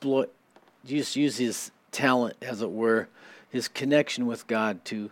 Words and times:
exploit, 0.00 0.32
just 0.86 1.14
use 1.14 1.36
his 1.36 1.70
talent, 1.92 2.34
as 2.40 2.62
it 2.62 2.70
were, 2.70 3.06
his 3.50 3.68
connection 3.68 4.26
with 4.26 4.46
God 4.46 4.82
to 4.86 5.10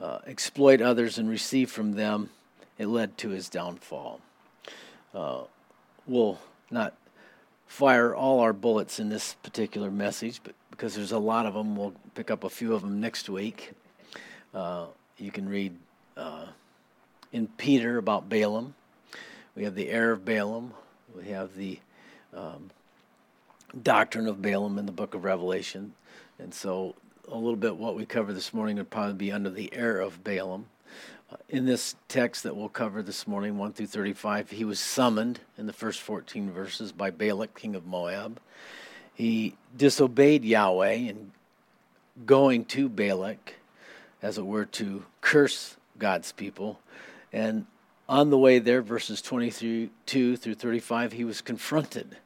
uh, 0.00 0.18
exploit 0.26 0.80
others 0.80 1.16
and 1.16 1.30
receive 1.30 1.70
from 1.70 1.92
them, 1.92 2.30
it 2.76 2.88
led 2.88 3.16
to 3.18 3.28
his 3.28 3.48
downfall. 3.48 4.20
Uh, 5.14 5.42
we'll 6.08 6.40
not 6.72 6.94
fire 7.68 8.16
all 8.16 8.40
our 8.40 8.52
bullets 8.52 8.98
in 8.98 9.10
this 9.10 9.34
particular 9.44 9.92
message, 9.92 10.40
but 10.42 10.54
because 10.72 10.96
there's 10.96 11.12
a 11.12 11.18
lot 11.20 11.46
of 11.46 11.54
them, 11.54 11.76
we'll 11.76 11.94
pick 12.16 12.28
up 12.28 12.42
a 12.42 12.50
few 12.50 12.74
of 12.74 12.82
them 12.82 13.00
next 13.00 13.28
week. 13.28 13.74
Uh, 14.52 14.86
you 15.18 15.30
can 15.30 15.48
read 15.48 15.72
uh, 16.16 16.46
in 17.32 17.46
Peter 17.46 17.96
about 17.98 18.28
Balaam. 18.28 18.74
We 19.54 19.62
have 19.62 19.76
the 19.76 19.88
heir 19.88 20.10
of 20.10 20.24
Balaam. 20.24 20.74
We 21.14 21.28
have 21.28 21.54
the 21.54 21.78
um, 22.34 22.70
doctrine 23.82 24.26
of 24.26 24.42
Balaam 24.42 24.78
in 24.78 24.86
the 24.86 24.92
book 24.92 25.14
of 25.14 25.24
Revelation. 25.24 25.94
And 26.38 26.52
so 26.52 26.94
a 27.28 27.36
little 27.36 27.56
bit 27.56 27.76
what 27.76 27.96
we 27.96 28.06
cover 28.06 28.32
this 28.32 28.54
morning 28.54 28.76
would 28.76 28.90
probably 28.90 29.14
be 29.14 29.32
under 29.32 29.50
the 29.50 29.72
heir 29.72 30.00
of 30.00 30.22
Balaam. 30.22 30.66
Uh, 31.30 31.36
in 31.48 31.66
this 31.66 31.96
text 32.08 32.44
that 32.44 32.56
we'll 32.56 32.68
cover 32.68 33.02
this 33.02 33.26
morning, 33.26 33.58
1 33.58 33.72
through 33.72 33.86
35, 33.86 34.50
he 34.50 34.64
was 34.64 34.78
summoned 34.78 35.40
in 35.58 35.66
the 35.66 35.72
first 35.72 36.00
14 36.00 36.50
verses 36.52 36.92
by 36.92 37.10
Balak, 37.10 37.58
king 37.58 37.74
of 37.74 37.84
Moab. 37.84 38.38
He 39.12 39.56
disobeyed 39.76 40.44
Yahweh 40.44 40.92
in 40.92 41.32
going 42.24 42.64
to 42.66 42.88
Balak, 42.88 43.54
as 44.22 44.38
it 44.38 44.46
were, 44.46 44.66
to 44.66 45.04
curse 45.20 45.76
God's 45.98 46.32
people. 46.32 46.78
And 47.32 47.66
on 48.08 48.30
the 48.30 48.38
way 48.38 48.60
there, 48.60 48.82
verses 48.82 49.20
22 49.20 50.36
through 50.36 50.54
35, 50.54 51.12
he 51.12 51.24
was 51.24 51.40
confronted 51.40 52.16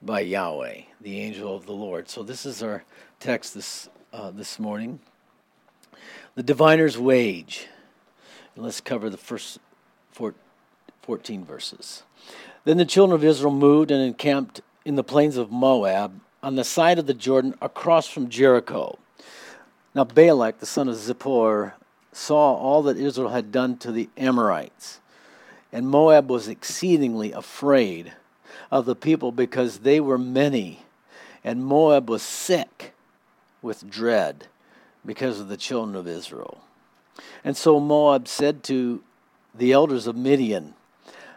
by 0.00 0.20
Yahweh, 0.20 0.82
the 1.00 1.20
angel 1.20 1.54
of 1.54 1.66
the 1.66 1.72
Lord. 1.72 2.08
So 2.08 2.22
this 2.22 2.46
is 2.46 2.62
our 2.62 2.84
text 3.20 3.54
this 3.54 3.88
uh, 4.12 4.30
this 4.30 4.58
morning. 4.58 5.00
The 6.34 6.42
diviner's 6.42 6.96
wage. 6.96 7.66
And 8.54 8.64
let's 8.64 8.80
cover 8.80 9.10
the 9.10 9.16
first 9.16 9.58
four, 10.12 10.34
14 11.02 11.44
verses. 11.44 12.04
Then 12.64 12.76
the 12.76 12.84
children 12.84 13.14
of 13.14 13.24
Israel 13.24 13.52
moved 13.52 13.90
and 13.90 14.02
encamped 14.02 14.60
in 14.84 14.94
the 14.94 15.04
plains 15.04 15.36
of 15.36 15.50
Moab 15.50 16.20
on 16.42 16.54
the 16.54 16.64
side 16.64 16.98
of 16.98 17.06
the 17.06 17.14
Jordan 17.14 17.54
across 17.60 18.06
from 18.06 18.28
Jericho. 18.28 18.98
Now 19.94 20.04
Balak, 20.04 20.60
the 20.60 20.66
son 20.66 20.88
of 20.88 20.96
Zippor, 20.96 21.72
saw 22.12 22.54
all 22.54 22.82
that 22.82 22.96
Israel 22.96 23.30
had 23.30 23.52
done 23.52 23.76
to 23.78 23.92
the 23.92 24.08
Amorites, 24.16 25.00
and 25.72 25.88
Moab 25.88 26.30
was 26.30 26.48
exceedingly 26.48 27.32
afraid 27.32 28.12
of 28.70 28.86
the 28.86 28.96
people 28.96 29.32
because 29.32 29.78
they 29.78 30.00
were 30.00 30.18
many, 30.18 30.80
and 31.42 31.64
Moab 31.64 32.08
was 32.08 32.22
sick 32.22 32.94
with 33.62 33.88
dread 33.88 34.46
because 35.04 35.40
of 35.40 35.48
the 35.48 35.56
children 35.56 35.96
of 35.96 36.06
Israel. 36.06 36.58
And 37.44 37.56
so 37.56 37.80
Moab 37.80 38.28
said 38.28 38.62
to 38.64 39.02
the 39.54 39.72
elders 39.72 40.06
of 40.06 40.16
Midian, 40.16 40.74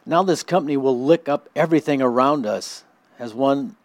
Now 0.06 0.24
this 0.24 0.44
company 0.44 0.78
will 0.78 1.00
lick 1.00 1.30
up 1.30 1.50
everything 1.56 2.02
around 2.02 2.46
us 2.46 2.84
as 3.18 3.34
one 3.34 3.76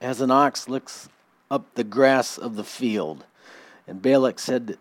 as 0.00 0.20
an 0.20 0.30
ox 0.30 0.68
licks 0.68 1.08
up 1.50 1.64
the 1.74 1.84
grass 1.84 2.38
of 2.38 2.56
the 2.56 2.64
field. 2.64 3.24
And 3.86 4.02
Balak 4.02 4.38
said, 4.38 4.66
to 4.68 4.78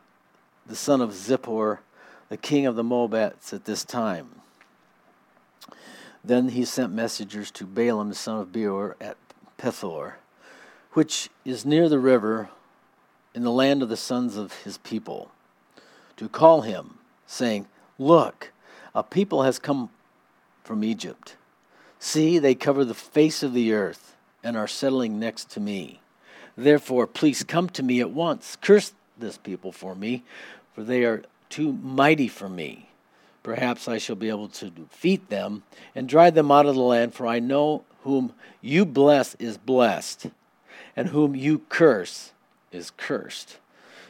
the 0.67 0.75
son 0.75 1.01
of 1.01 1.11
Zippor, 1.11 1.79
the 2.29 2.37
king 2.37 2.65
of 2.65 2.75
the 2.75 2.83
Moabites 2.83 3.53
at 3.53 3.65
this 3.65 3.83
time. 3.83 4.41
Then 6.27 6.49
he 6.49 6.65
sent 6.65 6.91
messengers 6.91 7.51
to 7.51 7.65
Balaam, 7.65 8.09
the 8.09 8.15
son 8.15 8.41
of 8.41 8.51
Beor, 8.51 8.97
at 8.99 9.15
Pethor, 9.57 10.15
which 10.91 11.29
is 11.45 11.65
near 11.65 11.87
the 11.87 11.99
river 11.99 12.49
in 13.33 13.43
the 13.43 13.51
land 13.51 13.81
of 13.81 13.87
the 13.87 13.95
sons 13.95 14.35
of 14.35 14.51
his 14.63 14.77
people, 14.79 15.31
to 16.17 16.27
call 16.27 16.61
him, 16.61 16.97
saying, 17.25 17.67
Look, 17.97 18.51
a 18.93 19.03
people 19.03 19.43
has 19.43 19.57
come 19.57 19.89
from 20.65 20.83
Egypt. 20.83 21.37
See, 21.97 22.39
they 22.39 22.55
cover 22.55 22.83
the 22.83 22.93
face 22.93 23.41
of 23.41 23.53
the 23.53 23.71
earth 23.71 24.17
and 24.43 24.57
are 24.57 24.67
settling 24.67 25.17
next 25.19 25.49
to 25.51 25.61
me. 25.61 26.01
Therefore, 26.57 27.07
please 27.07 27.43
come 27.43 27.69
to 27.69 27.83
me 27.83 28.01
at 28.01 28.11
once. 28.11 28.57
Curse 28.59 28.91
this 29.17 29.37
people 29.37 29.71
for 29.71 29.95
me, 29.95 30.25
for 30.75 30.83
they 30.83 31.05
are 31.05 31.23
too 31.49 31.71
mighty 31.71 32.27
for 32.27 32.49
me. 32.49 32.86
Perhaps 33.47 33.87
I 33.87 33.97
shall 33.97 34.17
be 34.17 34.27
able 34.27 34.49
to 34.49 34.69
defeat 34.69 35.29
them 35.29 35.63
and 35.95 36.09
drive 36.09 36.33
them 36.33 36.51
out 36.51 36.65
of 36.65 36.75
the 36.75 36.81
land, 36.81 37.13
for 37.13 37.25
I 37.25 37.39
know 37.39 37.85
whom 38.03 38.33
you 38.59 38.85
bless 38.85 39.35
is 39.35 39.57
blessed, 39.57 40.27
and 40.97 41.07
whom 41.07 41.33
you 41.33 41.59
curse 41.69 42.33
is 42.73 42.91
cursed. 42.97 43.59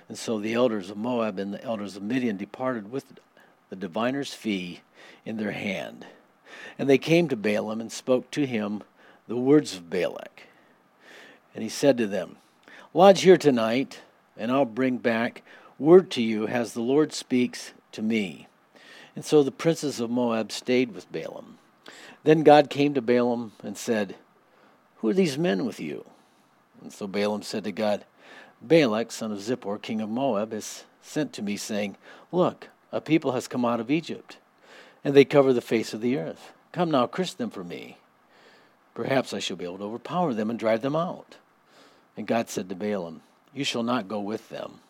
And 0.09 0.17
so 0.17 0.39
the 0.39 0.55
elders 0.55 0.89
of 0.89 0.97
Moab 0.97 1.37
and 1.37 1.53
the 1.53 1.63
elders 1.63 1.95
of 1.95 2.01
Midian 2.01 2.35
departed 2.35 2.91
with 2.91 3.05
the 3.69 3.75
diviner's 3.75 4.33
fee 4.33 4.81
in 5.23 5.37
their 5.37 5.51
hand. 5.51 6.07
And 6.79 6.89
they 6.89 6.97
came 6.97 7.27
to 7.27 7.35
Balaam 7.35 7.79
and 7.79 7.91
spoke 7.91 8.31
to 8.31 8.47
him 8.47 8.81
the 9.27 9.37
words 9.37 9.75
of 9.75 9.87
Balak. 9.87 10.47
And 11.53 11.61
he 11.61 11.69
said 11.69 11.95
to 11.99 12.07
them, 12.07 12.37
Lodge 12.91 13.21
here 13.21 13.37
tonight, 13.37 14.01
and 14.35 14.51
I'll 14.51 14.65
bring 14.65 14.97
back 14.97 15.43
word 15.77 16.09
to 16.09 16.23
you 16.23 16.47
as 16.47 16.73
the 16.73 16.81
Lord 16.81 17.13
speaks 17.13 17.73
to 17.91 18.01
me. 18.01 18.46
And 19.17 19.25
so 19.25 19.41
the 19.41 19.49
princes 19.49 19.99
of 19.99 20.11
Moab 20.11 20.51
stayed 20.51 20.93
with 20.93 21.11
Balaam. 21.11 21.57
Then 22.23 22.43
God 22.43 22.69
came 22.69 22.93
to 22.93 23.01
Balaam 23.01 23.51
and 23.63 23.75
said, 23.75 24.15
Who 24.97 25.09
are 25.09 25.13
these 25.15 25.39
men 25.39 25.65
with 25.65 25.79
you? 25.79 26.05
And 26.83 26.93
so 26.93 27.07
Balaam 27.07 27.41
said 27.41 27.63
to 27.63 27.71
God, 27.71 28.05
Balak, 28.61 29.11
son 29.11 29.31
of 29.31 29.39
Zippor, 29.39 29.81
king 29.81 30.01
of 30.01 30.09
Moab, 30.09 30.51
has 30.51 30.83
sent 31.01 31.33
to 31.33 31.41
me, 31.41 31.57
saying, 31.57 31.97
Look, 32.31 32.67
a 32.91 33.01
people 33.01 33.31
has 33.31 33.47
come 33.47 33.65
out 33.65 33.79
of 33.79 33.89
Egypt, 33.89 34.37
and 35.03 35.15
they 35.15 35.25
cover 35.25 35.51
the 35.51 35.61
face 35.61 35.95
of 35.95 36.01
the 36.01 36.19
earth. 36.19 36.53
Come 36.71 36.91
now, 36.91 37.07
curse 37.07 37.33
them 37.33 37.49
for 37.49 37.63
me. 37.63 37.97
Perhaps 38.93 39.33
I 39.33 39.39
shall 39.39 39.57
be 39.57 39.65
able 39.65 39.79
to 39.79 39.85
overpower 39.85 40.35
them 40.35 40.51
and 40.51 40.59
drive 40.59 40.83
them 40.83 40.95
out. 40.95 41.37
And 42.15 42.27
God 42.27 42.51
said 42.51 42.69
to 42.69 42.75
Balaam, 42.75 43.21
You 43.51 43.63
shall 43.63 43.81
not 43.81 44.07
go 44.07 44.19
with 44.19 44.49
them. 44.49 44.81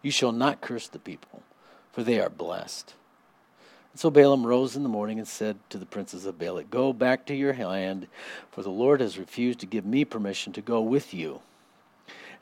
You 0.00 0.10
shall 0.10 0.32
not 0.32 0.62
curse 0.62 0.88
the 0.88 0.98
people, 0.98 1.42
for 1.92 2.02
they 2.02 2.18
are 2.18 2.30
blessed. 2.30 2.94
So 3.94 4.10
Balaam 4.10 4.46
rose 4.46 4.76
in 4.76 4.82
the 4.82 4.88
morning 4.88 5.18
and 5.18 5.26
said 5.26 5.58
to 5.70 5.78
the 5.78 5.86
princes 5.86 6.24
of 6.24 6.38
Balak, 6.38 6.70
Go 6.70 6.92
back 6.92 7.26
to 7.26 7.34
your 7.34 7.52
land, 7.54 8.06
for 8.50 8.62
the 8.62 8.70
Lord 8.70 9.00
has 9.00 9.18
refused 9.18 9.58
to 9.60 9.66
give 9.66 9.84
me 9.84 10.04
permission 10.04 10.52
to 10.52 10.60
go 10.60 10.80
with 10.80 11.12
you. 11.12 11.40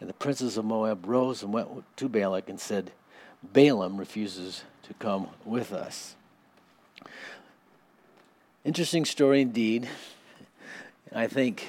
And 0.01 0.09
the 0.09 0.15
princes 0.15 0.57
of 0.57 0.65
Moab 0.65 1.07
rose 1.07 1.43
and 1.43 1.53
went 1.53 1.69
to 1.97 2.09
Balak 2.09 2.49
and 2.49 2.61
said, 2.61 2.93
Balaam 3.43 3.97
refuses 3.97 4.63
to 4.85 4.95
come 4.95 5.29
with 5.45 5.73
us. 5.73 6.15
Interesting 8.65 9.05
story 9.05 9.41
indeed. 9.41 9.89
I 11.15 11.27
think 11.27 11.67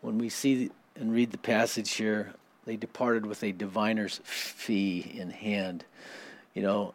when 0.00 0.18
we 0.18 0.28
see 0.28 0.70
and 0.94 1.12
read 1.12 1.32
the 1.32 1.38
passage 1.38 1.92
here, 1.92 2.34
they 2.64 2.76
departed 2.76 3.26
with 3.26 3.42
a 3.42 3.50
diviner's 3.52 4.20
fee 4.24 5.12
in 5.14 5.30
hand. 5.30 5.84
You 6.54 6.62
know, 6.62 6.94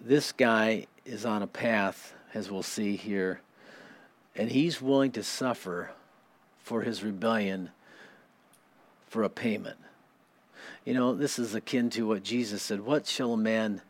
this 0.00 0.30
guy 0.32 0.86
is 1.10 1.26
on 1.26 1.42
a 1.42 1.46
path, 1.46 2.14
as 2.32 2.50
we'll 2.50 2.62
see 2.62 2.94
here, 2.94 3.40
and 4.36 4.50
he's 4.50 4.80
willing 4.80 5.10
to 5.10 5.24
suffer 5.24 5.90
for 6.62 6.82
his 6.82 7.02
rebellion 7.02 7.70
for 9.08 9.24
a 9.24 9.28
payment. 9.28 9.76
You 10.84 10.94
know, 10.94 11.12
this 11.14 11.36
is 11.38 11.54
akin 11.54 11.90
to 11.90 12.06
what 12.06 12.22
Jesus 12.22 12.62
said 12.62 12.82
What 12.82 13.08
shall 13.08 13.32
a 13.32 13.36
man 13.36 13.82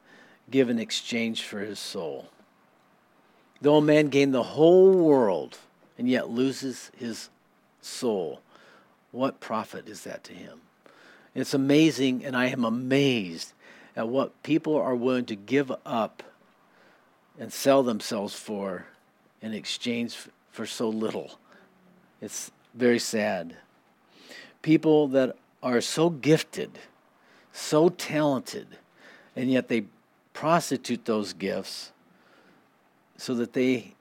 give 0.51 0.71
in 0.71 0.79
exchange 0.79 1.43
for 1.45 1.61
his 1.61 1.79
soul? 1.79 2.31
Though 3.61 3.77
a 3.77 3.83
man 3.83 4.09
gain 4.09 4.31
the 4.31 4.43
whole 4.43 4.93
world 4.93 5.59
and 5.99 6.09
yet 6.09 6.31
loses 6.31 6.91
his 6.97 7.29
soul, 7.83 8.41
what 9.13 9.41
profit 9.41 9.87
is 9.89 10.05
that 10.05 10.25
to 10.25 10.33
him? 10.33 10.63
It's 11.35 11.53
amazing, 11.53 12.25
and 12.25 12.35
I 12.35 12.47
am 12.47 12.65
amazed 12.65 13.53
at 13.95 14.09
what 14.09 14.43
people 14.43 14.77
are 14.77 14.95
willing 14.95 15.27
to 15.27 15.37
give 15.37 15.71
up 15.85 16.23
and 17.41 17.51
sell 17.51 17.83
themselves 17.83 18.35
for 18.35 18.85
in 19.41 19.55
exchange 19.55 20.17
for 20.53 20.67
so 20.67 20.89
little. 20.89 21.39
It's 22.21 22.53
very 22.75 22.99
sad. 22.99 23.57
People 24.63 25.09
that 25.09 25.37
are 25.63 25.81
so 25.81 26.11
gifted, 26.11 26.79
so 27.51 27.89
talented, 27.89 28.67
and 29.35 29.51
yet 29.51 29.69
they 29.69 29.87
prostitute 30.35 31.07
those 31.07 31.33
gifts 31.33 31.93
so 33.17 33.35
that 33.35 33.55
they 33.55 33.95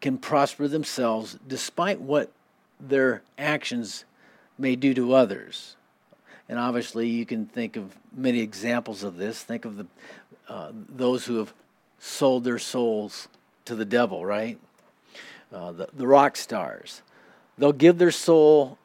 can 0.00 0.18
prosper 0.18 0.68
themselves 0.68 1.38
despite 1.46 2.00
what 2.00 2.30
their 2.78 3.22
actions 3.36 4.04
may 4.58 4.76
do 4.76 4.92
to 4.94 5.14
others. 5.14 5.76
And 6.48 6.58
obviously, 6.58 7.08
you 7.08 7.26
can 7.26 7.46
think 7.46 7.76
of 7.76 7.96
many 8.14 8.40
examples 8.40 9.02
of 9.02 9.16
this. 9.16 9.42
Think 9.42 9.64
of 9.64 9.76
the 9.76 9.86
uh, 10.48 10.72
those 10.72 11.26
who 11.26 11.36
have 11.36 11.52
sold 11.98 12.44
their 12.44 12.58
souls 12.58 13.28
to 13.64 13.74
the 13.74 13.84
devil, 13.84 14.24
right? 14.24 14.58
Uh, 15.52 15.72
the, 15.72 15.88
the 15.92 16.06
rock 16.06 16.36
stars. 16.36 17.02
They'll 17.56 17.72
give 17.72 17.98
their 17.98 18.10
soul 18.10 18.78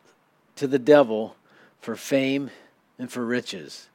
to 0.56 0.68
the 0.68 0.80
devil 0.80 1.36
for 1.82 1.96
fame 1.96 2.50
and 2.98 3.12
for 3.12 3.26
riches. 3.26 3.90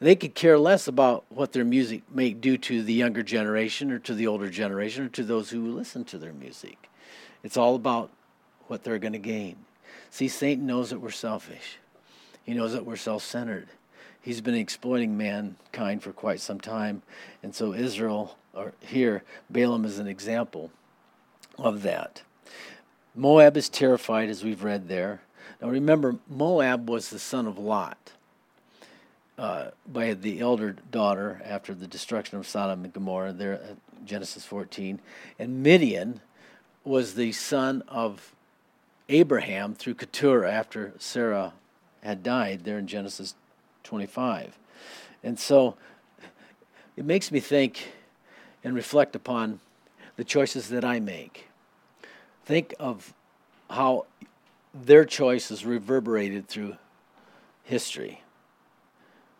They 0.00 0.16
could 0.16 0.34
care 0.34 0.58
less 0.58 0.86
about 0.86 1.24
what 1.28 1.52
their 1.52 1.64
music 1.64 2.02
may 2.12 2.30
do 2.30 2.56
to 2.58 2.82
the 2.82 2.92
younger 2.92 3.22
generation 3.22 3.90
or 3.90 3.98
to 4.00 4.14
the 4.14 4.26
older 4.26 4.50
generation 4.50 5.06
or 5.06 5.08
to 5.10 5.22
those 5.22 5.50
who 5.50 5.72
listen 5.72 6.04
to 6.06 6.18
their 6.18 6.32
music. 6.32 6.88
It's 7.42 7.56
all 7.56 7.74
about 7.74 8.10
what 8.66 8.82
they're 8.82 8.98
going 8.98 9.12
to 9.12 9.18
gain. 9.18 9.56
See, 10.10 10.28
Satan 10.28 10.66
knows 10.66 10.90
that 10.90 11.00
we're 11.00 11.10
selfish, 11.10 11.78
he 12.44 12.54
knows 12.54 12.72
that 12.72 12.84
we're 12.84 12.96
self 12.96 13.22
centered. 13.22 13.68
He's 14.24 14.40
been 14.40 14.54
exploiting 14.54 15.18
mankind 15.18 16.02
for 16.02 16.10
quite 16.10 16.40
some 16.40 16.58
time. 16.58 17.02
And 17.42 17.54
so, 17.54 17.74
Israel, 17.74 18.38
or 18.54 18.72
here, 18.80 19.22
Balaam 19.50 19.84
is 19.84 19.98
an 19.98 20.06
example 20.06 20.70
of 21.58 21.82
that. 21.82 22.22
Moab 23.14 23.54
is 23.54 23.68
terrified, 23.68 24.30
as 24.30 24.42
we've 24.42 24.64
read 24.64 24.88
there. 24.88 25.20
Now 25.60 25.68
remember, 25.68 26.16
Moab 26.26 26.88
was 26.88 27.10
the 27.10 27.18
son 27.18 27.46
of 27.46 27.58
Lot 27.58 28.12
uh, 29.36 29.72
by 29.86 30.14
the 30.14 30.40
elder 30.40 30.76
daughter 30.90 31.42
after 31.44 31.74
the 31.74 31.86
destruction 31.86 32.38
of 32.38 32.46
Sodom 32.46 32.82
and 32.84 32.94
Gomorrah, 32.94 33.34
there 33.34 33.52
at 33.52 34.06
Genesis 34.06 34.46
14. 34.46 35.00
And 35.38 35.62
Midian 35.62 36.22
was 36.82 37.14
the 37.14 37.32
son 37.32 37.82
of 37.88 38.34
Abraham 39.10 39.74
through 39.74 39.96
Keturah 39.96 40.50
after 40.50 40.94
Sarah 40.98 41.52
had 42.02 42.22
died, 42.22 42.64
there 42.64 42.78
in 42.78 42.86
Genesis 42.86 43.34
25. 43.84 44.58
And 45.22 45.38
so 45.38 45.76
it 46.96 47.04
makes 47.04 47.30
me 47.30 47.40
think 47.40 47.92
and 48.64 48.74
reflect 48.74 49.14
upon 49.14 49.60
the 50.16 50.24
choices 50.24 50.68
that 50.68 50.84
I 50.84 51.00
make. 51.00 51.48
Think 52.44 52.74
of 52.78 53.14
how 53.70 54.06
their 54.74 55.04
choices 55.04 55.64
reverberated 55.64 56.48
through 56.48 56.76
history. 57.62 58.20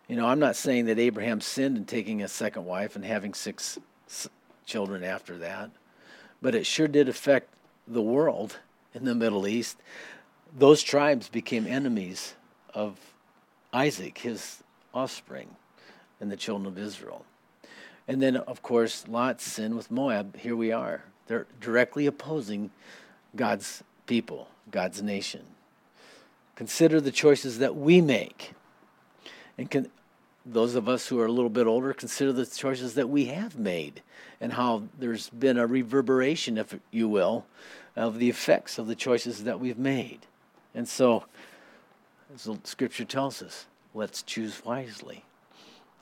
You 0.08 0.16
know, 0.16 0.26
I'm 0.26 0.38
not 0.38 0.56
saying 0.56 0.86
that 0.86 0.98
Abraham 0.98 1.40
sinned 1.40 1.76
in 1.76 1.84
taking 1.84 2.22
a 2.22 2.28
second 2.28 2.64
wife 2.64 2.96
and 2.96 3.04
having 3.04 3.34
six 3.34 3.78
children 4.66 5.02
after 5.02 5.38
that, 5.38 5.70
but 6.40 6.54
it 6.54 6.66
sure 6.66 6.88
did 6.88 7.08
affect 7.08 7.48
the 7.86 8.02
world 8.02 8.58
in 8.94 9.04
the 9.04 9.14
Middle 9.14 9.46
East. 9.46 9.78
Those 10.56 10.82
tribes 10.82 11.28
became 11.28 11.66
enemies 11.66 12.34
of 12.72 12.98
Isaac, 13.74 14.18
his 14.18 14.62
offspring, 14.94 15.56
and 16.20 16.30
the 16.30 16.36
children 16.36 16.66
of 16.66 16.78
Israel. 16.78 17.26
And 18.06 18.22
then, 18.22 18.36
of 18.36 18.62
course, 18.62 19.06
Lot's 19.08 19.44
sin 19.44 19.76
with 19.76 19.90
Moab. 19.90 20.36
Here 20.36 20.54
we 20.54 20.70
are. 20.70 21.02
They're 21.26 21.46
directly 21.60 22.06
opposing 22.06 22.70
God's 23.34 23.82
people, 24.06 24.48
God's 24.70 25.02
nation. 25.02 25.42
Consider 26.54 27.00
the 27.00 27.10
choices 27.10 27.58
that 27.58 27.74
we 27.74 28.00
make. 28.00 28.52
And 29.58 29.68
can, 29.70 29.90
those 30.46 30.76
of 30.76 30.88
us 30.88 31.08
who 31.08 31.18
are 31.18 31.26
a 31.26 31.32
little 31.32 31.50
bit 31.50 31.66
older 31.66 31.92
consider 31.92 32.32
the 32.32 32.46
choices 32.46 32.94
that 32.94 33.08
we 33.08 33.26
have 33.26 33.58
made 33.58 34.02
and 34.40 34.52
how 34.52 34.84
there's 34.98 35.30
been 35.30 35.58
a 35.58 35.66
reverberation, 35.66 36.58
if 36.58 36.78
you 36.92 37.08
will, 37.08 37.46
of 37.96 38.18
the 38.18 38.28
effects 38.28 38.78
of 38.78 38.86
the 38.86 38.94
choices 38.94 39.44
that 39.44 39.58
we've 39.58 39.78
made. 39.78 40.20
And 40.74 40.88
so, 40.88 41.24
as 42.34 42.44
the 42.44 42.58
scripture 42.64 43.04
tells 43.04 43.42
us, 43.42 43.66
let's 43.94 44.22
choose 44.22 44.64
wisely. 44.64 45.24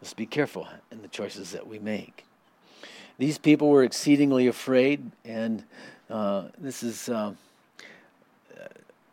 Let's 0.00 0.14
be 0.14 0.26
careful 0.26 0.66
in 0.90 1.02
the 1.02 1.08
choices 1.08 1.52
that 1.52 1.66
we 1.66 1.78
make. 1.78 2.24
These 3.18 3.38
people 3.38 3.68
were 3.68 3.84
exceedingly 3.84 4.46
afraid, 4.46 5.12
and 5.24 5.64
uh, 6.10 6.44
this 6.58 6.82
is 6.82 7.08
uh, 7.08 7.34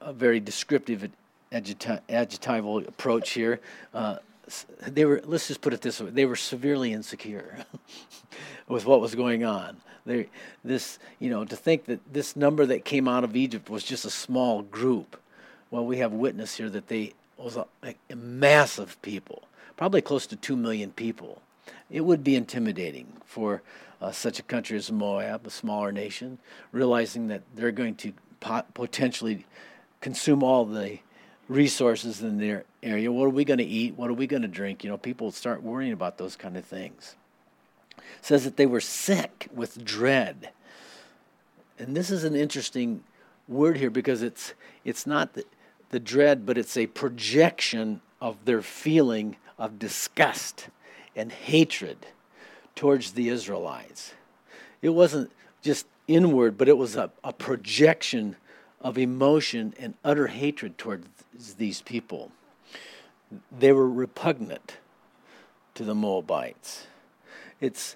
a 0.01 0.13
very 0.13 0.39
descriptive 0.39 1.09
adjectival 1.51 2.77
approach 2.79 3.31
here. 3.31 3.59
Uh, 3.93 4.17
they 4.87 5.05
were 5.05 5.21
let's 5.25 5.47
just 5.47 5.61
put 5.61 5.73
it 5.73 5.81
this 5.81 6.01
way 6.01 6.09
they 6.09 6.25
were 6.25 6.35
severely 6.35 6.91
insecure 6.91 7.59
with 8.67 8.83
what 8.83 8.99
was 8.99 9.13
going 9.13 9.43
on 9.43 9.77
they 10.07 10.27
this 10.63 10.97
you 11.19 11.29
know 11.29 11.45
to 11.45 11.55
think 11.55 11.85
that 11.85 11.99
this 12.11 12.35
number 12.35 12.65
that 12.65 12.83
came 12.83 13.07
out 13.07 13.23
of 13.23 13.35
egypt 13.35 13.69
was 13.69 13.83
just 13.83 14.05
a 14.05 14.09
small 14.09 14.63
group 14.63 15.21
well 15.71 15.85
we 15.85 15.97
have 15.97 16.11
witness 16.11 16.57
here 16.57 16.69
that 16.69 16.87
they 16.87 17.13
was 17.37 17.55
a, 17.55 17.65
a 18.09 18.15
massive 18.15 19.01
people 19.01 19.43
probably 19.77 20.01
close 20.01 20.27
to 20.27 20.35
2 20.35 20.55
million 20.55 20.91
people 20.91 21.41
it 21.89 22.01
would 22.01 22.23
be 22.23 22.35
intimidating 22.35 23.07
for 23.25 23.61
uh, 24.01 24.11
such 24.11 24.39
a 24.39 24.43
country 24.43 24.77
as 24.77 24.91
moab 24.91 25.45
a 25.45 25.49
smaller 25.49 25.91
nation 25.91 26.37
realizing 26.71 27.27
that 27.27 27.41
they're 27.55 27.71
going 27.71 27.95
to 27.95 28.13
pot- 28.39 28.73
potentially 28.73 29.45
consume 30.01 30.43
all 30.43 30.65
the 30.65 30.99
resources 31.49 32.21
in 32.21 32.37
their 32.37 32.63
area. 32.81 33.11
What 33.11 33.25
are 33.25 33.29
we 33.29 33.43
going 33.43 33.57
to 33.57 33.65
eat? 33.65 33.95
What 33.97 34.09
are 34.09 34.13
we 34.13 34.27
going 34.27 34.43
to 34.43 34.47
drink? 34.47 34.83
You 34.83 34.89
know, 34.89 34.97
people 34.97 35.31
start 35.31 35.63
worrying 35.63 35.91
about 35.91 36.17
those 36.17 36.35
kind 36.35 36.55
of 36.55 36.63
things. 36.63 37.15
It 37.97 38.03
says 38.25 38.43
that 38.45 38.55
they 38.55 38.65
were 38.65 38.79
sick 38.79 39.47
with 39.53 39.83
dread. 39.83 40.51
And 41.77 41.95
this 41.95 42.11
is 42.11 42.23
an 42.23 42.35
interesting 42.35 43.03
word 43.47 43.77
here 43.77 43.89
because 43.89 44.21
it's 44.21 44.53
it's 44.85 45.07
not 45.07 45.33
the, 45.33 45.43
the 45.89 45.99
dread, 45.99 46.45
but 46.45 46.57
it's 46.57 46.77
a 46.77 46.87
projection 46.87 48.01
of 48.21 48.45
their 48.45 48.61
feeling 48.61 49.37
of 49.57 49.79
disgust 49.79 50.69
and 51.15 51.31
hatred 51.31 51.97
towards 52.75 53.11
the 53.11 53.29
Israelites. 53.29 54.13
It 54.81 54.89
wasn't 54.89 55.31
just 55.61 55.85
inward, 56.07 56.57
but 56.57 56.69
it 56.69 56.77
was 56.77 56.95
a, 56.95 57.11
a 57.23 57.33
projection 57.33 58.35
of 58.81 58.97
emotion 58.97 59.73
and 59.77 59.95
utter 60.03 60.27
hatred 60.27 60.77
towards 60.77 61.07
these 61.57 61.81
people. 61.81 62.31
They 63.51 63.71
were 63.71 63.89
repugnant 63.89 64.77
to 65.75 65.83
the 65.83 65.95
Moabites. 65.95 66.87
It's 67.59 67.95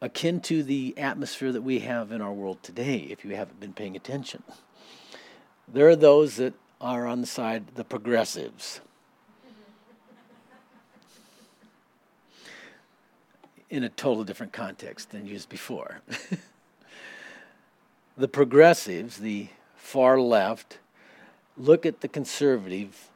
akin 0.00 0.40
to 0.42 0.62
the 0.62 0.94
atmosphere 0.96 1.52
that 1.52 1.62
we 1.62 1.80
have 1.80 2.12
in 2.12 2.20
our 2.20 2.32
world 2.32 2.62
today, 2.62 3.06
if 3.10 3.24
you 3.24 3.34
haven't 3.34 3.60
been 3.60 3.72
paying 3.72 3.96
attention. 3.96 4.42
There 5.66 5.88
are 5.88 5.96
those 5.96 6.36
that 6.36 6.54
are 6.80 7.06
on 7.06 7.20
the 7.20 7.26
side, 7.26 7.64
the 7.74 7.84
progressives. 7.84 8.80
In 13.70 13.84
a 13.84 13.88
total 13.88 14.24
different 14.24 14.52
context 14.52 15.10
than 15.10 15.26
used 15.26 15.48
before. 15.48 16.00
the 18.16 18.28
progressives, 18.28 19.18
the 19.18 19.48
far 19.76 20.18
left, 20.18 20.78
look 21.56 21.84
at 21.84 22.00
the 22.00 22.08
conservative 22.08 23.10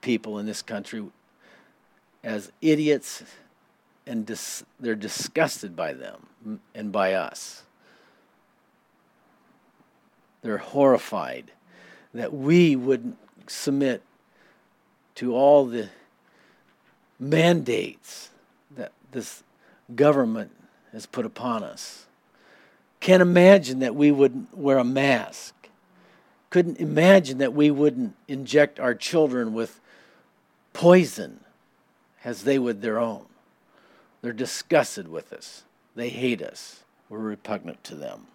people 0.00 0.38
in 0.38 0.46
this 0.46 0.62
country 0.62 1.04
as 2.22 2.50
idiots 2.62 3.22
and 4.06 4.24
dis- 4.24 4.64
they're 4.78 4.94
disgusted 4.94 5.76
by 5.76 5.92
them 5.92 6.60
and 6.74 6.92
by 6.92 7.14
us. 7.14 7.64
They're 10.42 10.58
horrified 10.58 11.50
that 12.18 12.32
we 12.32 12.76
would 12.76 13.16
submit 13.46 14.02
to 15.16 15.34
all 15.34 15.66
the 15.66 15.88
mandates 17.18 18.30
that 18.76 18.92
this 19.12 19.42
government 19.94 20.50
has 20.92 21.06
put 21.06 21.24
upon 21.24 21.62
us. 21.62 22.06
Can't 23.00 23.22
imagine 23.22 23.78
that 23.80 23.94
we 23.94 24.10
wouldn't 24.10 24.56
wear 24.56 24.78
a 24.78 24.84
mask 24.84 25.54
couldn't 26.56 26.78
imagine 26.78 27.36
that 27.36 27.52
we 27.52 27.70
wouldn't 27.70 28.14
inject 28.28 28.80
our 28.80 28.94
children 28.94 29.52
with 29.52 29.78
poison 30.72 31.40
as 32.24 32.44
they 32.44 32.58
would 32.58 32.80
their 32.80 32.98
own. 32.98 33.26
They're 34.22 34.32
disgusted 34.32 35.08
with 35.08 35.34
us. 35.34 35.64
They 35.94 36.08
hate 36.08 36.40
us. 36.40 36.82
We're 37.10 37.18
repugnant 37.18 37.84
to 37.84 37.94
them. 37.94 38.28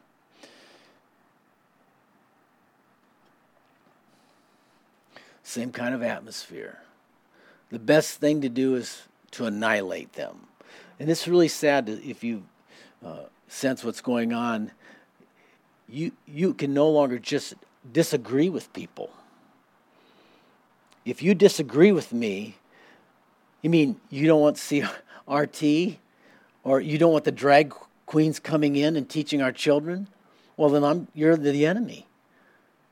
Same 5.52 5.74
kind 5.74 5.94
of 5.94 6.02
atmosphere. 6.02 6.80
The 7.72 7.78
best 7.78 8.22
thing 8.22 8.40
to 8.40 8.48
do 8.48 8.76
is 8.76 9.02
to 9.32 9.48
annihilate 9.48 10.14
them. 10.14 10.48
And 10.98 11.10
it's 11.10 11.28
really 11.28 11.50
sad 11.50 11.90
if 11.90 12.24
you 12.24 12.44
uh, 13.06 13.24
sense 13.50 13.84
what's 13.84 14.00
going 14.00 14.32
on. 14.32 14.72
You, 15.90 16.14
you 16.26 16.54
can 16.54 16.74
no 16.74 16.90
longer 16.90 17.20
just 17.20 17.56
disagree 17.92 18.48
with 18.48 18.72
people. 18.72 19.10
If 21.04 21.22
you 21.22 21.36
disagree 21.36 21.92
with 21.92 22.14
me, 22.14 22.56
you 23.62 23.70
mean 23.70 24.00
you 24.10 24.28
don't 24.28 24.40
want 24.40 24.56
to 24.56 24.62
see 24.62 24.86
RT 25.28 25.98
or 26.64 26.80
you 26.80 26.98
don't 26.98 27.12
want 27.12 27.26
the 27.26 27.32
drag 27.34 27.74
queens 28.06 28.40
coming 28.40 28.78
in 28.78 28.96
and 28.96 29.10
teaching 29.10 29.42
our 29.42 29.52
children? 29.52 30.08
Well, 30.56 30.70
then 30.70 30.86
I'm, 30.86 31.10
you're 31.14 31.36
the 31.36 31.66
enemy. 31.66 32.08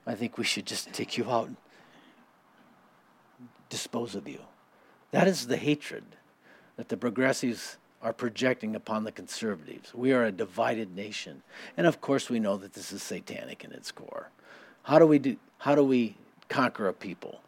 I 0.05 0.13
think 0.13 0.37
we 0.37 0.43
should 0.43 0.65
just 0.65 0.91
take 0.91 1.17
you 1.17 1.31
out 1.31 1.51
dispose 3.69 4.15
of 4.15 4.27
you. 4.27 4.39
That 5.11 5.27
is 5.27 5.47
the 5.47 5.57
hatred 5.57 6.03
that 6.77 6.89
the 6.89 6.97
progressives 6.97 7.77
are 8.01 8.13
projecting 8.13 8.75
upon 8.75 9.03
the 9.03 9.11
conservatives. 9.11 9.93
We 9.93 10.13
are 10.13 10.23
a 10.23 10.31
divided 10.31 10.95
nation. 10.95 11.43
And 11.75 11.85
of 11.85 11.99
course, 12.01 12.29
we 12.29 12.39
know 12.39 12.57
that 12.57 12.73
this 12.73 12.91
is 12.93 13.03
satanic 13.03 13.63
in 13.63 13.71
its 13.71 13.91
core. 13.91 14.29
How 14.83 14.99
do 14.99 15.05
we 15.05 15.19
do? 15.19 15.37
How 15.59 15.75
do 15.75 15.83
we 15.83 16.15
conquer 16.47 16.87
a 16.87 16.93
people? 16.93 17.41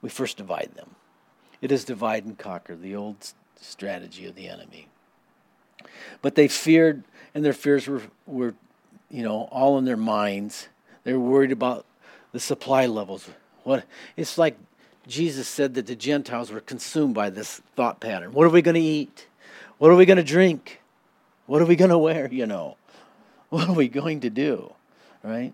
We 0.00 0.08
first 0.08 0.38
divide 0.38 0.70
them. 0.74 0.94
It 1.60 1.70
is 1.70 1.84
divide 1.84 2.24
and 2.24 2.36
conquer, 2.36 2.74
the 2.74 2.96
old 2.96 3.16
strategy 3.60 4.26
of 4.26 4.34
the 4.34 4.48
enemy. 4.48 4.88
But 6.22 6.34
they 6.34 6.48
feared, 6.48 7.04
and 7.34 7.44
their 7.44 7.52
fears 7.52 7.86
were, 7.86 8.02
were 8.26 8.54
you 9.10 9.22
know, 9.22 9.48
all 9.52 9.78
in 9.78 9.84
their 9.84 9.96
minds. 9.96 10.68
They 11.04 11.12
were 11.12 11.20
worried 11.20 11.52
about 11.52 11.84
the 12.32 12.40
supply 12.40 12.86
levels. 12.86 13.28
What 13.62 13.84
it's 14.16 14.38
like 14.38 14.56
Jesus 15.06 15.48
said 15.48 15.74
that 15.74 15.86
the 15.86 15.96
Gentiles 15.96 16.50
were 16.50 16.60
consumed 16.60 17.14
by 17.14 17.30
this 17.30 17.60
thought 17.76 18.00
pattern. 18.00 18.32
What 18.32 18.46
are 18.46 18.50
we 18.50 18.62
going 18.62 18.76
to 18.76 18.80
eat? 18.80 19.26
What 19.78 19.90
are 19.90 19.96
we 19.96 20.06
going 20.06 20.18
to 20.18 20.22
drink? 20.22 20.80
What 21.46 21.60
are 21.60 21.66
we 21.66 21.76
going 21.76 21.90
to 21.90 21.98
wear? 21.98 22.28
You 22.32 22.46
know, 22.46 22.76
what 23.48 23.68
are 23.68 23.74
we 23.74 23.88
going 23.88 24.20
to 24.20 24.30
do? 24.30 24.72
Right? 25.22 25.52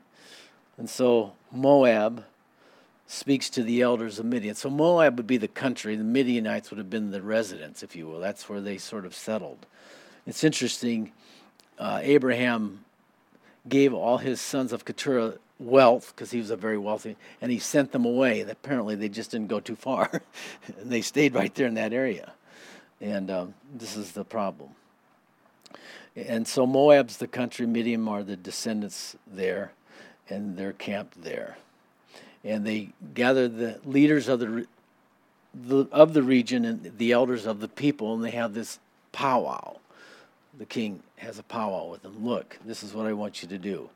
And 0.76 0.88
so 0.88 1.32
Moab 1.50 2.24
speaks 3.06 3.48
to 3.50 3.62
the 3.62 3.80
elders 3.80 4.18
of 4.18 4.26
Midian. 4.26 4.54
So 4.54 4.68
Moab 4.68 5.16
would 5.16 5.26
be 5.26 5.38
the 5.38 5.48
country, 5.48 5.96
the 5.96 6.04
Midianites 6.04 6.70
would 6.70 6.78
have 6.78 6.90
been 6.90 7.10
the 7.10 7.22
residents, 7.22 7.82
if 7.82 7.96
you 7.96 8.06
will. 8.06 8.20
That's 8.20 8.48
where 8.48 8.60
they 8.60 8.76
sort 8.76 9.06
of 9.06 9.14
settled. 9.14 9.66
It's 10.26 10.44
interesting. 10.44 11.12
Uh, 11.78 12.00
Abraham 12.02 12.84
gave 13.66 13.94
all 13.94 14.18
his 14.18 14.40
sons 14.40 14.72
of 14.74 14.84
Keturah 14.84 15.34
wealth 15.58 16.12
because 16.14 16.30
he 16.30 16.38
was 16.38 16.50
a 16.50 16.56
very 16.56 16.78
wealthy, 16.78 17.16
and 17.40 17.50
he 17.50 17.58
sent 17.58 17.92
them 17.92 18.04
away. 18.04 18.40
Apparently, 18.40 18.94
they 18.94 19.08
just 19.08 19.30
didn't 19.30 19.48
go 19.48 19.60
too 19.60 19.76
far, 19.76 20.10
and 20.12 20.22
they 20.90 21.00
stayed 21.00 21.34
right 21.34 21.54
there 21.54 21.66
in 21.66 21.74
that 21.74 21.92
area. 21.92 22.32
And 23.00 23.30
um, 23.30 23.54
this 23.72 23.96
is 23.96 24.12
the 24.12 24.24
problem. 24.24 24.70
And 26.16 26.48
so 26.48 26.66
Moab's 26.66 27.18
the 27.18 27.28
country, 27.28 27.66
Midian 27.66 28.06
are 28.08 28.24
the 28.24 28.36
descendants 28.36 29.16
there, 29.26 29.72
and 30.28 30.56
they're 30.56 30.72
camped 30.72 31.22
there. 31.22 31.58
And 32.42 32.66
they 32.66 32.90
gather 33.14 33.46
the 33.46 33.80
leaders 33.84 34.28
of 34.28 34.40
the, 34.40 34.66
the 35.54 35.86
of 35.92 36.14
the 36.14 36.22
region 36.22 36.64
and 36.64 36.98
the 36.98 37.12
elders 37.12 37.46
of 37.46 37.60
the 37.60 37.68
people, 37.68 38.14
and 38.14 38.24
they 38.24 38.30
have 38.30 38.54
this 38.54 38.78
powwow. 39.12 39.76
The 40.56 40.66
king 40.66 41.02
has 41.16 41.38
a 41.38 41.42
powwow 41.44 41.88
with 41.88 42.02
them. 42.02 42.24
Look, 42.24 42.58
this 42.64 42.82
is 42.82 42.94
what 42.94 43.06
I 43.06 43.12
want 43.12 43.42
you 43.42 43.48
to 43.48 43.58
do 43.58 43.90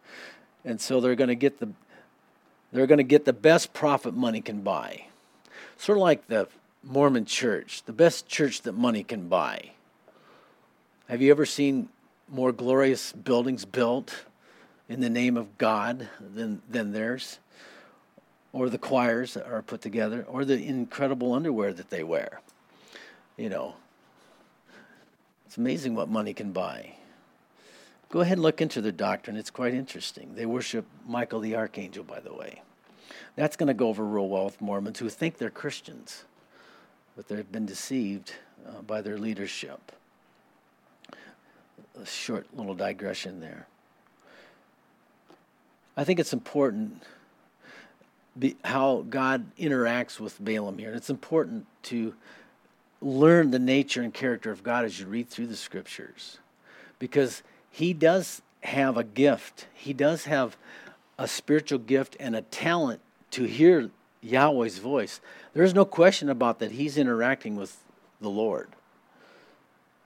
and 0.64 0.80
so 0.80 1.00
they're 1.00 1.14
going 1.14 1.28
to 1.28 1.34
get 1.34 1.60
the 1.60 1.68
they're 2.72 2.86
going 2.86 2.98
to 2.98 3.04
get 3.04 3.26
the 3.26 3.32
best 3.34 3.74
prophet 3.74 4.14
money 4.14 4.40
can 4.40 4.62
buy. 4.62 5.06
Sort 5.76 5.98
of 5.98 6.02
like 6.02 6.26
the 6.28 6.48
Mormon 6.82 7.26
church, 7.26 7.82
the 7.84 7.92
best 7.92 8.26
church 8.28 8.62
that 8.62 8.72
money 8.72 9.04
can 9.04 9.28
buy. 9.28 9.72
Have 11.08 11.20
you 11.20 11.30
ever 11.30 11.44
seen 11.44 11.90
more 12.28 12.50
glorious 12.50 13.12
buildings 13.12 13.66
built 13.66 14.24
in 14.88 15.00
the 15.00 15.10
name 15.10 15.36
of 15.36 15.58
God 15.58 16.08
than, 16.18 16.62
than 16.68 16.92
theirs? 16.92 17.38
Or 18.54 18.68
the 18.68 18.78
choirs 18.78 19.34
that 19.34 19.46
are 19.46 19.62
put 19.62 19.80
together, 19.80 20.24
or 20.28 20.44
the 20.44 20.62
incredible 20.62 21.32
underwear 21.32 21.72
that 21.72 21.90
they 21.90 22.02
wear. 22.02 22.40
You 23.36 23.48
know, 23.48 23.74
it's 25.46 25.56
amazing 25.56 25.94
what 25.94 26.08
money 26.08 26.34
can 26.34 26.52
buy. 26.52 26.96
Go 28.12 28.20
ahead 28.20 28.34
and 28.34 28.42
look 28.42 28.60
into 28.60 28.82
their 28.82 28.92
doctrine. 28.92 29.38
It's 29.38 29.48
quite 29.48 29.72
interesting. 29.72 30.34
They 30.34 30.44
worship 30.44 30.84
Michael 31.08 31.40
the 31.40 31.56
Archangel, 31.56 32.04
by 32.04 32.20
the 32.20 32.34
way. 32.34 32.60
That's 33.36 33.56
going 33.56 33.68
to 33.68 33.74
go 33.74 33.88
over 33.88 34.04
real 34.04 34.28
well 34.28 34.44
with 34.44 34.60
Mormons 34.60 34.98
who 34.98 35.08
think 35.08 35.38
they're 35.38 35.48
Christians, 35.48 36.24
but 37.16 37.26
they've 37.26 37.50
been 37.50 37.64
deceived 37.64 38.34
uh, 38.68 38.82
by 38.82 39.00
their 39.00 39.16
leadership. 39.16 39.92
A 41.98 42.04
short 42.04 42.46
little 42.54 42.74
digression 42.74 43.40
there. 43.40 43.66
I 45.96 46.04
think 46.04 46.20
it's 46.20 46.34
important 46.34 47.02
be, 48.38 48.56
how 48.62 49.06
God 49.08 49.46
interacts 49.58 50.20
with 50.20 50.42
Balaam 50.44 50.76
here. 50.76 50.88
And 50.88 50.98
it's 50.98 51.10
important 51.10 51.64
to 51.84 52.12
learn 53.00 53.52
the 53.52 53.58
nature 53.58 54.02
and 54.02 54.12
character 54.12 54.50
of 54.50 54.62
God 54.62 54.84
as 54.84 55.00
you 55.00 55.06
read 55.06 55.30
through 55.30 55.46
the 55.46 55.56
scriptures. 55.56 56.36
Because 56.98 57.42
he 57.72 57.94
does 57.94 58.42
have 58.60 58.96
a 58.96 59.02
gift. 59.02 59.66
He 59.74 59.92
does 59.92 60.26
have 60.26 60.56
a 61.18 61.26
spiritual 61.26 61.78
gift 61.78 62.16
and 62.20 62.36
a 62.36 62.42
talent 62.42 63.00
to 63.32 63.44
hear 63.44 63.90
Yahweh's 64.20 64.78
voice. 64.78 65.20
There's 65.54 65.74
no 65.74 65.84
question 65.84 66.28
about 66.28 66.58
that. 66.60 66.72
He's 66.72 66.96
interacting 66.96 67.56
with 67.56 67.78
the 68.20 68.28
Lord. 68.28 68.68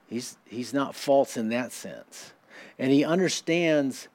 He's, 0.09 0.37
he's 0.45 0.73
not 0.73 0.95
false 0.95 1.35
in 1.35 1.49
that 1.49 1.73
sense. 1.73 2.31
And 2.79 2.91
he 2.91 3.03
understands 3.03 4.07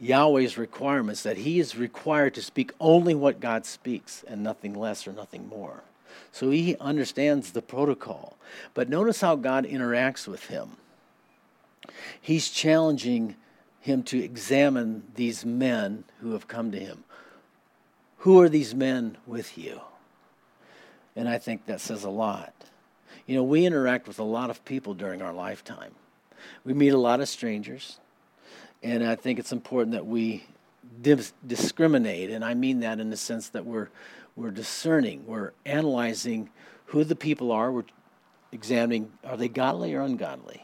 Yahweh's 0.00 0.58
requirements 0.58 1.22
that 1.22 1.38
he 1.38 1.60
is 1.60 1.76
required 1.76 2.34
to 2.34 2.42
speak 2.42 2.72
only 2.80 3.14
what 3.14 3.38
God 3.38 3.64
speaks 3.64 4.24
and 4.26 4.42
nothing 4.42 4.74
less 4.74 5.06
or 5.06 5.12
nothing 5.12 5.48
more. 5.48 5.84
So 6.32 6.50
he 6.50 6.76
understands 6.80 7.52
the 7.52 7.62
protocol. 7.62 8.36
But 8.74 8.88
notice 8.88 9.20
how 9.20 9.36
God 9.36 9.64
interacts 9.64 10.26
with 10.26 10.46
him 10.46 10.72
he's 12.20 12.48
challenging 12.48 13.36
him 13.80 14.02
to 14.04 14.22
examine 14.22 15.04
these 15.14 15.44
men 15.44 16.04
who 16.20 16.32
have 16.32 16.48
come 16.48 16.72
to 16.72 16.78
him. 16.78 17.04
Who 18.18 18.40
are 18.40 18.48
these 18.48 18.74
men 18.74 19.18
with 19.26 19.58
you? 19.58 19.80
And 21.14 21.28
I 21.28 21.38
think 21.38 21.66
that 21.66 21.80
says 21.80 22.04
a 22.04 22.10
lot. 22.10 22.54
You 23.26 23.36
know, 23.36 23.42
we 23.42 23.66
interact 23.66 24.08
with 24.08 24.18
a 24.18 24.24
lot 24.24 24.50
of 24.50 24.64
people 24.64 24.94
during 24.94 25.22
our 25.22 25.32
lifetime. 25.32 25.94
We 26.64 26.74
meet 26.74 26.90
a 26.90 26.98
lot 26.98 27.20
of 27.20 27.28
strangers, 27.28 27.98
and 28.82 29.04
I 29.04 29.14
think 29.14 29.38
it's 29.38 29.52
important 29.52 29.92
that 29.92 30.06
we 30.06 30.44
dis- 31.00 31.32
discriminate, 31.46 32.30
and 32.30 32.44
I 32.44 32.54
mean 32.54 32.80
that 32.80 33.00
in 33.00 33.10
the 33.10 33.16
sense 33.16 33.48
that 33.50 33.64
we're 33.64 33.88
we're 34.36 34.50
discerning, 34.50 35.24
we're 35.26 35.52
analyzing 35.64 36.50
who 36.86 37.04
the 37.04 37.14
people 37.14 37.52
are, 37.52 37.70
we're 37.70 37.84
examining 38.52 39.12
are 39.24 39.36
they 39.36 39.48
godly 39.48 39.94
or 39.94 40.00
ungodly? 40.00 40.63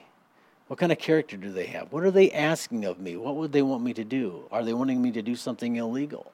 What 0.71 0.79
kind 0.79 0.93
of 0.93 0.99
character 0.99 1.37
do 1.37 1.51
they 1.51 1.67
have? 1.67 1.93
What 1.93 2.05
are 2.05 2.13
they 2.13 2.31
asking 2.31 2.85
of 2.85 3.01
me? 3.01 3.17
What 3.17 3.35
would 3.35 3.51
they 3.51 3.61
want 3.61 3.83
me 3.83 3.93
to 3.93 4.05
do? 4.05 4.45
Are 4.53 4.63
they 4.63 4.73
wanting 4.73 5.03
me 5.03 5.11
to 5.11 5.21
do 5.21 5.35
something 5.35 5.75
illegal? 5.75 6.31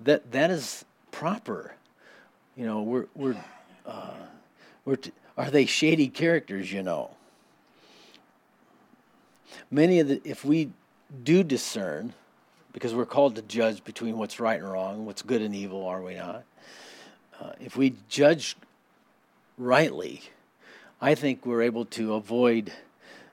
That 0.00 0.32
that 0.32 0.50
is 0.50 0.84
proper. 1.12 1.72
You 2.58 2.66
know, 2.66 2.82
we're 2.82 3.06
we're 3.14 3.42
uh, 3.86 4.16
we're 4.84 4.96
t- 4.96 5.12
are 5.38 5.50
they 5.50 5.64
shady 5.64 6.08
characters? 6.08 6.70
You 6.70 6.82
know, 6.82 7.12
many 9.70 10.00
of 10.00 10.08
the 10.08 10.20
if 10.24 10.44
we 10.44 10.72
do 11.24 11.42
discern, 11.42 12.12
because 12.74 12.92
we're 12.92 13.06
called 13.06 13.36
to 13.36 13.42
judge 13.42 13.82
between 13.82 14.18
what's 14.18 14.38
right 14.38 14.60
and 14.60 14.70
wrong, 14.70 15.06
what's 15.06 15.22
good 15.22 15.40
and 15.40 15.54
evil, 15.54 15.86
are 15.86 16.02
we 16.02 16.16
not? 16.16 16.44
Uh, 17.40 17.52
if 17.58 17.78
we 17.78 17.94
judge 18.10 18.58
rightly, 19.56 20.20
I 21.00 21.14
think 21.14 21.46
we're 21.46 21.62
able 21.62 21.86
to 21.86 22.12
avoid 22.12 22.74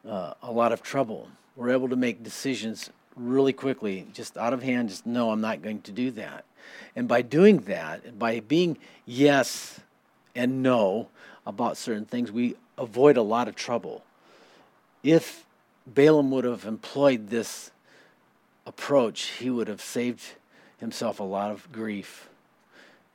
uh, 0.08 0.34
a 0.42 0.52
lot 0.52 0.72
of 0.72 0.82
trouble. 0.82 1.28
We're 1.56 1.72
able 1.72 1.90
to 1.90 1.96
make 1.96 2.24
decisions 2.24 2.90
really 3.16 3.54
quickly, 3.54 4.08
just 4.14 4.38
out 4.38 4.54
of 4.54 4.62
hand, 4.62 4.90
just 4.90 5.06
no, 5.06 5.32
I'm 5.32 5.42
not 5.42 5.62
going 5.62 5.82
to 5.82 5.92
do 5.92 6.12
that. 6.12 6.46
And 6.96 7.08
by 7.08 7.22
doing 7.22 7.60
that, 7.62 8.20
by 8.20 8.40
being 8.42 8.78
yes 9.06 9.80
and 10.36 10.62
no 10.62 11.08
about 11.46 11.78
certain 11.78 12.06
things, 12.06 12.32
we 12.32 12.56
avoid 12.78 13.18
a 13.18 13.22
lot 13.22 13.48
of 13.48 13.56
trouble. 13.56 14.04
If 15.04 15.46
Balaam 15.86 16.32
would 16.32 16.44
have 16.44 16.66
employed 16.66 17.30
this 17.30 17.72
approach, 18.66 19.24
he 19.40 19.50
would 19.50 19.68
have 19.68 19.82
saved 19.82 20.22
himself 20.80 21.20
a 21.20 21.24
lot 21.24 21.52
of 21.52 21.72
grief. 21.72 22.30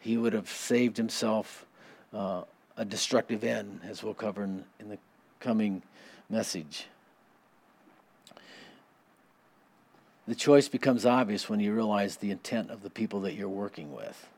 He 0.01 0.17
would 0.17 0.33
have 0.33 0.49
saved 0.49 0.97
himself 0.97 1.67
uh, 2.12 2.43
a 2.77 2.85
destructive 2.85 3.45
end, 3.45 3.81
as 3.85 4.03
we'll 4.03 4.15
cover 4.15 4.43
in, 4.43 4.65
in 4.81 4.89
the 4.89 4.99
coming 5.39 5.83
message. 6.33 6.87
The 10.27 10.35
choice 10.35 10.69
becomes 10.69 11.05
obvious 11.05 11.49
when 11.49 11.61
you 11.61 11.75
realize 11.75 12.17
the 12.17 12.31
intent 12.31 12.71
of 12.71 12.83
the 12.83 12.91
people 12.91 13.21
that 13.21 13.35
you're 13.35 13.49
working 13.49 13.93
with. 13.93 14.29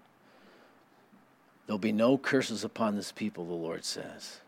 There'll 1.66 1.78
be 1.78 1.92
no 1.92 2.18
curses 2.18 2.64
upon 2.64 2.96
this 2.96 3.12
people, 3.12 3.44
the 3.44 3.52
Lord 3.52 3.84
says. 3.84 4.40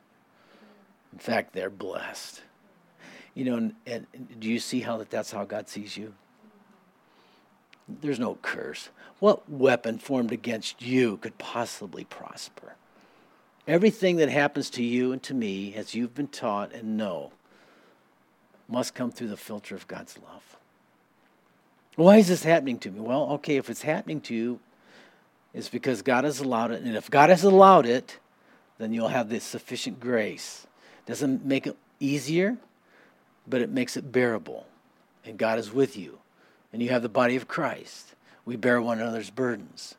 In 1.12 1.18
fact, 1.18 1.52
they're 1.52 1.70
blessed. 1.70 2.42
You 3.34 3.44
know, 3.44 3.56
and, 3.56 3.74
and 3.86 4.06
do 4.40 4.48
you 4.48 4.58
see 4.58 4.80
how 4.80 4.96
that 4.96 5.10
that's 5.10 5.30
how 5.30 5.44
God 5.44 5.68
sees 5.68 5.96
you? 5.96 6.14
There's 7.88 8.18
no 8.18 8.38
curse. 8.42 8.88
What 9.20 9.48
weapon 9.48 9.98
formed 9.98 10.32
against 10.32 10.82
you 10.82 11.18
could 11.18 11.38
possibly 11.38 12.04
prosper? 12.04 12.74
Everything 13.68 14.16
that 14.16 14.28
happens 14.28 14.70
to 14.70 14.82
you 14.82 15.12
and 15.12 15.22
to 15.24 15.34
me, 15.34 15.74
as 15.74 15.94
you've 15.94 16.14
been 16.14 16.28
taught 16.28 16.72
and 16.72 16.96
know, 16.96 17.32
must 18.68 18.94
come 18.94 19.10
through 19.10 19.28
the 19.28 19.36
filter 19.36 19.74
of 19.74 19.86
God's 19.88 20.18
love. 20.18 20.56
Why 21.96 22.18
is 22.18 22.28
this 22.28 22.42
happening 22.42 22.78
to 22.80 22.90
me? 22.90 23.00
Well, 23.00 23.30
okay, 23.32 23.56
if 23.56 23.70
it's 23.70 23.82
happening 23.82 24.20
to 24.22 24.34
you, 24.34 24.60
it's 25.54 25.68
because 25.68 26.02
God 26.02 26.24
has 26.24 26.40
allowed 26.40 26.70
it. 26.72 26.82
And 26.82 26.96
if 26.96 27.10
God 27.10 27.30
has 27.30 27.42
allowed 27.44 27.86
it, 27.86 28.18
then 28.78 28.92
you'll 28.92 29.08
have 29.08 29.30
this 29.30 29.44
sufficient 29.44 29.98
grace. 29.98 30.66
Doesn't 31.06 31.44
make 31.44 31.66
it 31.66 31.76
easier, 31.98 32.58
but 33.46 33.62
it 33.62 33.70
makes 33.70 33.96
it 33.96 34.12
bearable. 34.12 34.66
And 35.24 35.38
God 35.38 35.58
is 35.58 35.72
with 35.72 35.96
you. 35.96 36.18
And 36.72 36.82
you 36.82 36.90
have 36.90 37.02
the 37.02 37.08
body 37.08 37.36
of 37.36 37.48
Christ. 37.48 38.14
We 38.44 38.56
bear 38.56 38.82
one 38.82 39.00
another's 39.00 39.30
burdens. 39.30 39.94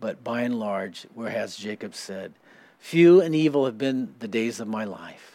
but 0.00 0.22
by 0.22 0.42
and 0.42 0.58
large, 0.60 1.06
whereas 1.14 1.56
Jacob 1.56 1.94
said, 1.94 2.34
Few 2.78 3.22
and 3.22 3.34
evil 3.34 3.64
have 3.64 3.78
been 3.78 4.14
the 4.18 4.28
days 4.28 4.60
of 4.60 4.68
my 4.68 4.84
life. 4.84 5.33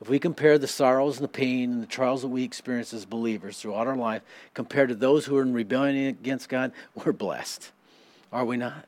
If 0.00 0.08
we 0.08 0.18
compare 0.18 0.56
the 0.56 0.66
sorrows 0.66 1.18
and 1.18 1.24
the 1.24 1.28
pain 1.28 1.72
and 1.72 1.82
the 1.82 1.86
trials 1.86 2.22
that 2.22 2.28
we 2.28 2.42
experience 2.42 2.94
as 2.94 3.04
believers 3.04 3.58
throughout 3.58 3.86
our 3.86 3.96
life 3.96 4.22
compared 4.54 4.88
to 4.88 4.94
those 4.94 5.26
who 5.26 5.36
are 5.36 5.42
in 5.42 5.52
rebellion 5.52 6.08
against 6.08 6.48
God, 6.48 6.72
we're 6.94 7.12
blessed. 7.12 7.70
Are 8.32 8.44
we 8.44 8.56
not? 8.56 8.86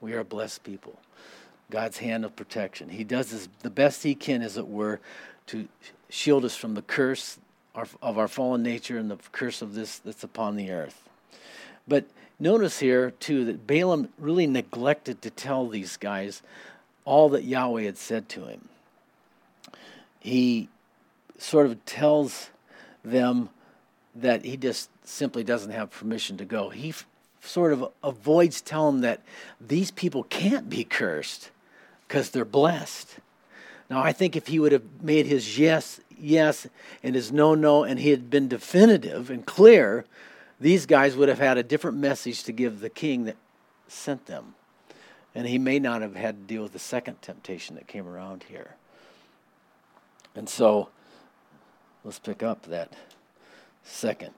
We 0.00 0.14
are 0.14 0.24
blessed 0.24 0.64
people. 0.64 0.98
God's 1.70 1.98
hand 1.98 2.24
of 2.24 2.36
protection. 2.36 2.88
He 2.88 3.04
does 3.04 3.30
his, 3.30 3.48
the 3.60 3.70
best 3.70 4.02
he 4.02 4.14
can, 4.14 4.42
as 4.42 4.56
it 4.56 4.68
were, 4.68 5.00
to 5.46 5.68
shield 6.08 6.44
us 6.44 6.56
from 6.56 6.74
the 6.74 6.82
curse 6.82 7.38
of 7.74 8.18
our 8.18 8.28
fallen 8.28 8.62
nature 8.62 8.98
and 8.98 9.10
the 9.10 9.16
curse 9.32 9.60
of 9.60 9.74
this 9.74 9.98
that's 9.98 10.22
upon 10.22 10.56
the 10.56 10.70
earth. 10.70 11.08
But 11.88 12.04
notice 12.38 12.78
here, 12.78 13.10
too, 13.10 13.44
that 13.46 13.66
Balaam 13.66 14.08
really 14.18 14.46
neglected 14.46 15.22
to 15.22 15.30
tell 15.30 15.68
these 15.68 15.96
guys 15.96 16.42
all 17.04 17.28
that 17.30 17.44
Yahweh 17.44 17.82
had 17.82 17.98
said 17.98 18.28
to 18.30 18.44
him. 18.44 18.68
He 20.24 20.70
sort 21.36 21.66
of 21.66 21.84
tells 21.84 22.48
them 23.04 23.50
that 24.14 24.42
he 24.42 24.56
just 24.56 24.88
simply 25.04 25.44
doesn't 25.44 25.72
have 25.72 25.90
permission 25.90 26.38
to 26.38 26.46
go. 26.46 26.70
He 26.70 26.88
f- 26.88 27.06
sort 27.42 27.74
of 27.74 27.90
avoids 28.02 28.62
telling 28.62 28.96
them 28.96 29.02
that 29.02 29.20
these 29.60 29.90
people 29.90 30.22
can't 30.24 30.70
be 30.70 30.82
cursed 30.82 31.50
because 32.08 32.30
they're 32.30 32.46
blessed. 32.46 33.18
Now, 33.90 34.02
I 34.02 34.12
think 34.12 34.34
if 34.34 34.46
he 34.46 34.58
would 34.58 34.72
have 34.72 35.02
made 35.02 35.26
his 35.26 35.58
yes, 35.58 36.00
yes, 36.18 36.66
and 37.02 37.14
his 37.14 37.30
no, 37.30 37.54
no, 37.54 37.84
and 37.84 38.00
he 38.00 38.08
had 38.08 38.30
been 38.30 38.48
definitive 38.48 39.28
and 39.28 39.44
clear, 39.44 40.06
these 40.58 40.86
guys 40.86 41.16
would 41.16 41.28
have 41.28 41.38
had 41.38 41.58
a 41.58 41.62
different 41.62 41.98
message 41.98 42.44
to 42.44 42.52
give 42.52 42.80
the 42.80 42.88
king 42.88 43.24
that 43.24 43.36
sent 43.88 44.24
them. 44.24 44.54
And 45.34 45.46
he 45.46 45.58
may 45.58 45.78
not 45.78 46.00
have 46.00 46.16
had 46.16 46.36
to 46.36 46.54
deal 46.54 46.62
with 46.62 46.72
the 46.72 46.78
second 46.78 47.20
temptation 47.20 47.74
that 47.76 47.86
came 47.86 48.08
around 48.08 48.44
here. 48.44 48.76
And 50.34 50.48
so 50.48 50.88
let's 52.02 52.18
pick 52.18 52.42
up 52.42 52.64
that 52.64 52.92
second 53.82 54.34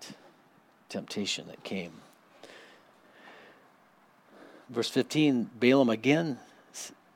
temptation 0.89 1.47
that 1.49 1.63
came. 1.65 1.93
Verse 4.69 4.91
15 4.91 5.51
Balaam 5.59 5.89
again, 5.89 6.39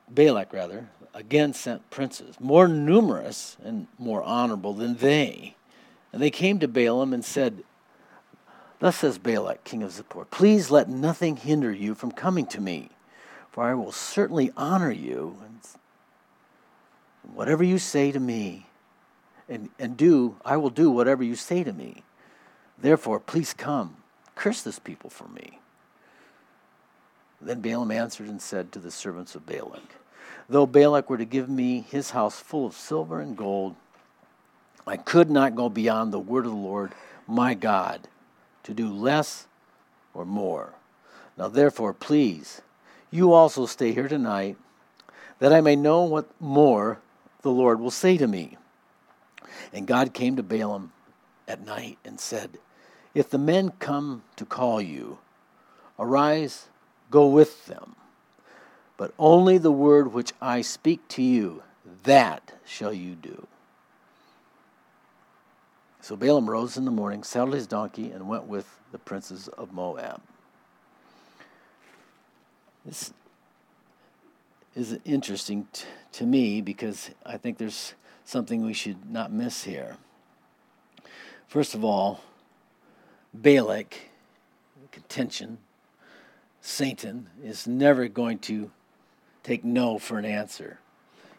Balak 0.09 0.53
rather, 0.53 0.89
again 1.13 1.53
sent 1.53 1.89
princes, 1.91 2.39
more 2.41 2.69
numerous 2.69 3.57
and 3.63 3.87
more 3.99 4.23
honorable 4.23 4.73
than 4.73 4.97
they. 4.97 5.55
And 6.13 6.21
they 6.21 6.31
came 6.31 6.59
to 6.61 6.69
Balaam 6.69 7.13
and 7.13 7.25
said, 7.25 7.63
Thus 8.79 8.97
says 8.97 9.19
Balak, 9.19 9.63
king 9.65 9.83
of 9.83 9.93
Zippor, 9.93 10.29
please 10.31 10.71
let 10.71 10.89
nothing 10.89 11.37
hinder 11.37 11.71
you 11.73 11.95
from 11.95 12.13
coming 12.13 12.47
to 12.47 12.61
me 12.61 12.91
for 13.51 13.65
I 13.65 13.75
will 13.75 13.93
certainly 13.93 14.53
honor 14.57 14.91
you. 14.91 15.37
And 15.45 15.61
whatever 17.35 17.65
you 17.65 17.79
say 17.79 18.13
to 18.13 18.21
me, 18.21 18.67
and, 19.51 19.69
and 19.79 19.97
do, 19.97 20.37
I 20.45 20.57
will 20.57 20.71
do 20.71 20.91
whatever 20.91 21.23
you 21.23 21.35
say 21.35 21.65
to 21.65 21.73
me. 21.73 22.05
Therefore, 22.79 23.21
please 23.21 23.53
come, 23.53 23.97
curse 24.37 24.63
this 24.63 24.79
people 24.79 25.11
for 25.11 25.29
me. 25.29 25.59
Then 27.43 27.61
Balaam 27.61 27.91
answered 27.91 28.29
and 28.29 28.41
said 28.41 28.71
to 28.73 28.79
the 28.79 28.91
servants 28.91 29.35
of 29.35 29.45
Balak, 29.45 29.97
Though 30.49 30.67
Balak 30.67 31.11
were 31.11 31.19
to 31.19 31.25
give 31.25 31.49
me 31.49 31.85
his 31.91 32.11
house 32.11 32.39
full 32.39 32.67
of 32.67 32.75
silver 32.75 33.21
and 33.21 33.37
gold, 33.37 33.75
I 34.87 34.97
could 34.97 35.31
not 35.31 35.55
go 35.55 35.69
beyond 35.69 36.13
the 36.13 36.19
word 36.19 36.47
of 36.47 36.53
the 36.53 36.57
Lord 36.57 36.93
my 37.27 37.55
God 37.55 38.09
to 38.63 38.75
do 38.75 38.89
less 38.89 39.47
or 40.15 40.25
more. 40.25 40.75
Now, 41.37 41.49
therefore, 41.49 41.93
please 41.93 42.63
you 43.11 43.33
also 43.33 43.67
stay 43.67 43.93
here 43.93 44.09
tonight, 44.09 44.57
that 45.39 45.53
I 45.53 45.61
may 45.61 45.75
know 45.75 46.05
what 46.05 46.29
more 46.41 47.01
the 47.43 47.51
Lord 47.51 47.81
will 47.81 47.91
say 47.91 48.17
to 48.17 48.27
me. 48.27 48.57
And 49.73 49.87
God 49.87 50.15
came 50.15 50.37
to 50.37 50.43
Balaam 50.43 50.93
at 51.47 51.65
night 51.65 51.99
and 52.05 52.21
said, 52.21 52.59
If 53.15 53.31
the 53.31 53.39
men 53.39 53.73
come 53.79 54.23
to 54.37 54.45
call 54.45 54.81
you, 54.81 55.19
arise, 55.99 56.69
go 57.11 57.27
with 57.27 57.67
them. 57.67 57.97
But 58.97 59.15
only 59.19 59.59
the 59.59 59.73
word 59.73 60.13
which 60.13 60.33
I 60.41 60.61
speak 60.61 61.07
to 61.09 61.23
you, 61.23 61.63
that 62.05 62.53
shall 62.65 62.93
you 62.93 63.15
do. 63.15 63.47
So 66.01 66.17
Balaam 66.17 66.49
rose 66.49 66.77
in 66.77 66.85
the 66.85 66.91
morning, 66.91 67.23
saddled 67.23 67.55
his 67.55 67.67
donkey, 67.67 68.11
and 68.11 68.29
went 68.29 68.45
with 68.45 68.79
the 68.93 68.99
princes 68.99 69.49
of 69.49 69.73
Moab. 69.73 70.21
This 72.85 73.13
is 74.75 74.99
interesting 75.05 75.69
t- 75.73 75.85
to 76.13 76.25
me 76.25 76.61
because 76.61 77.11
I 77.27 77.37
think 77.37 77.59
there's 77.59 77.95
something 78.31 78.65
we 78.65 78.73
should 78.73 79.11
not 79.11 79.33
miss 79.33 79.65
here. 79.65 79.97
First 81.49 81.75
of 81.75 81.85
all, 81.85 82.21
Balak, 83.35 83.97
contention, 84.93 85.59
Satan, 86.61 87.29
is 87.43 87.67
never 87.67 88.07
going 88.07 88.39
to 88.41 88.71
take 89.43 89.65
no 89.65 89.99
for 89.99 90.17
an 90.17 90.25
answer. 90.25 90.79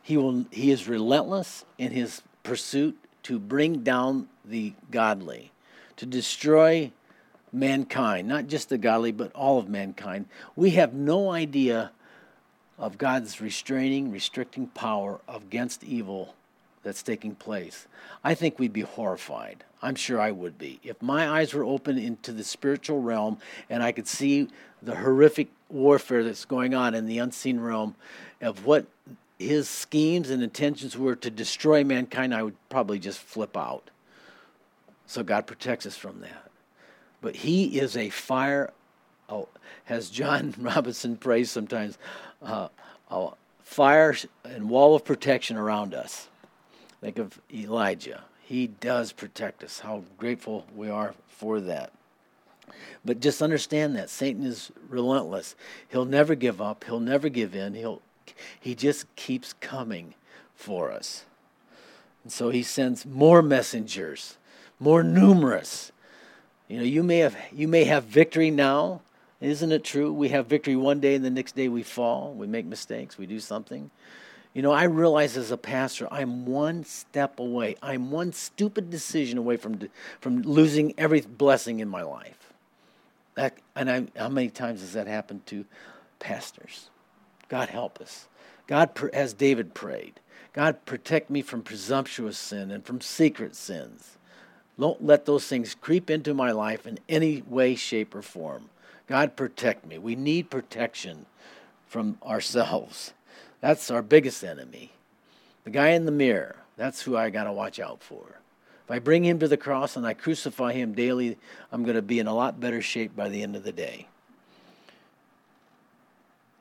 He, 0.01 0.17
will, 0.17 0.45
he 0.51 0.69
is 0.69 0.89
relentless 0.89 1.63
in 1.77 1.91
his 1.91 2.23
pursuit 2.43 2.97
to 3.23 3.39
bring 3.39 3.83
down 3.83 4.27
the 4.43 4.73
godly, 4.89 5.53
to 5.95 6.05
destroy 6.05 6.91
mankind, 7.53 8.27
not 8.27 8.47
just 8.47 8.67
the 8.67 8.77
godly, 8.77 9.13
but 9.13 9.31
all 9.33 9.59
of 9.59 9.69
mankind. 9.69 10.25
We 10.57 10.71
have 10.71 10.93
no 10.93 11.31
idea 11.31 11.91
of 12.77 12.97
God's 12.97 13.39
restraining, 13.39 14.11
restricting 14.11 14.67
power 14.67 15.21
against 15.29 15.85
evil 15.85 16.35
that's 16.83 17.03
taking 17.03 17.35
place. 17.35 17.87
I 18.23 18.33
think 18.33 18.59
we'd 18.59 18.73
be 18.73 18.81
horrified. 18.81 19.63
I'm 19.81 19.95
sure 19.95 20.19
I 20.19 20.31
would 20.31 20.57
be. 20.57 20.79
If 20.83 21.01
my 21.01 21.29
eyes 21.29 21.53
were 21.53 21.63
open 21.63 21.97
into 21.97 22.31
the 22.31 22.43
spiritual 22.43 23.01
realm 23.01 23.37
and 23.69 23.81
I 23.81 23.91
could 23.91 24.07
see 24.07 24.47
the 24.81 24.95
horrific 24.95 25.49
warfare 25.69 26.23
that's 26.23 26.45
going 26.45 26.73
on 26.73 26.93
in 26.93 27.05
the 27.05 27.19
unseen 27.19 27.59
realm 27.59 27.95
of 28.41 28.65
what 28.65 28.85
his 29.39 29.67
schemes 29.67 30.29
and 30.29 30.43
intentions 30.43 30.97
were 30.97 31.15
to 31.15 31.31
destroy 31.31 31.83
mankind, 31.83 32.33
I 32.33 32.43
would 32.43 32.57
probably 32.69 32.99
just 32.99 33.19
flip 33.19 33.57
out. 33.57 33.89
So 35.07 35.23
God 35.23 35.47
protects 35.47 35.85
us 35.85 35.97
from 35.97 36.21
that 36.21 36.51
but 37.21 37.35
he 37.35 37.79
is 37.79 37.95
a 37.95 38.09
fire, 38.09 38.73
oh, 39.29 39.47
as 39.87 40.09
John 40.09 40.53
Robinson 40.59 41.15
prays 41.15 41.51
sometimes, 41.51 41.97
uh, 42.41 42.67
a 43.09 43.29
fire 43.63 44.15
and 44.43 44.69
wall 44.69 44.95
of 44.95 45.05
protection 45.05 45.55
around 45.55 45.93
us. 45.93 46.27
Think 47.01 47.17
of 47.17 47.41
Elijah. 47.53 48.23
He 48.43 48.67
does 48.67 49.11
protect 49.11 49.63
us. 49.63 49.79
How 49.79 50.03
grateful 50.17 50.65
we 50.75 50.89
are 50.89 51.13
for 51.27 51.59
that. 51.61 51.91
But 53.03 53.19
just 53.19 53.41
understand 53.41 53.95
that 53.95 54.09
Satan 54.09 54.45
is 54.45 54.71
relentless. 54.87 55.55
He'll 55.89 56.05
never 56.05 56.35
give 56.35 56.61
up. 56.61 56.83
He'll 56.83 56.99
never 56.99 57.27
give 57.29 57.55
in. 57.55 57.73
He'll 57.73 58.01
he 58.59 58.75
just 58.75 59.13
keeps 59.15 59.53
coming 59.53 60.13
for 60.55 60.91
us. 60.91 61.25
And 62.23 62.31
so 62.31 62.49
he 62.49 62.63
sends 62.63 63.05
more 63.05 63.41
messengers, 63.41 64.37
more 64.79 65.03
numerous, 65.03 65.91
you 66.71 66.77
know, 66.77 66.83
you 66.85 67.03
may 67.03 67.17
have 67.17 67.35
you 67.51 67.67
may 67.67 67.83
have 67.83 68.05
victory 68.05 68.49
now. 68.49 69.01
Isn't 69.41 69.73
it 69.73 69.83
true? 69.83 70.13
We 70.13 70.29
have 70.29 70.47
victory 70.47 70.77
one 70.77 71.01
day 71.01 71.15
and 71.15 71.25
the 71.25 71.29
next 71.29 71.53
day 71.53 71.67
we 71.67 71.83
fall. 71.83 72.33
We 72.33 72.47
make 72.47 72.65
mistakes. 72.65 73.17
We 73.17 73.25
do 73.25 73.41
something. 73.41 73.91
You 74.53 74.61
know, 74.61 74.71
I 74.71 74.83
realize 74.83 75.37
as 75.37 75.51
a 75.51 75.57
pastor, 75.57 76.07
I'm 76.11 76.45
one 76.45 76.83
step 76.83 77.39
away. 77.39 77.77
I'm 77.81 78.11
one 78.11 78.33
stupid 78.33 78.89
decision 78.89 79.37
away 79.37 79.55
from 79.55 79.89
from 80.19 80.41
losing 80.41 80.93
every 80.97 81.21
blessing 81.21 81.79
in 81.79 81.87
my 81.87 82.01
life. 82.01 82.51
That, 83.35 83.57
and 83.75 83.89
I, 83.89 84.07
how 84.17 84.27
many 84.27 84.49
times 84.49 84.81
has 84.81 84.93
that 84.93 85.07
happened 85.07 85.45
to 85.47 85.65
pastors? 86.19 86.89
God 87.47 87.69
help 87.69 88.01
us. 88.01 88.27
God, 88.67 88.91
as 89.13 89.33
David 89.33 89.73
prayed, 89.73 90.19
God 90.53 90.85
protect 90.85 91.29
me 91.29 91.41
from 91.41 91.61
presumptuous 91.61 92.37
sin 92.37 92.71
and 92.71 92.85
from 92.85 92.99
secret 92.99 93.55
sins. 93.55 94.17
Don't 94.79 95.05
let 95.05 95.25
those 95.25 95.47
things 95.47 95.75
creep 95.75 96.09
into 96.09 96.33
my 96.33 96.51
life 96.51 96.85
in 96.85 96.99
any 97.07 97.41
way, 97.47 97.75
shape, 97.75 98.15
or 98.15 98.21
form. 98.21 98.69
God, 99.07 99.35
protect 99.35 99.85
me. 99.85 99.97
We 99.97 100.15
need 100.15 100.49
protection 100.49 101.25
from 101.87 102.17
ourselves. 102.23 103.13
That's 103.61 103.89
our 103.91 104.01
biggest 104.01 104.43
enemy. 104.43 104.91
The 105.63 105.69
guy 105.69 105.89
in 105.89 106.05
the 106.05 106.11
mirror, 106.11 106.57
that's 106.77 107.03
who 107.03 107.15
I 107.15 107.29
got 107.29 107.45
to 107.45 107.53
watch 107.53 107.79
out 107.79 108.01
for. 108.01 108.39
If 108.83 108.91
I 108.91 108.99
bring 108.99 109.23
him 109.23 109.39
to 109.39 109.47
the 109.47 109.57
cross 109.57 109.95
and 109.95 110.05
I 110.05 110.13
crucify 110.13 110.73
him 110.73 110.93
daily, 110.93 111.37
I'm 111.71 111.83
going 111.83 111.95
to 111.95 112.01
be 112.01 112.19
in 112.19 112.27
a 112.27 112.33
lot 112.33 112.59
better 112.59 112.81
shape 112.81 113.15
by 113.15 113.29
the 113.29 113.43
end 113.43 113.55
of 113.55 113.63
the 113.63 113.71
day. 113.71 114.07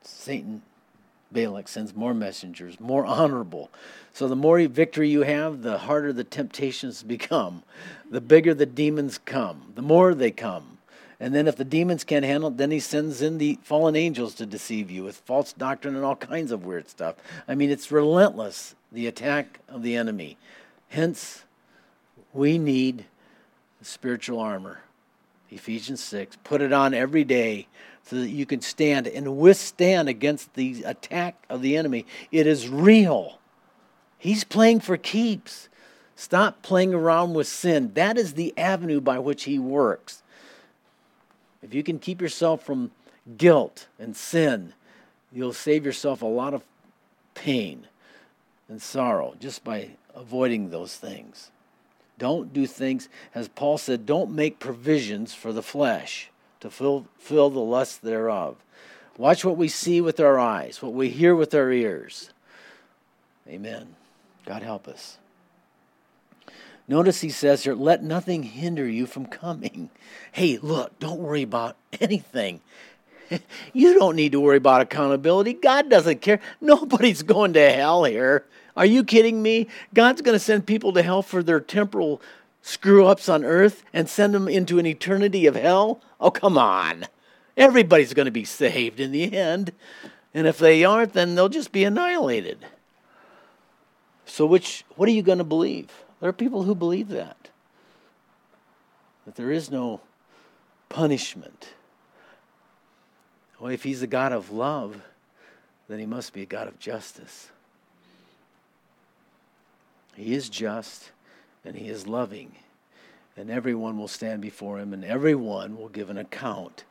Satan 0.03 0.61
Balak 1.31 1.67
sends 1.67 1.95
more 1.95 2.13
messengers, 2.13 2.79
more 2.79 3.05
honorable. 3.05 3.71
So 4.13 4.27
the 4.27 4.35
more 4.35 4.59
victory 4.67 5.09
you 5.09 5.23
have, 5.23 5.63
the 5.63 5.79
harder 5.79 6.13
the 6.13 6.23
temptations 6.23 7.03
become. 7.03 7.63
The 8.09 8.21
bigger 8.21 8.53
the 8.53 8.65
demons 8.65 9.17
come, 9.17 9.71
the 9.75 9.81
more 9.81 10.13
they 10.13 10.31
come. 10.31 10.70
And 11.21 11.35
then 11.35 11.47
if 11.47 11.55
the 11.55 11.63
demons 11.63 12.03
can't 12.03 12.25
handle 12.25 12.49
it, 12.49 12.57
then 12.57 12.71
he 12.71 12.79
sends 12.79 13.21
in 13.21 13.37
the 13.37 13.59
fallen 13.61 13.95
angels 13.95 14.33
to 14.35 14.45
deceive 14.47 14.89
you 14.89 15.03
with 15.03 15.17
false 15.17 15.53
doctrine 15.53 15.95
and 15.95 16.03
all 16.03 16.15
kinds 16.15 16.51
of 16.51 16.65
weird 16.65 16.89
stuff. 16.89 17.15
I 17.47 17.53
mean, 17.53 17.69
it's 17.69 17.91
relentless, 17.91 18.73
the 18.91 19.05
attack 19.05 19.59
of 19.69 19.83
the 19.83 19.95
enemy. 19.95 20.37
Hence, 20.89 21.43
we 22.33 22.57
need 22.57 23.05
spiritual 23.83 24.39
armor. 24.39 24.79
Ephesians 25.51 26.01
6. 26.01 26.37
Put 26.43 26.59
it 26.59 26.73
on 26.73 26.95
every 26.95 27.23
day 27.23 27.67
so 28.01 28.15
that 28.15 28.29
you 28.29 28.47
can 28.47 28.61
stand 28.61 29.05
and 29.05 29.37
withstand 29.37 30.09
against 30.09 30.55
the 30.55 30.81
attack 30.87 31.45
of 31.51 31.61
the 31.61 31.77
enemy. 31.77 32.07
It 32.31 32.47
is 32.47 32.67
real. 32.67 33.37
He's 34.17 34.43
playing 34.43 34.79
for 34.79 34.97
keeps. 34.97 35.69
Stop 36.15 36.63
playing 36.63 36.95
around 36.95 37.35
with 37.35 37.45
sin. 37.45 37.91
That 37.93 38.17
is 38.17 38.33
the 38.33 38.57
avenue 38.57 39.01
by 39.01 39.19
which 39.19 39.43
he 39.43 39.59
works. 39.59 40.23
If 41.61 41.73
you 41.73 41.83
can 41.83 41.99
keep 41.99 42.21
yourself 42.21 42.63
from 42.63 42.91
guilt 43.37 43.87
and 43.99 44.15
sin, 44.15 44.73
you'll 45.31 45.53
save 45.53 45.85
yourself 45.85 46.21
a 46.21 46.27
lot 46.27 46.53
of 46.53 46.63
pain 47.35 47.87
and 48.67 48.81
sorrow 48.81 49.35
just 49.39 49.63
by 49.63 49.91
avoiding 50.15 50.69
those 50.69 50.95
things. 50.95 51.51
Don't 52.17 52.53
do 52.53 52.67
things, 52.67 53.09
as 53.33 53.47
Paul 53.47 53.77
said, 53.77 54.05
don't 54.05 54.31
make 54.31 54.59
provisions 54.59 55.33
for 55.33 55.51
the 55.51 55.63
flesh 55.63 56.29
to 56.59 56.69
fulfill 56.69 57.49
the 57.49 57.59
lust 57.59 58.01
thereof. 58.01 58.57
Watch 59.17 59.43
what 59.43 59.57
we 59.57 59.67
see 59.67 60.01
with 60.01 60.19
our 60.19 60.39
eyes, 60.39 60.81
what 60.81 60.93
we 60.93 61.09
hear 61.09 61.35
with 61.35 61.53
our 61.53 61.71
ears. 61.71 62.31
Amen. 63.47 63.95
God 64.45 64.61
help 64.61 64.87
us. 64.87 65.17
Notice 66.91 67.21
he 67.21 67.29
says 67.29 67.63
here, 67.63 67.73
let 67.73 68.03
nothing 68.03 68.43
hinder 68.43 68.85
you 68.85 69.05
from 69.05 69.25
coming. 69.25 69.89
Hey, 70.33 70.57
look, 70.61 70.97
don't 70.99 71.19
worry 71.19 71.41
about 71.41 71.77
anything. 72.01 72.61
You 73.73 73.93
don't 73.93 74.17
need 74.17 74.33
to 74.33 74.41
worry 74.41 74.57
about 74.57 74.81
accountability. 74.81 75.53
God 75.53 75.89
doesn't 75.89 76.21
care. 76.21 76.41
Nobody's 76.59 77.23
going 77.23 77.53
to 77.53 77.71
hell 77.71 78.03
here. 78.03 78.45
Are 78.75 78.85
you 78.85 79.05
kidding 79.05 79.41
me? 79.41 79.67
God's 79.93 80.21
going 80.21 80.35
to 80.35 80.39
send 80.39 80.65
people 80.65 80.91
to 80.91 81.01
hell 81.01 81.21
for 81.21 81.41
their 81.41 81.61
temporal 81.61 82.21
screw 82.61 83.05
ups 83.05 83.29
on 83.29 83.45
earth 83.45 83.83
and 83.93 84.09
send 84.09 84.33
them 84.33 84.49
into 84.49 84.79
an 84.79 84.85
eternity 84.85 85.45
of 85.45 85.55
hell? 85.55 86.01
Oh, 86.19 86.29
come 86.29 86.57
on. 86.57 87.05
Everybody's 87.55 88.13
going 88.13 88.25
to 88.25 88.31
be 88.31 88.43
saved 88.43 88.99
in 88.99 89.13
the 89.13 89.33
end. 89.33 89.71
And 90.33 90.45
if 90.45 90.57
they 90.57 90.83
aren't, 90.83 91.13
then 91.13 91.35
they'll 91.35 91.47
just 91.47 91.71
be 91.71 91.85
annihilated. 91.85 92.65
So, 94.25 94.45
which, 94.45 94.83
what 94.97 95.07
are 95.07 95.13
you 95.13 95.23
going 95.23 95.37
to 95.37 95.45
believe? 95.45 96.00
There 96.21 96.29
are 96.29 96.33
people 96.33 96.63
who 96.63 96.75
believe 96.75 97.09
that. 97.09 97.49
That 99.25 99.35
there 99.35 99.51
is 99.51 99.69
no 99.69 100.01
punishment. 100.87 101.73
Well, 103.59 103.71
if 103.71 103.83
he's 103.83 104.01
a 104.01 104.07
God 104.07 104.31
of 104.31 104.51
love, 104.51 105.01
then 105.89 105.99
he 105.99 106.05
must 106.05 106.31
be 106.31 106.43
a 106.43 106.45
God 106.47 106.67
of 106.67 106.79
justice. 106.79 107.49
He 110.15 110.33
is 110.33 110.47
just 110.49 111.11
and 111.65 111.75
he 111.75 111.89
is 111.89 112.07
loving. 112.07 112.53
And 113.37 113.49
everyone 113.49 113.97
will 113.97 114.07
stand 114.07 114.41
before 114.41 114.79
him, 114.79 114.93
and 114.93 115.05
everyone 115.05 115.77
will 115.77 115.89
give 115.89 116.09
an 116.09 116.17
account. 116.17 116.83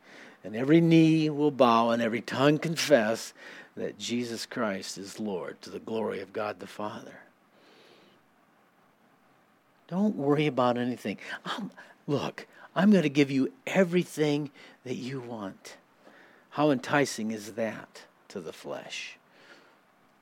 And 0.43 0.55
every 0.55 0.81
knee 0.81 1.29
will 1.29 1.51
bow, 1.51 1.91
and 1.91 2.01
every 2.01 2.21
tongue 2.21 2.57
confess 2.57 3.33
that 3.75 3.99
Jesus 3.99 4.45
Christ 4.45 4.97
is 4.97 5.19
Lord 5.19 5.61
to 5.61 5.69
the 5.69 5.79
glory 5.79 6.19
of 6.19 6.33
God 6.33 6.59
the 6.59 6.67
Father. 6.67 7.19
Don't 9.91 10.15
worry 10.15 10.47
about 10.47 10.77
anything. 10.77 11.17
Look, 12.07 12.47
I'm 12.73 12.91
going 12.91 13.03
to 13.03 13.09
give 13.09 13.29
you 13.29 13.51
everything 13.67 14.49
that 14.85 14.95
you 14.95 15.19
want. 15.19 15.75
How 16.51 16.71
enticing 16.71 17.31
is 17.31 17.53
that 17.53 18.03
to 18.29 18.39
the 18.39 18.53
flesh? 18.53 19.17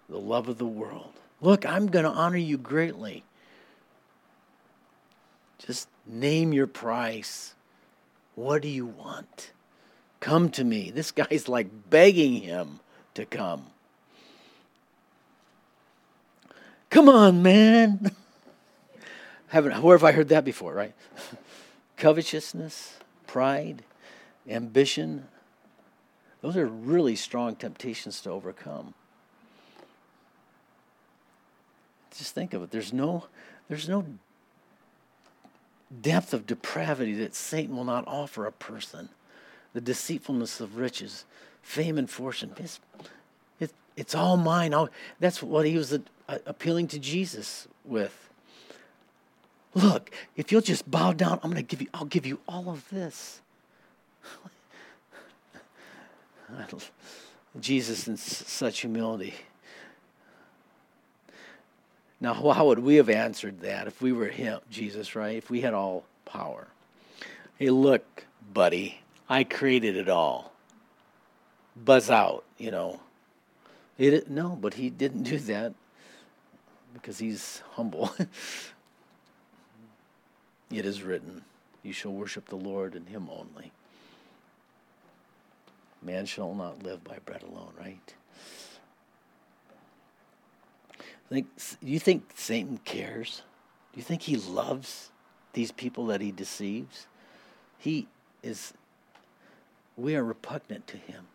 The 0.10 0.18
love 0.18 0.50
of 0.50 0.58
the 0.58 0.66
world. 0.66 1.14
Look, 1.40 1.68
I'm 1.68 1.86
going 1.86 2.06
to 2.06 2.10
honor 2.10 2.38
you 2.38 2.58
greatly. 2.58 3.24
Just 5.60 5.88
name 6.08 6.52
your 6.52 6.66
price. 6.66 7.54
What 8.34 8.64
do 8.64 8.68
you 8.68 8.88
want? 8.88 9.52
Come 10.20 10.50
to 10.50 10.64
me. 10.64 10.90
This 10.90 11.12
guy's 11.12 11.48
like 11.48 11.68
begging 11.92 12.42
him 12.42 12.80
to 13.14 13.24
come. 13.24 13.68
Come 16.90 17.08
on, 17.08 17.44
man. 17.44 18.16
Haven't, 19.50 19.82
where 19.82 19.98
have 19.98 20.04
I 20.04 20.12
heard 20.12 20.30
that 20.30 20.46
before, 20.46 20.74
right? 20.74 20.94
Covetousness, 21.98 22.98
pride, 23.28 23.84
ambition. 24.48 25.28
Those 26.42 26.56
are 26.56 26.68
really 26.68 27.16
strong 27.16 27.56
temptations 27.56 28.22
to 28.22 28.30
overcome. 28.30 28.94
Just 32.16 32.36
think 32.36 32.54
of 32.54 32.64
it. 32.64 32.72
There's 32.72 32.94
no, 32.94 33.26
there's 33.70 33.90
no 33.90 34.06
depth 36.02 36.34
of 36.34 36.46
depravity 36.46 37.16
that 37.16 37.34
Satan 37.34 37.76
will 37.76 37.86
not 37.86 38.04
offer 38.08 38.46
a 38.46 38.52
person. 38.52 39.10
The 39.74 39.82
deceitfulness 39.82 40.60
of 40.60 40.78
riches, 40.78 41.26
fame 41.64 41.98
and 41.98 42.10
fortune. 42.10 42.54
It's, 42.58 42.80
it, 43.60 43.72
it's 43.96 44.14
all 44.14 44.38
mine. 44.38 44.74
I'll, 44.74 44.90
that's 45.20 45.42
what 45.42 45.66
he 45.66 45.76
was 45.76 45.98
appealing 46.28 46.88
to 46.90 47.00
Jesus 47.00 47.68
with. 47.84 48.29
Look, 49.74 50.12
if 50.36 50.52
you'll 50.52 50.62
just 50.62 50.90
bow 50.90 51.14
down, 51.14 51.40
I'm 51.44 51.52
going 51.52 51.64
to 51.64 51.68
give 51.68 51.82
you, 51.82 51.88
I'll 51.94 52.06
give 52.06 52.26
you 52.26 52.40
all 52.48 52.70
of 52.70 52.90
this. 52.90 53.42
Jesus 57.60 58.08
in 58.08 58.18
such 58.18 58.82
humility. 58.82 59.34
Now, 62.22 62.34
how 62.34 62.66
would 62.68 62.80
we 62.80 62.96
have 62.96 63.10
answered 63.10 63.62
that 63.62 63.88
if 63.88 64.02
we 64.02 64.12
were 64.12 64.28
him, 64.28 64.60
Jesus, 64.70 65.16
right? 65.16 65.38
If 65.38 65.50
we 65.50 65.62
had 65.62 65.74
all 65.74 66.04
power. 66.26 66.68
Hey, 67.58 67.70
look, 67.70 68.26
buddy, 68.54 69.02
I 69.30 69.44
created 69.44 69.96
it 69.96 70.10
all. 70.10 70.52
Buzz 71.76 72.10
out, 72.10 72.44
you 72.58 72.72
know. 72.72 73.00
It, 73.98 74.30
no, 74.30 74.58
but 74.60 74.74
he 74.74 74.90
didn't 74.90 75.24
do 75.24 75.38
that 75.40 75.74
because 76.94 77.20
he's 77.20 77.62
humble. 77.72 78.12
it 80.72 80.86
is 80.86 81.04
written, 81.04 81.44
You 81.84 81.94
shall 81.94 82.12
worship 82.12 82.50
the 82.50 82.56
Lord 82.56 82.96
and 82.96 83.08
him 83.08 83.30
only. 83.30 83.72
Man 86.02 86.26
shall 86.26 86.54
not 86.54 86.84
live 86.84 87.04
by 87.04 87.18
bread 87.26 87.44
alone, 87.44 87.74
right? 87.78 88.14
Think, 91.30 91.48
do 91.82 91.92
you 91.92 92.00
think 92.00 92.32
Satan 92.36 92.80
cares? 92.86 93.44
Do 93.94 94.00
you 94.00 94.04
think 94.04 94.24
he 94.24 94.38
loves 94.38 95.12
these 95.54 95.72
people 95.72 96.08
that 96.08 96.22
he 96.22 96.32
deceives? 96.32 97.08
He 97.78 98.08
is, 98.42 98.74
we 99.96 100.16
are 100.16 100.24
repugnant 100.24 100.88
to 100.88 100.98
him. 100.98 101.26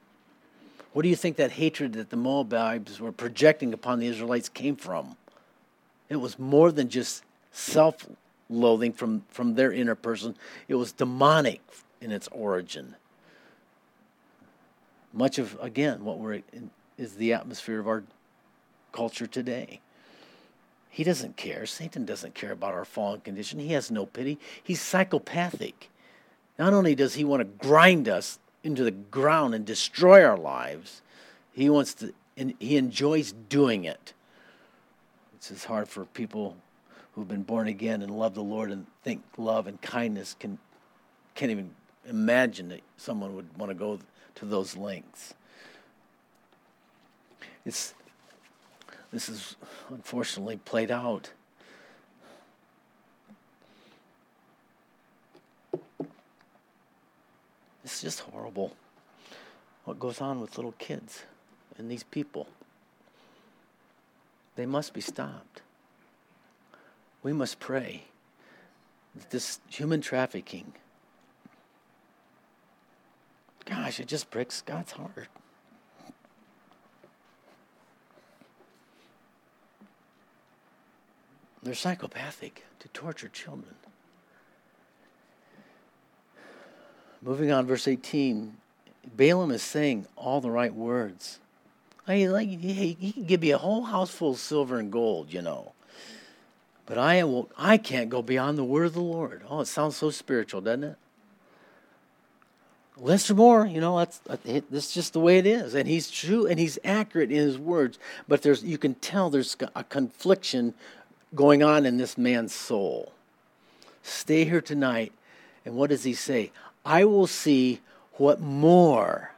What 0.92 1.02
do 1.02 1.08
you 1.08 1.16
think 1.16 1.36
that 1.36 1.52
hatred 1.52 1.92
that 1.94 2.10
the 2.10 2.16
Moabites 2.16 3.00
were 3.00 3.12
projecting 3.12 3.72
upon 3.72 3.98
the 3.98 4.06
Israelites 4.06 4.48
came 4.48 4.76
from? 4.76 5.16
It 6.08 6.16
was 6.16 6.38
more 6.38 6.70
than 6.70 6.88
just 6.88 7.24
self 7.50 8.06
loathing 8.48 8.92
from, 8.92 9.24
from 9.28 9.54
their 9.54 9.72
inner 9.72 9.94
person, 9.94 10.36
it 10.68 10.74
was 10.74 10.92
demonic 10.92 11.60
in 12.00 12.12
its 12.12 12.28
origin. 12.28 12.96
Much 15.12 15.38
of, 15.38 15.56
again, 15.60 16.04
what 16.04 16.18
we're 16.18 16.34
in, 16.52 16.70
is 16.98 17.14
the 17.14 17.32
atmosphere 17.32 17.80
of 17.80 17.88
our 17.88 18.04
culture 18.92 19.26
today. 19.26 19.80
He 20.90 21.02
doesn't 21.02 21.36
care. 21.36 21.66
Satan 21.66 22.04
doesn't 22.04 22.34
care 22.34 22.52
about 22.52 22.74
our 22.74 22.84
fallen 22.84 23.20
condition. 23.20 23.58
He 23.58 23.72
has 23.72 23.90
no 23.90 24.06
pity. 24.06 24.38
He's 24.62 24.80
psychopathic. 24.80 25.90
Not 26.58 26.72
only 26.72 26.94
does 26.94 27.14
he 27.14 27.24
want 27.24 27.40
to 27.40 27.66
grind 27.66 28.08
us 28.08 28.38
into 28.62 28.84
the 28.84 28.92
ground 28.92 29.54
and 29.54 29.64
destroy 29.64 30.24
our 30.24 30.36
lives, 30.36 31.02
he 31.52 31.68
wants 31.68 31.94
to, 31.94 32.14
and 32.36 32.54
he 32.60 32.76
enjoys 32.76 33.32
doing 33.32 33.84
it. 33.84 34.12
It's 35.34 35.64
hard 35.64 35.88
for 35.88 36.04
people 36.06 36.56
who've 37.14 37.28
been 37.28 37.42
born 37.42 37.68
again 37.68 38.02
and 38.02 38.10
love 38.10 38.34
the 38.34 38.42
Lord 38.42 38.70
and 38.70 38.86
think 39.02 39.22
love 39.36 39.66
and 39.66 39.80
kindness 39.80 40.34
can 40.38 40.58
can't 41.34 41.50
even 41.50 41.70
imagine 42.08 42.68
that 42.68 42.80
someone 42.96 43.34
would 43.34 43.56
want 43.58 43.70
to 43.70 43.74
go 43.74 43.98
to 44.36 44.44
those 44.44 44.76
lengths. 44.76 45.34
It's 47.64 47.94
this 49.12 49.28
is 49.28 49.56
unfortunately 49.90 50.56
played 50.58 50.90
out. 50.90 51.30
It's 57.84 58.00
just 58.00 58.20
horrible 58.20 58.74
what 59.84 60.00
goes 60.00 60.20
on 60.20 60.40
with 60.40 60.56
little 60.56 60.74
kids 60.78 61.22
and 61.76 61.90
these 61.90 62.02
people. 62.02 62.48
They 64.56 64.66
must 64.66 64.94
be 64.94 65.00
stopped. 65.00 65.62
We 67.24 67.32
must 67.32 67.58
pray 67.58 68.04
that 69.16 69.30
this 69.30 69.58
human 69.68 70.00
trafficking 70.00 70.74
Gosh, 73.64 73.98
it 73.98 74.08
just 74.08 74.30
breaks 74.30 74.60
God's 74.60 74.92
heart. 74.92 75.28
They're 81.62 81.74
psychopathic 81.74 82.64
to 82.80 82.88
torture 82.88 83.28
children. 83.28 83.74
Moving 87.22 87.50
on, 87.50 87.66
verse 87.66 87.88
18, 87.88 88.54
Balaam 89.16 89.50
is 89.50 89.62
saying 89.62 90.06
all 90.14 90.42
the 90.42 90.50
right 90.50 90.74
words. 90.74 91.40
I 92.06 92.16
mean, 92.16 92.32
like, 92.32 92.48
he, 92.48 92.96
he 93.00 93.12
can 93.12 93.24
give 93.24 93.42
you 93.42 93.54
a 93.54 93.58
whole 93.58 93.84
house 93.84 94.10
full 94.10 94.32
of 94.32 94.38
silver 94.38 94.78
and 94.78 94.92
gold, 94.92 95.32
you 95.32 95.40
know. 95.40 95.72
But 96.86 96.98
I, 96.98 97.22
will, 97.24 97.48
I 97.56 97.78
can't 97.78 98.10
go 98.10 98.20
beyond 98.20 98.58
the 98.58 98.64
word 98.64 98.86
of 98.86 98.94
the 98.94 99.00
Lord. 99.00 99.42
Oh, 99.48 99.60
it 99.60 99.66
sounds 99.66 99.96
so 99.96 100.10
spiritual, 100.10 100.60
doesn't 100.60 100.84
it? 100.84 100.96
Less 102.96 103.28
or 103.28 103.34
more, 103.34 103.66
you 103.66 103.80
know, 103.80 103.98
that's 103.98 104.20
that's 104.70 104.94
just 104.94 105.14
the 105.14 105.20
way 105.20 105.38
it 105.38 105.46
is. 105.46 105.74
And 105.74 105.88
he's 105.88 106.08
true 106.08 106.46
and 106.46 106.60
he's 106.60 106.78
accurate 106.84 107.32
in 107.32 107.38
his 107.38 107.58
words, 107.58 107.98
but 108.28 108.42
there's 108.42 108.62
you 108.62 108.78
can 108.78 108.94
tell 108.94 109.30
there's 109.30 109.56
a 109.74 109.82
confliction 109.82 110.74
going 111.34 111.64
on 111.64 111.86
in 111.86 111.96
this 111.96 112.16
man's 112.16 112.54
soul. 112.54 113.12
Stay 114.04 114.44
here 114.44 114.60
tonight, 114.60 115.12
and 115.64 115.74
what 115.74 115.90
does 115.90 116.04
he 116.04 116.14
say? 116.14 116.52
I 116.84 117.04
will 117.04 117.26
see 117.26 117.80
what 118.12 118.40
more 118.40 119.32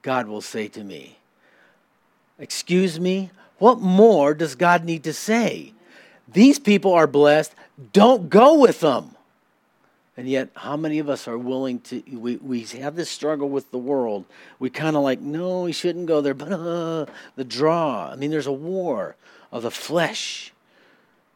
God 0.00 0.26
will 0.26 0.40
say 0.40 0.68
to 0.68 0.82
me. 0.82 1.18
Excuse 2.38 2.98
me? 2.98 3.30
What 3.58 3.78
more 3.78 4.32
does 4.32 4.54
God 4.54 4.84
need 4.84 5.04
to 5.04 5.12
say? 5.12 5.74
These 6.32 6.58
people 6.58 6.92
are 6.92 7.06
blessed. 7.06 7.54
Don't 7.92 8.28
go 8.30 8.58
with 8.58 8.80
them. 8.80 9.14
And 10.16 10.28
yet, 10.28 10.50
how 10.54 10.76
many 10.76 11.00
of 11.00 11.08
us 11.08 11.26
are 11.26 11.36
willing 11.36 11.80
to? 11.80 12.02
We, 12.12 12.36
we 12.36 12.62
have 12.62 12.94
this 12.94 13.10
struggle 13.10 13.48
with 13.48 13.70
the 13.72 13.78
world. 13.78 14.24
We 14.60 14.70
kind 14.70 14.96
of 14.96 15.02
like, 15.02 15.20
no, 15.20 15.62
we 15.62 15.72
shouldn't 15.72 16.06
go 16.06 16.20
there, 16.20 16.34
but 16.34 16.52
uh, 16.52 17.06
the 17.34 17.44
draw. 17.44 18.10
I 18.12 18.16
mean, 18.16 18.30
there's 18.30 18.46
a 18.46 18.52
war 18.52 19.16
of 19.50 19.64
the 19.64 19.72
flesh 19.72 20.52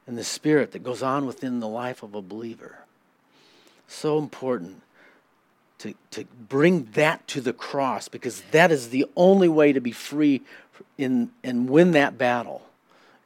and 0.06 0.16
the 0.16 0.24
spirit 0.24 0.72
that 0.72 0.84
goes 0.84 1.02
on 1.02 1.26
within 1.26 1.58
the 1.58 1.68
life 1.68 2.02
of 2.04 2.14
a 2.14 2.22
believer. 2.22 2.78
So 3.88 4.18
important 4.18 4.82
to, 5.78 5.94
to 6.12 6.24
bring 6.48 6.88
that 6.92 7.26
to 7.28 7.40
the 7.40 7.52
cross 7.52 8.08
because 8.08 8.42
that 8.52 8.70
is 8.70 8.90
the 8.90 9.06
only 9.16 9.48
way 9.48 9.72
to 9.72 9.80
be 9.80 9.92
free 9.92 10.42
in, 10.96 11.30
and 11.42 11.68
win 11.68 11.92
that 11.92 12.16
battle. 12.16 12.62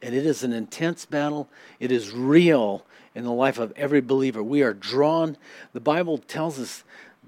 And 0.02 0.14
it 0.14 0.26
is 0.26 0.42
an 0.42 0.52
intense 0.52 1.06
battle, 1.06 1.48
it 1.78 1.92
is 1.92 2.12
real 2.12 2.84
in 3.14 3.24
the 3.24 3.32
life 3.32 3.58
of 3.58 3.72
every 3.76 4.00
believer. 4.00 4.42
We 4.42 4.62
are 4.62 4.74
drawn, 4.74 5.36
the 5.72 5.80
Bible 5.80 6.18
tells 6.18 6.58
us 6.58 6.82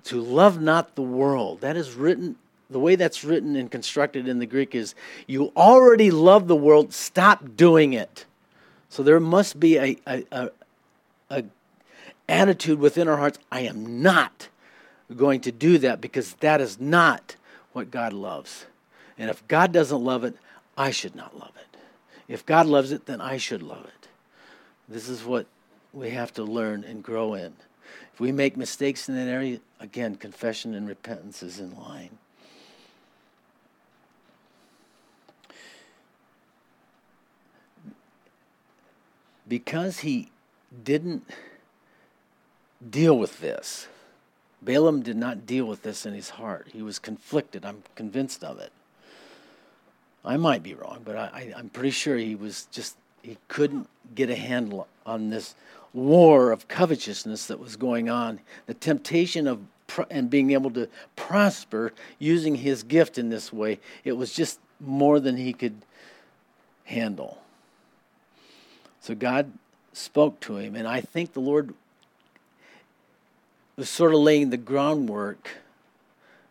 to 0.05 0.21
love 0.21 0.61
not 0.61 0.97
the 0.97 1.03
world. 1.03 1.61
That 1.61 1.77
is 1.77 1.93
written, 1.93 2.37
the 2.69 2.81
way 2.81 2.97
that's 2.97 3.25
written 3.25 3.57
and 3.57 3.71
constructed 3.71 4.27
in 4.27 4.39
the 4.39 4.47
Greek 4.47 4.75
is 4.75 4.95
you 5.27 5.53
already 5.57 6.11
love 6.11 6.49
the 6.49 6.57
world, 6.57 6.93
stop 6.93 7.57
doing 7.57 7.93
it. 7.93 8.25
So 8.89 9.03
there 9.03 9.21
must 9.21 9.61
be 9.61 9.77
a, 9.77 9.97
a, 10.07 10.25
a, 10.31 10.51
a 11.31 11.45
attitude 12.29 12.79
within 12.79 13.09
our 13.09 13.17
hearts 13.17 13.39
I 13.51 13.61
am 13.61 14.03
not 14.03 14.49
going 15.15 15.41
to 15.43 15.53
do 15.53 15.79
that 15.79 16.01
because 16.01 16.35
that 16.35 16.61
is 16.61 16.81
not 16.81 17.37
what 17.73 17.91
God 17.91 18.13
loves. 18.13 18.67
And 19.19 19.31
if 19.31 19.47
God 19.49 19.73
doesn't 19.73 20.03
love 20.03 20.25
it, 20.25 20.37
I 20.77 20.91
should 20.91 21.15
not 21.15 21.39
love 21.39 21.53
it. 21.57 21.74
If 22.29 22.47
God 22.47 22.67
loves 22.67 22.93
it, 22.93 23.07
then 23.07 23.21
I 23.21 23.37
should 23.37 23.63
love 23.63 23.85
it. 23.85 24.09
This 24.89 25.09
is 25.09 25.25
what 25.25 25.47
we 25.93 26.11
have 26.11 26.33
to 26.35 26.43
learn 26.43 26.85
and 26.85 27.03
grow 27.03 27.35
in. 27.35 27.55
If 28.13 28.21
we 28.21 28.33
make 28.33 28.57
mistakes 28.57 29.09
in 29.09 29.17
that 29.17 29.29
area, 29.29 29.61
again, 29.81 30.17
confession 30.17 30.75
and 30.75 30.89
repentance 30.89 31.43
is 31.43 31.59
in 31.59 31.77
line. 31.77 32.19
Because 39.47 40.01
he 40.01 40.31
didn't 40.83 41.29
deal 42.89 43.19
with 43.19 43.41
this, 43.41 43.89
Balaam 44.63 45.03
did 45.03 45.17
not 45.17 45.45
deal 45.45 45.67
with 45.67 45.83
this 45.83 46.07
in 46.07 46.15
his 46.15 46.31
heart. 46.31 46.69
He 46.73 46.81
was 46.81 46.99
conflicted. 46.99 47.65
I'm 47.65 47.83
convinced 47.95 48.43
of 48.43 48.59
it. 48.59 48.73
I 50.25 50.37
might 50.37 50.63
be 50.63 50.75
wrong, 50.75 51.03
but 51.05 51.17
I, 51.17 51.53
am 51.57 51.69
pretty 51.69 51.91
sure 51.91 52.17
he 52.17 52.35
was 52.35 52.67
just, 52.71 52.97
he 53.23 53.37
couldn't 53.49 53.89
get 54.15 54.31
a 54.31 54.35
handle 54.35 54.89
on 55.05 55.31
this 55.31 55.55
war 55.93 56.51
of 56.51 56.67
covetousness 56.67 57.47
that 57.47 57.61
was 57.61 57.77
going 57.77 58.09
on. 58.09 58.41
The 58.67 58.75
temptation 58.75 59.47
of 59.47 59.61
and 60.11 60.31
being 60.31 60.53
able 60.53 60.71
to 60.71 60.89
prosper 61.15 61.93
using 62.19 62.57
his 62.57 62.83
gift 62.83 63.19
in 63.19 63.29
this 63.29 63.53
way, 63.53 63.79
it 64.03 64.13
was 64.13 64.33
just 64.33 64.59
more 64.81 65.21
than 65.21 65.37
he 65.37 65.53
could 65.53 65.75
handle. 66.85 67.39
So 69.01 69.15
God 69.15 69.53
spoke 69.93 70.41
to 70.41 70.57
him, 70.57 70.75
and 70.75 70.89
I 70.89 71.01
think 71.01 71.33
the 71.33 71.41
Lord 71.41 71.75
was 73.77 73.89
sort 73.89 74.15
of 74.15 74.21
laying 74.21 74.51
the 74.51 74.57
groundwork 74.57 75.51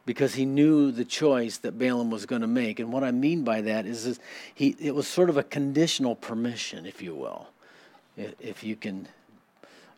because 0.05 0.35
he 0.35 0.45
knew 0.45 0.91
the 0.91 1.05
choice 1.05 1.57
that 1.57 1.79
Balaam 1.79 2.09
was 2.11 2.25
going 2.25 2.41
to 2.41 2.47
make. 2.47 2.79
And 2.79 2.91
what 2.91 3.03
I 3.03 3.11
mean 3.11 3.43
by 3.43 3.61
that 3.61 3.85
is, 3.85 4.05
is 4.05 4.19
he 4.53 4.75
it 4.79 4.95
was 4.95 5.07
sort 5.07 5.29
of 5.29 5.37
a 5.37 5.43
conditional 5.43 6.15
permission, 6.15 6.85
if 6.85 7.01
you 7.01 7.15
will. 7.15 7.47
If 8.17 8.63
you 8.63 8.75
can 8.75 9.07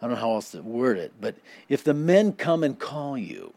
I 0.01 0.07
don't 0.07 0.15
know 0.15 0.21
how 0.21 0.33
else 0.33 0.51
to 0.51 0.61
word 0.61 0.97
it, 0.97 1.13
but 1.19 1.35
if 1.69 1.83
the 1.83 1.93
men 1.93 2.33
come 2.33 2.63
and 2.63 2.77
call 2.77 3.17
you, 3.17 3.53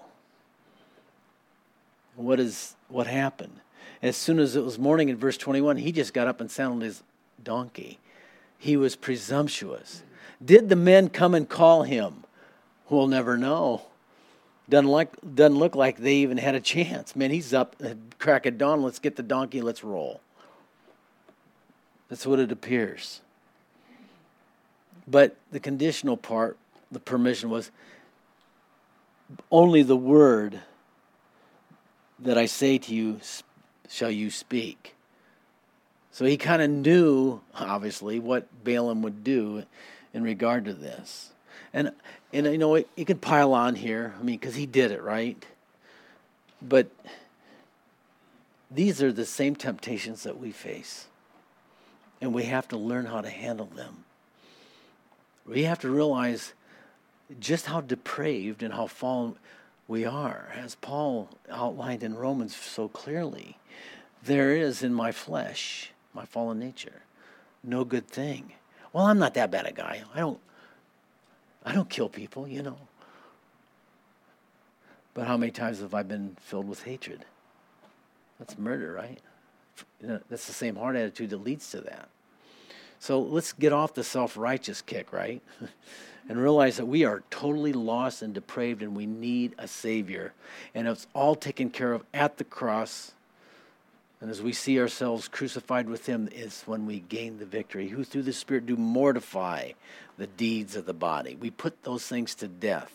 what 2.17 2.41
is 2.41 2.75
what 2.89 3.07
happened? 3.07 3.61
As 4.03 4.17
soon 4.17 4.39
as 4.39 4.55
it 4.57 4.65
was 4.65 4.79
morning 4.79 5.09
in 5.09 5.17
verse 5.17 5.37
21, 5.37 5.77
he 5.79 5.93
just 5.93 6.15
got 6.15 6.29
up 6.29 6.41
and 6.41 6.51
saddled 6.51 6.83
his 6.83 7.03
donkey. 7.43 7.99
He 8.57 8.77
was 8.77 8.97
presumptuous. 8.97 10.03
Did 10.45 10.69
the 10.69 10.77
men 10.77 11.09
come 11.09 11.35
and 11.35 11.49
call 11.49 11.83
him? 11.83 12.25
We'll 12.89 13.09
never 13.09 13.37
know. 13.37 13.83
Doesn't 14.69 14.91
like 14.91 15.11
doesn't 15.35 15.59
look 15.59 15.75
like 15.75 15.97
they 15.97 16.17
even 16.17 16.37
had 16.37 16.55
a 16.55 16.61
chance. 16.61 17.17
Man, 17.17 17.31
he's 17.31 17.55
up 17.55 17.77
crack 18.19 18.45
of 18.47 18.59
dawn. 18.59 18.83
Let's 18.83 18.99
get 18.99 19.17
the 19.17 19.23
donkey. 19.23 19.63
Let's 19.63 19.83
roll. 19.83 20.21
That's 22.09 22.27
what 22.27 22.39
it 22.39 22.53
appears. 22.53 23.21
But 25.07 25.37
the 25.51 25.61
conditional 25.61 26.17
part, 26.17 26.59
the 26.93 27.01
permission 27.01 27.49
was 27.49 27.71
only 29.51 29.83
the 29.83 29.97
word 29.97 30.61
that 32.19 32.37
I 32.37 32.47
say 32.47 32.79
to 32.79 32.95
you 32.95 33.21
shall 33.89 34.11
you 34.11 34.31
speak. 34.31 34.95
So 36.11 36.25
he 36.25 36.37
kind 36.37 36.61
of 36.61 36.71
knew, 36.71 37.41
obviously, 37.55 38.19
what 38.19 38.65
Balaam 38.65 39.03
would 39.03 39.23
do 39.23 39.65
in 40.13 40.23
regard 40.23 40.65
to 40.65 40.75
this. 40.75 41.31
And 41.73 41.93
and 42.33 42.47
you 42.47 42.59
know 42.59 42.75
it, 42.75 42.89
you 42.97 43.05
can 43.05 43.19
pile 43.19 43.53
on 43.53 43.75
here. 43.75 44.15
I 44.19 44.23
mean, 44.23 44.39
because 44.39 44.55
he 44.55 44.67
did 44.67 44.91
it 44.91 45.03
right. 45.03 45.45
But 46.61 46.89
these 48.71 49.03
are 49.03 49.13
the 49.13 49.27
same 49.27 49.57
temptations 49.57 50.25
that 50.25 50.39
we 50.39 50.51
face, 50.51 51.07
and 52.21 52.35
we 52.35 52.45
have 52.45 52.69
to 52.69 52.77
learn 52.77 53.07
how 53.07 53.21
to 53.21 53.31
handle 53.31 53.67
them. 53.67 54.05
We 55.47 55.63
have 55.65 55.79
to 55.81 55.91
realize 55.91 56.53
just 57.41 57.67
how 57.67 57.81
depraved 57.81 58.63
and 58.63 58.75
how 58.75 58.87
fallen 58.87 59.37
we 59.87 60.05
are, 60.05 60.51
as 60.55 60.75
Paul 60.75 61.31
outlined 61.51 62.03
in 62.03 62.15
Romans 62.15 62.55
so 62.55 62.89
clearly. 62.89 63.57
There 64.23 64.55
is 64.55 64.83
in 64.83 64.93
my 64.93 65.13
flesh, 65.13 65.93
my 66.13 66.27
fallen 66.27 66.59
nature, 66.59 67.03
no 67.63 67.85
good 67.85 68.07
thing. 68.09 68.53
Well, 68.93 69.07
I'm 69.07 69.19
not 69.19 69.35
that 69.35 69.51
bad 69.51 69.67
a 69.67 69.73
guy. 69.73 70.03
I 70.15 70.21
don't 70.21 70.41
I 71.69 71.75
don't 71.75 71.91
kill 71.91 72.09
people, 72.09 72.49
you 72.49 72.63
know. 72.63 72.79
But 75.13 75.27
how 75.27 75.37
many 75.37 75.53
times 75.53 75.81
have 75.81 75.93
I 75.93 76.03
been 76.03 76.35
filled 76.41 76.67
with 76.67 76.85
hatred? 76.85 77.27
That's 78.39 78.57
murder, 78.57 78.91
right? 78.91 79.21
That's 80.01 80.47
the 80.47 80.55
same 80.55 80.77
heart 80.77 80.97
attitude 80.97 81.29
that 81.29 81.45
leads 81.45 81.71
to 81.73 81.83
that. 81.83 82.09
So 83.01 83.21
let's 83.21 83.53
get 83.53 83.75
off 83.75 83.93
the 83.93 84.03
self 84.03 84.39
righteous 84.39 84.81
kick, 84.81 85.13
right? 85.13 85.43
and 86.29 86.39
realize 86.39 86.79
that 86.79 86.87
we 86.87 87.05
are 87.05 87.23
totally 87.29 87.75
lost 87.75 88.23
and 88.23 88.33
depraved 88.33 88.83
and 88.83 88.97
we 88.97 89.05
need 89.05 89.55
a 89.59 89.69
Savior. 89.69 90.33
And 90.75 90.89
it's 90.89 91.07
all 91.15 91.35
taken 91.35 91.69
care 91.69 91.93
of 91.93 92.03
at 92.15 92.39
the 92.39 92.45
cross. 92.45 93.13
And 94.21 94.31
as 94.31 94.43
we 94.43 94.53
see 94.53 94.81
ourselves 94.81 95.29
crucified 95.29 95.89
with 95.89 96.07
Him, 96.07 96.29
it's 96.33 96.67
when 96.67 96.87
we 96.87 97.01
gain 97.01 97.39
the 97.39 97.47
victory, 97.47 97.89
who 97.89 98.03
through 98.03 98.25
the 98.25 98.33
Spirit 98.33 98.67
do 98.67 98.77
mortify 98.77 99.73
the 100.17 100.27
deeds 100.27 100.75
of 100.75 100.87
the 100.87 100.93
body. 100.93 101.37
We 101.41 101.51
put 101.51 101.85
those 101.85 102.07
things 102.07 102.35
to 102.37 102.49
death. 102.49 102.93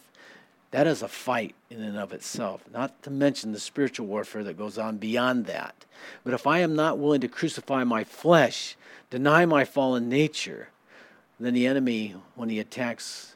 That 0.72 0.88
is 0.88 1.02
a 1.02 1.08
fight 1.08 1.56
in 1.70 1.82
and 1.82 1.98
of 1.98 2.12
itself, 2.12 2.64
not 2.74 3.04
to 3.04 3.12
mention 3.12 3.52
the 3.52 3.60
spiritual 3.60 4.08
warfare 4.08 4.44
that 4.44 4.58
goes 4.58 4.78
on 4.78 4.98
beyond 4.98 5.46
that. 5.46 5.86
But 6.24 6.34
if 6.34 6.48
I 6.48 6.60
am 6.60 6.76
not 6.76 6.98
willing 6.98 7.22
to 7.22 7.28
crucify 7.28 7.84
my 7.84 8.04
flesh, 8.04 8.76
deny 9.10 9.46
my 9.46 9.66
fallen 9.66 10.10
nature, 10.10 10.70
then 11.40 11.54
the 11.54 11.68
enemy, 11.68 12.16
when 12.36 12.50
he 12.50 12.60
attacks, 12.60 13.36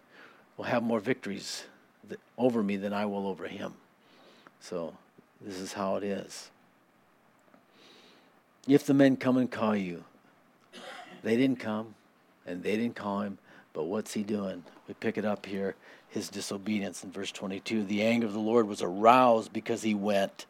will 0.58 0.66
have 0.66 0.84
more 0.84 1.00
victories 1.00 1.64
over 2.38 2.64
me 2.64 2.76
than 2.76 2.92
I 2.92 3.06
will 3.06 3.28
over 3.28 3.48
him. 3.48 3.76
So 4.60 4.96
this 5.40 5.60
is 5.60 5.74
how 5.74 5.96
it 5.96 6.04
is. 6.04 6.50
If 8.68 8.86
the 8.86 8.94
men 8.94 9.18
come 9.18 9.38
and 9.38 9.50
call 9.50 9.76
you, 9.76 10.04
they 11.24 11.38
didn't 11.38 11.60
come 11.60 11.96
and 12.46 12.64
they 12.64 12.76
didn't 12.76 12.96
call 12.96 13.22
him, 13.22 13.38
but 13.74 13.84
what's 13.84 14.14
he 14.14 14.24
doing? 14.24 14.64
We 14.88 14.94
pick 14.94 15.18
it 15.18 15.26
up 15.26 15.46
here 15.46 15.76
his 16.10 16.30
disobedience 16.30 17.04
in 17.04 17.12
verse 17.12 17.32
22. 17.32 17.84
The 17.84 18.04
anger 18.04 18.26
of 18.26 18.34
the 18.34 18.40
Lord 18.40 18.68
was 18.68 18.82
aroused 18.82 19.54
because 19.54 19.84
he 19.84 19.94
went. 19.94 20.46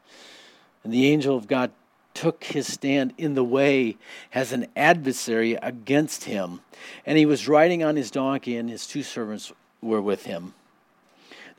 And 0.83 0.93
the 0.93 1.07
angel 1.07 1.35
of 1.35 1.47
God 1.47 1.71
took 2.13 2.43
his 2.43 2.71
stand 2.71 3.13
in 3.17 3.35
the 3.35 3.43
way 3.43 3.97
as 4.33 4.51
an 4.51 4.67
adversary 4.75 5.53
against 5.55 6.23
him. 6.23 6.61
And 7.05 7.17
he 7.17 7.25
was 7.25 7.47
riding 7.47 7.83
on 7.83 7.95
his 7.95 8.09
donkey, 8.11 8.57
and 8.57 8.69
his 8.69 8.87
two 8.87 9.03
servants 9.03 9.51
were 9.81 10.01
with 10.01 10.25
him. 10.25 10.53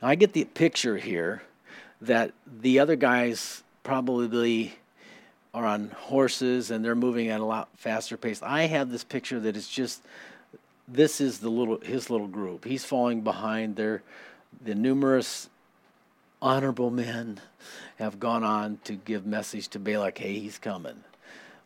Now, 0.01 0.09
I 0.09 0.15
get 0.15 0.33
the 0.33 0.45
picture 0.45 0.97
here 0.97 1.43
that 2.01 2.33
the 2.45 2.79
other 2.79 2.95
guys 2.95 3.63
probably 3.83 4.73
are 5.53 5.65
on 5.65 5.89
horses 5.89 6.71
and 6.71 6.83
they're 6.83 6.95
moving 6.95 7.29
at 7.29 7.39
a 7.39 7.45
lot 7.45 7.69
faster 7.75 8.17
pace. 8.17 8.41
I 8.43 8.63
have 8.63 8.91
this 8.91 9.03
picture 9.03 9.39
that 9.39 9.57
is 9.57 9.67
just 9.67 10.01
this 10.87 11.21
is 11.21 11.39
the 11.39 11.49
little 11.49 11.79
his 11.79 12.09
little 12.09 12.27
group. 12.27 12.65
He's 12.65 12.85
falling 12.85 13.21
behind 13.21 13.75
their 13.75 14.03
the 14.61 14.75
numerous 14.75 15.49
honorable 16.41 16.89
men 16.89 17.39
have 17.97 18.19
gone 18.19 18.43
on 18.43 18.79
to 18.85 18.93
give 18.93 19.25
message 19.25 19.67
to 19.69 19.79
Balak, 19.79 20.17
hey, 20.17 20.39
he's 20.39 20.57
coming. 20.57 21.03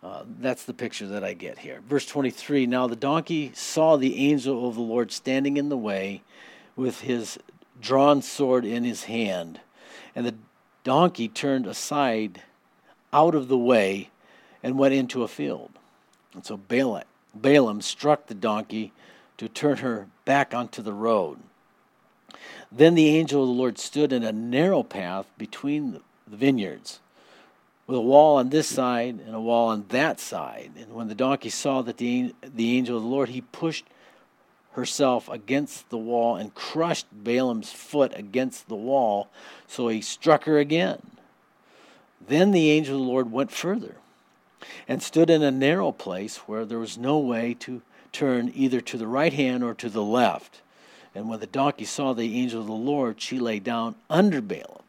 Uh, 0.01 0.23
that's 0.39 0.65
the 0.65 0.73
picture 0.73 1.07
that 1.07 1.23
I 1.23 1.33
get 1.33 1.59
here. 1.59 1.79
Verse 1.87 2.05
23 2.05 2.65
Now 2.65 2.87
the 2.87 2.95
donkey 2.95 3.51
saw 3.53 3.95
the 3.95 4.29
angel 4.29 4.67
of 4.67 4.75
the 4.75 4.81
Lord 4.81 5.11
standing 5.11 5.57
in 5.57 5.69
the 5.69 5.77
way 5.77 6.23
with 6.75 7.01
his 7.01 7.39
drawn 7.79 8.21
sword 8.21 8.65
in 8.65 8.83
his 8.83 9.05
hand. 9.05 9.61
And 10.15 10.25
the 10.25 10.35
donkey 10.83 11.27
turned 11.27 11.65
aside 11.67 12.41
out 13.13 13.35
of 13.35 13.47
the 13.47 13.57
way 13.57 14.09
and 14.61 14.77
went 14.77 14.93
into 14.93 15.23
a 15.23 15.27
field. 15.27 15.71
And 16.33 16.45
so 16.45 16.57
Balaam 16.57 17.81
struck 17.81 18.27
the 18.27 18.33
donkey 18.33 18.91
to 19.37 19.47
turn 19.47 19.77
her 19.77 20.07
back 20.25 20.53
onto 20.53 20.81
the 20.81 20.93
road. 20.93 21.39
Then 22.71 22.95
the 22.95 23.09
angel 23.09 23.43
of 23.43 23.49
the 23.49 23.53
Lord 23.53 23.77
stood 23.77 24.11
in 24.11 24.23
a 24.23 24.31
narrow 24.31 24.83
path 24.83 25.27
between 25.37 26.01
the 26.27 26.37
vineyards, 26.37 26.99
with 27.85 27.97
a 27.97 28.01
wall 28.01 28.37
on 28.37 28.49
this 28.49 28.67
side 28.67 29.19
and 29.25 29.35
a 29.35 29.41
wall 29.41 29.69
on 29.69 29.85
that 29.89 30.19
side. 30.19 30.71
And 30.77 30.93
when 30.93 31.07
the 31.07 31.15
donkey 31.15 31.49
saw 31.49 31.81
that 31.83 31.97
the, 31.97 32.33
the 32.41 32.77
angel 32.77 32.97
of 32.97 33.03
the 33.03 33.09
Lord, 33.09 33.29
he 33.29 33.41
pushed 33.41 33.85
herself 34.71 35.29
against 35.29 35.89
the 35.89 35.97
wall 35.97 36.35
and 36.35 36.55
crushed 36.55 37.05
Balaam's 37.11 37.71
foot 37.71 38.11
against 38.15 38.67
the 38.67 38.75
wall, 38.75 39.29
so 39.67 39.87
he 39.87 40.01
struck 40.01 40.45
her 40.45 40.57
again. 40.57 40.99
Then 42.27 42.51
the 42.51 42.71
angel 42.71 42.95
of 42.95 43.05
the 43.05 43.11
Lord 43.11 43.31
went 43.31 43.51
further 43.51 43.95
and 44.87 45.01
stood 45.01 45.29
in 45.29 45.43
a 45.43 45.51
narrow 45.51 45.91
place 45.91 46.37
where 46.37 46.65
there 46.65 46.79
was 46.79 46.97
no 46.97 47.17
way 47.19 47.53
to 47.59 47.81
turn 48.11 48.51
either 48.55 48.79
to 48.81 48.97
the 48.97 49.07
right 49.07 49.33
hand 49.33 49.63
or 49.63 49.73
to 49.73 49.89
the 49.89 50.03
left. 50.03 50.61
And 51.15 51.29
when 51.29 51.39
the 51.39 51.47
donkey 51.47 51.85
saw 51.85 52.13
the 52.13 52.39
angel 52.39 52.61
of 52.61 52.67
the 52.67 52.73
Lord, 52.73 53.21
she 53.21 53.39
lay 53.39 53.59
down 53.59 53.95
under 54.09 54.41
Balaam. 54.41 54.83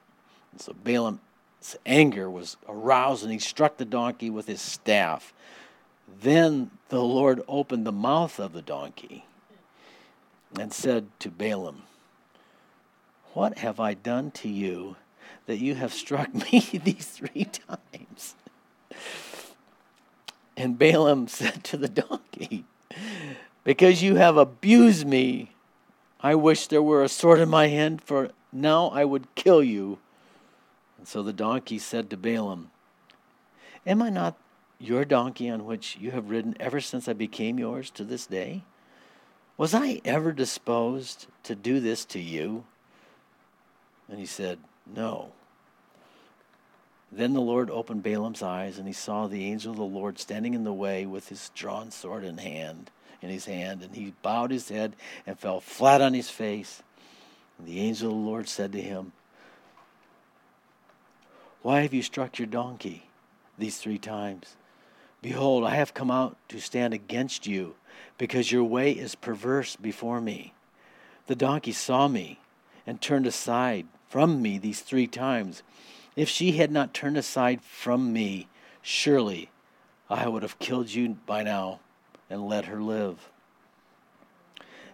And 0.52 0.60
so 0.60 0.74
Balaam's 0.84 1.76
anger 1.84 2.30
was 2.30 2.56
aroused, 2.68 3.24
and 3.24 3.32
he 3.32 3.38
struck 3.38 3.76
the 3.76 3.84
donkey 3.84 4.30
with 4.30 4.46
his 4.46 4.60
staff. 4.60 5.32
Then 6.20 6.70
the 6.88 7.02
Lord 7.02 7.42
opened 7.48 7.86
the 7.86 7.92
mouth 7.92 8.38
of 8.38 8.52
the 8.52 8.62
donkey 8.62 9.26
and 10.58 10.72
said 10.72 11.08
to 11.18 11.30
Balaam, 11.30 11.82
What 13.32 13.58
have 13.58 13.80
I 13.80 13.94
done 13.94 14.30
to 14.32 14.48
you 14.48 14.96
that 15.46 15.58
you 15.58 15.74
have 15.74 15.92
struck 15.92 16.34
me 16.52 16.60
these 16.84 17.06
three 17.06 17.46
times? 17.46 18.34
And 20.56 20.78
Balaam 20.78 21.28
said 21.28 21.64
to 21.64 21.76
the 21.76 21.88
donkey, 21.88 22.64
Because 23.64 24.02
you 24.02 24.16
have 24.16 24.36
abused 24.36 25.06
me, 25.06 25.52
I 26.20 26.34
wish 26.34 26.68
there 26.68 26.82
were 26.82 27.02
a 27.02 27.08
sword 27.08 27.40
in 27.40 27.48
my 27.48 27.66
hand, 27.66 28.02
for 28.02 28.30
now 28.52 28.88
I 28.88 29.04
would 29.04 29.34
kill 29.34 29.62
you. 29.62 29.98
And 30.98 31.06
so 31.06 31.22
the 31.22 31.32
donkey 31.32 31.78
said 31.78 32.08
to 32.10 32.16
Balaam, 32.16 32.70
Am 33.86 34.00
I 34.00 34.08
not 34.08 34.36
your 34.78 35.04
donkey 35.04 35.50
on 35.50 35.64
which 35.64 35.96
you 36.00 36.12
have 36.12 36.30
ridden 36.30 36.56
ever 36.58 36.80
since 36.80 37.08
I 37.08 37.12
became 37.12 37.58
yours 37.58 37.90
to 37.90 38.04
this 38.04 38.26
day? 38.26 38.62
Was 39.56 39.74
I 39.74 40.00
ever 40.04 40.32
disposed 40.32 41.26
to 41.44 41.54
do 41.54 41.78
this 41.80 42.04
to 42.06 42.20
you? 42.20 42.64
And 44.08 44.18
he 44.18 44.26
said, 44.26 44.58
No. 44.86 45.32
Then 47.10 47.32
the 47.32 47.40
Lord 47.40 47.70
opened 47.70 48.02
Balaam's 48.02 48.42
eyes, 48.42 48.78
and 48.78 48.86
he 48.88 48.92
saw 48.92 49.26
the 49.26 49.44
angel 49.44 49.70
of 49.70 49.78
the 49.78 49.84
Lord 49.84 50.18
standing 50.18 50.54
in 50.54 50.64
the 50.64 50.72
way 50.72 51.06
with 51.06 51.28
his 51.28 51.50
drawn 51.54 51.90
sword 51.90 52.24
in 52.24 52.38
hand 52.38 52.90
in 53.24 53.30
his 53.30 53.46
hand, 53.46 53.82
and 53.82 53.94
he 53.96 54.12
bowed 54.22 54.50
his 54.50 54.68
head 54.68 54.94
and 55.26 55.38
fell 55.38 55.60
flat 55.60 56.00
on 56.00 56.12
his 56.12 56.28
face. 56.28 56.82
And 57.58 57.66
the 57.66 57.80
angel 57.80 58.10
of 58.10 58.16
the 58.16 58.22
Lord 58.22 58.48
said 58.48 58.72
to 58.72 58.82
him, 58.82 59.12
Why 61.62 61.80
have 61.80 61.94
you 61.94 62.02
struck 62.02 62.38
your 62.38 62.46
donkey 62.46 63.04
these 63.58 63.78
three 63.78 63.98
times? 63.98 64.56
Behold, 65.22 65.64
I 65.64 65.74
have 65.76 65.94
come 65.94 66.10
out 66.10 66.36
to 66.48 66.60
stand 66.60 66.92
against 66.92 67.46
you 67.46 67.76
because 68.18 68.52
your 68.52 68.64
way 68.64 68.92
is 68.92 69.14
perverse 69.14 69.74
before 69.74 70.20
me. 70.20 70.52
The 71.26 71.34
donkey 71.34 71.72
saw 71.72 72.08
me 72.08 72.40
and 72.86 73.00
turned 73.00 73.26
aside 73.26 73.86
from 74.14 74.40
me 74.40 74.58
these 74.58 74.80
three 74.80 75.08
times. 75.08 75.64
If 76.14 76.28
she 76.28 76.52
had 76.52 76.70
not 76.70 76.94
turned 76.94 77.16
aside 77.16 77.60
from 77.62 78.12
me, 78.12 78.46
surely 78.80 79.50
I 80.08 80.28
would 80.28 80.44
have 80.44 80.60
killed 80.60 80.88
you 80.88 81.16
by 81.26 81.42
now 81.42 81.80
and 82.30 82.48
let 82.48 82.66
her 82.66 82.80
live. 82.80 83.28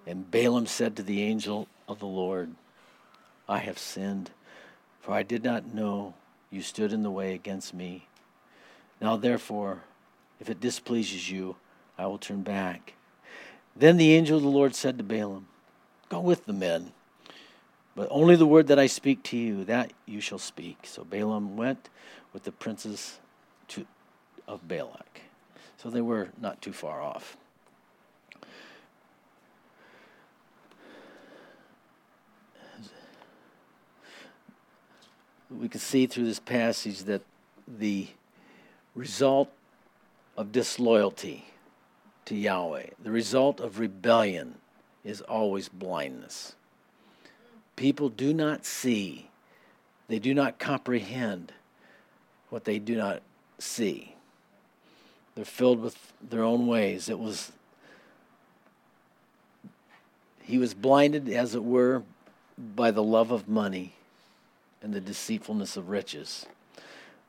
And 0.06 0.30
Balaam 0.30 0.64
said 0.64 0.96
to 0.96 1.02
the 1.02 1.20
angel 1.22 1.68
of 1.86 1.98
the 1.98 2.06
Lord, 2.06 2.54
I 3.46 3.58
have 3.58 3.78
sinned, 3.78 4.30
for 5.02 5.12
I 5.12 5.22
did 5.22 5.44
not 5.44 5.74
know 5.74 6.14
you 6.50 6.62
stood 6.62 6.90
in 6.90 7.02
the 7.02 7.10
way 7.10 7.34
against 7.34 7.74
me. 7.74 8.08
Now, 9.02 9.18
therefore, 9.18 9.82
if 10.40 10.48
it 10.48 10.60
displeases 10.60 11.30
you, 11.30 11.56
I 11.98 12.06
will 12.06 12.16
turn 12.16 12.40
back 12.40 12.94
then 13.76 13.98
the 13.98 14.14
angel 14.14 14.38
of 14.38 14.42
the 14.42 14.48
Lord 14.48 14.74
said 14.74 14.96
to 14.96 15.04
Balaam, 15.04 15.46
Go 16.08 16.20
with 16.20 16.46
the 16.46 16.54
men, 16.54 16.92
but 17.94 18.08
only 18.10 18.36
the 18.36 18.46
word 18.46 18.68
that 18.68 18.78
I 18.78 18.86
speak 18.86 19.22
to 19.24 19.36
you, 19.36 19.64
that 19.64 19.92
you 20.06 20.20
shall 20.20 20.38
speak. 20.38 20.78
So 20.84 21.04
Balaam 21.04 21.56
went 21.56 21.88
with 22.32 22.44
the 22.44 22.52
princes 22.52 23.18
to, 23.68 23.86
of 24.46 24.66
Balak. 24.66 25.22
So 25.76 25.90
they 25.90 26.00
were 26.00 26.28
not 26.40 26.60
too 26.62 26.72
far 26.72 27.00
off. 27.00 27.36
We 35.50 35.68
can 35.68 35.80
see 35.80 36.06
through 36.06 36.26
this 36.26 36.38
passage 36.38 37.00
that 37.04 37.22
the 37.66 38.06
result 38.94 39.50
of 40.36 40.52
disloyalty 40.52 41.46
to 42.26 42.36
Yahweh. 42.36 42.90
The 43.02 43.10
result 43.10 43.58
of 43.58 43.80
rebellion 43.80 44.56
is 45.02 45.20
always 45.22 45.68
blindness. 45.68 46.54
People 47.80 48.10
do 48.10 48.34
not 48.34 48.66
see, 48.66 49.30
they 50.06 50.18
do 50.18 50.34
not 50.34 50.58
comprehend 50.58 51.54
what 52.50 52.64
they 52.64 52.78
do 52.78 52.94
not 52.94 53.22
see. 53.58 54.16
They're 55.34 55.46
filled 55.46 55.80
with 55.80 56.12
their 56.20 56.42
own 56.42 56.66
ways. 56.66 57.08
It 57.08 57.18
was 57.18 57.52
he 60.42 60.58
was 60.58 60.74
blinded 60.74 61.30
as 61.30 61.54
it 61.54 61.64
were 61.64 62.02
by 62.58 62.90
the 62.90 63.02
love 63.02 63.30
of 63.30 63.48
money 63.48 63.94
and 64.82 64.92
the 64.92 65.00
deceitfulness 65.00 65.78
of 65.78 65.88
riches. 65.88 66.44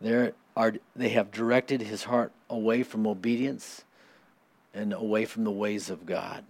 There 0.01 0.34
are 0.57 0.73
they 0.93 1.09
have 1.09 1.32
directed 1.32 1.80
his 1.80 2.03
heart 2.03 2.34
away 2.49 2.84
from 2.84 3.07
obedience 3.07 3.86
and 4.73 4.91
away 4.91 5.23
from 5.23 5.45
the 5.45 5.49
ways 5.49 5.89
of 5.89 6.05
God. 6.05 6.43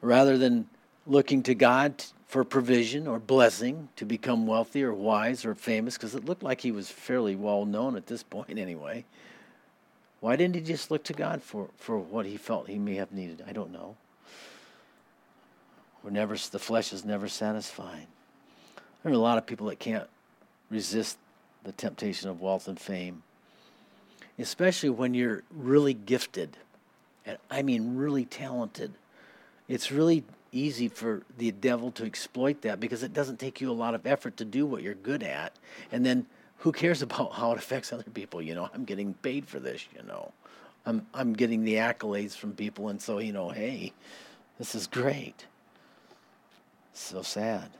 Rather 0.00 0.38
than 0.38 0.68
looking 1.06 1.42
to 1.44 1.54
God 1.54 2.04
for 2.26 2.44
provision 2.44 3.06
or 3.06 3.18
blessing 3.18 3.88
to 3.96 4.04
become 4.04 4.46
wealthy 4.46 4.82
or 4.82 4.94
wise 4.94 5.44
or 5.44 5.54
famous, 5.54 5.96
because 5.96 6.14
it 6.14 6.24
looked 6.24 6.42
like 6.42 6.60
he 6.60 6.72
was 6.72 6.88
fairly 6.88 7.34
well 7.36 7.64
known 7.64 7.96
at 7.96 8.06
this 8.06 8.22
point 8.30 8.58
anyway. 8.58 9.04
Why 10.20 10.36
didn't 10.36 10.54
he 10.54 10.60
just 10.60 10.90
look 10.90 11.04
to 11.04 11.12
God 11.12 11.42
for, 11.42 11.68
for 11.76 11.98
what 11.98 12.26
he 12.26 12.36
felt 12.36 12.68
he 12.68 12.78
may 12.78 12.96
have 12.96 13.12
needed? 13.12 13.42
I 13.46 13.52
don't 13.52 13.72
know. 13.72 13.96
We're 16.02 16.10
never 16.10 16.36
the 16.36 16.58
flesh 16.58 16.92
is 16.92 17.04
never 17.04 17.28
satisfied. 17.28 18.06
There 19.02 19.12
are 19.12 19.14
a 19.14 19.18
lot 19.18 19.38
of 19.38 19.46
people 19.46 19.66
that 19.68 19.78
can't 19.78 20.08
resist 20.70 21.18
the 21.64 21.72
temptation 21.72 22.30
of 22.30 22.40
wealth 22.40 22.68
and 22.68 22.78
fame 22.78 23.22
especially 24.40 24.90
when 24.90 25.14
you're 25.14 25.42
really 25.50 25.94
gifted, 25.94 26.56
and 27.26 27.38
I 27.50 27.62
mean 27.62 27.96
really 27.96 28.24
talented. 28.24 28.92
It's 29.70 29.92
really 29.92 30.24
easy 30.50 30.88
for 30.88 31.22
the 31.38 31.52
devil 31.52 31.92
to 31.92 32.04
exploit 32.04 32.62
that 32.62 32.80
because 32.80 33.04
it 33.04 33.12
doesn't 33.12 33.38
take 33.38 33.60
you 33.60 33.70
a 33.70 33.72
lot 33.72 33.94
of 33.94 34.04
effort 34.04 34.36
to 34.38 34.44
do 34.44 34.66
what 34.66 34.82
you're 34.82 34.94
good 34.94 35.22
at. 35.22 35.54
And 35.92 36.04
then 36.04 36.26
who 36.58 36.72
cares 36.72 37.02
about 37.06 37.34
how 37.34 37.52
it 37.52 37.58
affects 37.58 37.92
other 37.92 38.02
people? 38.02 38.42
You 38.42 38.56
know, 38.56 38.68
I'm 38.74 38.84
getting 38.84 39.14
paid 39.14 39.46
for 39.46 39.60
this, 39.60 39.86
you 39.96 40.02
know. 40.02 40.32
I'm 40.84 41.06
I'm 41.14 41.34
getting 41.34 41.62
the 41.64 41.74
accolades 41.74 42.34
from 42.34 42.52
people 42.54 42.88
and 42.88 43.00
so, 43.00 43.18
you 43.18 43.32
know, 43.32 43.50
hey, 43.50 43.92
this 44.58 44.74
is 44.74 44.88
great. 44.88 45.46
So 46.92 47.22
sad. 47.22 47.70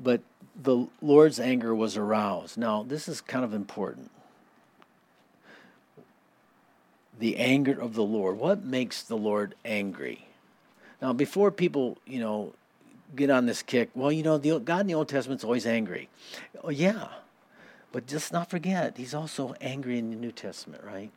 But 0.00 0.22
the 0.60 0.86
Lord's 1.02 1.38
anger 1.38 1.74
was 1.74 1.98
aroused. 1.98 2.56
Now, 2.56 2.82
this 2.82 3.08
is 3.08 3.20
kind 3.20 3.44
of 3.44 3.52
important. 3.52 4.10
The 7.22 7.36
anger 7.36 7.80
of 7.80 7.94
the 7.94 8.02
Lord. 8.02 8.36
What 8.36 8.64
makes 8.64 9.04
the 9.04 9.16
Lord 9.16 9.54
angry? 9.64 10.26
Now, 11.00 11.12
before 11.12 11.52
people, 11.52 11.96
you 12.04 12.18
know, 12.18 12.52
get 13.14 13.30
on 13.30 13.46
this 13.46 13.62
kick, 13.62 13.90
well, 13.94 14.10
you 14.10 14.24
know, 14.24 14.38
the, 14.38 14.58
God 14.58 14.80
in 14.80 14.86
the 14.88 14.94
Old 14.94 15.08
Testament's 15.08 15.44
always 15.44 15.64
angry. 15.64 16.08
Oh, 16.64 16.70
yeah. 16.70 17.06
But 17.92 18.08
just 18.08 18.32
not 18.32 18.50
forget, 18.50 18.96
he's 18.96 19.14
also 19.14 19.54
angry 19.60 20.00
in 20.00 20.10
the 20.10 20.16
New 20.16 20.32
Testament, 20.32 20.82
right? 20.82 21.12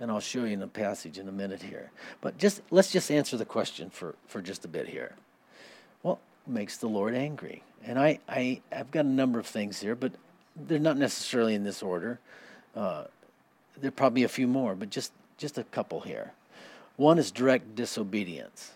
And 0.00 0.10
I'll 0.10 0.18
show 0.18 0.42
you 0.42 0.54
in 0.54 0.58
the 0.58 0.66
passage 0.66 1.18
in 1.18 1.28
a 1.28 1.32
minute 1.32 1.62
here. 1.62 1.92
But 2.20 2.36
just 2.36 2.60
let's 2.72 2.90
just 2.90 3.08
answer 3.08 3.36
the 3.36 3.44
question 3.44 3.90
for, 3.90 4.16
for 4.26 4.42
just 4.42 4.64
a 4.64 4.68
bit 4.68 4.88
here. 4.88 5.14
What 6.02 6.18
makes 6.48 6.78
the 6.78 6.88
Lord 6.88 7.14
angry? 7.14 7.62
And 7.84 7.96
I, 7.96 8.18
I, 8.28 8.60
I've 8.72 8.90
got 8.90 9.04
a 9.04 9.08
number 9.08 9.38
of 9.38 9.46
things 9.46 9.78
here, 9.78 9.94
but 9.94 10.10
they're 10.56 10.80
not 10.80 10.96
necessarily 10.96 11.54
in 11.54 11.62
this 11.62 11.80
order. 11.80 12.18
Uh, 12.74 13.04
there 13.80 13.90
are 13.90 13.92
probably 13.92 14.24
a 14.24 14.28
few 14.28 14.48
more, 14.48 14.74
but 14.74 14.90
just, 14.90 15.12
just 15.38 15.56
a 15.56 15.64
couple 15.64 16.00
here. 16.00 16.32
One 16.96 17.18
is 17.18 17.30
direct 17.30 17.74
disobedience. 17.74 18.72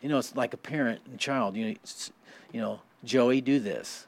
You 0.00 0.08
know, 0.08 0.18
it's 0.18 0.34
like 0.34 0.54
a 0.54 0.56
parent 0.56 1.02
and 1.06 1.18
child. 1.18 1.54
You 1.54 1.68
know, 1.68 1.74
you 2.52 2.60
know, 2.60 2.80
Joey, 3.04 3.40
do 3.40 3.60
this. 3.60 4.06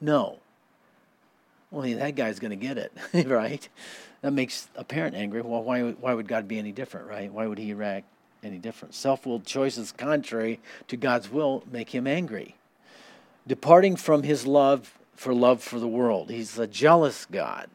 No. 0.00 0.40
Well, 1.70 1.82
that 1.98 2.14
guy's 2.14 2.38
going 2.38 2.50
to 2.50 2.56
get 2.56 2.78
it, 2.78 2.92
right? 3.26 3.66
That 4.22 4.32
makes 4.32 4.68
a 4.76 4.84
parent 4.84 5.14
angry. 5.14 5.40
Well, 5.40 5.62
why, 5.62 5.90
why 5.92 6.14
would 6.14 6.28
God 6.28 6.48
be 6.48 6.58
any 6.58 6.72
different, 6.72 7.06
right? 7.06 7.32
Why 7.32 7.46
would 7.46 7.58
he 7.58 7.74
react 7.74 8.06
any 8.42 8.58
different? 8.58 8.94
Self 8.94 9.26
willed 9.26 9.46
choices 9.46 9.92
contrary 9.92 10.60
to 10.88 10.96
God's 10.96 11.30
will 11.30 11.64
make 11.70 11.90
him 11.90 12.06
angry. 12.06 12.56
Departing 13.46 13.96
from 13.96 14.22
his 14.22 14.46
love 14.46 14.98
for 15.14 15.34
love 15.34 15.62
for 15.62 15.78
the 15.78 15.88
world. 15.88 16.30
He's 16.30 16.58
a 16.58 16.66
jealous 16.66 17.26
God. 17.26 17.68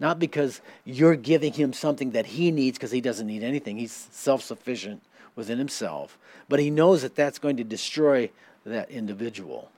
Not 0.00 0.18
because 0.18 0.62
you're 0.84 1.14
giving 1.14 1.52
him 1.52 1.74
something 1.74 2.12
that 2.12 2.26
he 2.26 2.50
needs 2.50 2.78
because 2.78 2.90
he 2.90 3.02
doesn't 3.02 3.26
need 3.26 3.42
anything. 3.42 3.76
He's 3.76 4.08
self 4.10 4.42
sufficient 4.42 5.02
within 5.36 5.58
himself. 5.58 6.18
But 6.48 6.58
he 6.58 6.70
knows 6.70 7.02
that 7.02 7.14
that's 7.14 7.38
going 7.38 7.58
to 7.58 7.64
destroy 7.64 8.30
that 8.64 8.90
individual. 8.90 9.70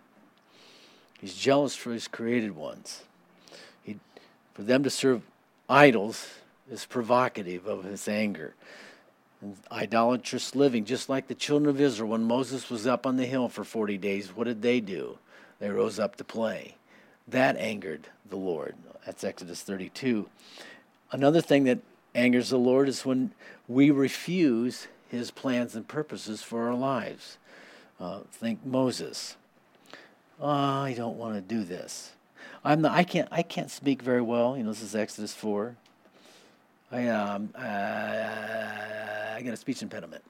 He's 1.20 1.34
jealous 1.34 1.74
for 1.74 1.92
his 1.92 2.08
created 2.08 2.56
ones. 2.56 3.02
He, 3.82 3.98
for 4.54 4.62
them 4.62 4.82
to 4.84 4.90
serve 4.90 5.22
idols 5.68 6.28
is 6.70 6.84
provocative 6.84 7.66
of 7.66 7.84
his 7.84 8.08
anger. 8.08 8.54
And 9.40 9.56
idolatrous 9.70 10.54
living, 10.54 10.84
just 10.84 11.08
like 11.08 11.26
the 11.26 11.34
children 11.34 11.68
of 11.68 11.80
Israel, 11.80 12.10
when 12.10 12.24
Moses 12.24 12.70
was 12.70 12.86
up 12.86 13.06
on 13.06 13.16
the 13.16 13.26
hill 13.26 13.48
for 13.48 13.64
40 13.64 13.98
days, 13.98 14.34
what 14.34 14.44
did 14.44 14.62
they 14.62 14.80
do? 14.80 15.18
They 15.58 15.68
rose 15.68 15.98
up 15.98 16.16
to 16.16 16.24
play. 16.24 16.76
That 17.28 17.56
angered 17.56 18.08
the 18.28 18.36
Lord. 18.36 18.74
That's 19.06 19.24
Exodus 19.24 19.62
32. 19.62 20.28
Another 21.10 21.40
thing 21.40 21.64
that 21.64 21.78
angers 22.14 22.50
the 22.50 22.58
Lord 22.58 22.88
is 22.88 23.04
when 23.04 23.32
we 23.68 23.90
refuse 23.90 24.88
his 25.08 25.30
plans 25.30 25.74
and 25.74 25.86
purposes 25.86 26.42
for 26.42 26.68
our 26.68 26.74
lives. 26.74 27.38
Uh, 28.00 28.20
think 28.32 28.64
Moses. 28.64 29.36
Oh, 30.40 30.48
I 30.48 30.94
don't 30.96 31.18
want 31.18 31.34
to 31.34 31.40
do 31.40 31.64
this. 31.64 32.12
I'm 32.64 32.82
the, 32.82 32.90
I 32.90 33.04
can't 33.04 33.28
I 33.30 33.42
can't 33.42 33.70
speak 33.70 34.02
very 34.02 34.22
well. 34.22 34.56
You 34.56 34.62
know, 34.62 34.70
this 34.70 34.82
is 34.82 34.94
Exodus 34.94 35.34
four. 35.34 35.76
I 36.90 37.08
um 37.08 37.50
uh, 37.54 37.60
I 39.36 39.42
got 39.44 39.54
a 39.54 39.56
speech 39.56 39.82
impediment. 39.82 40.22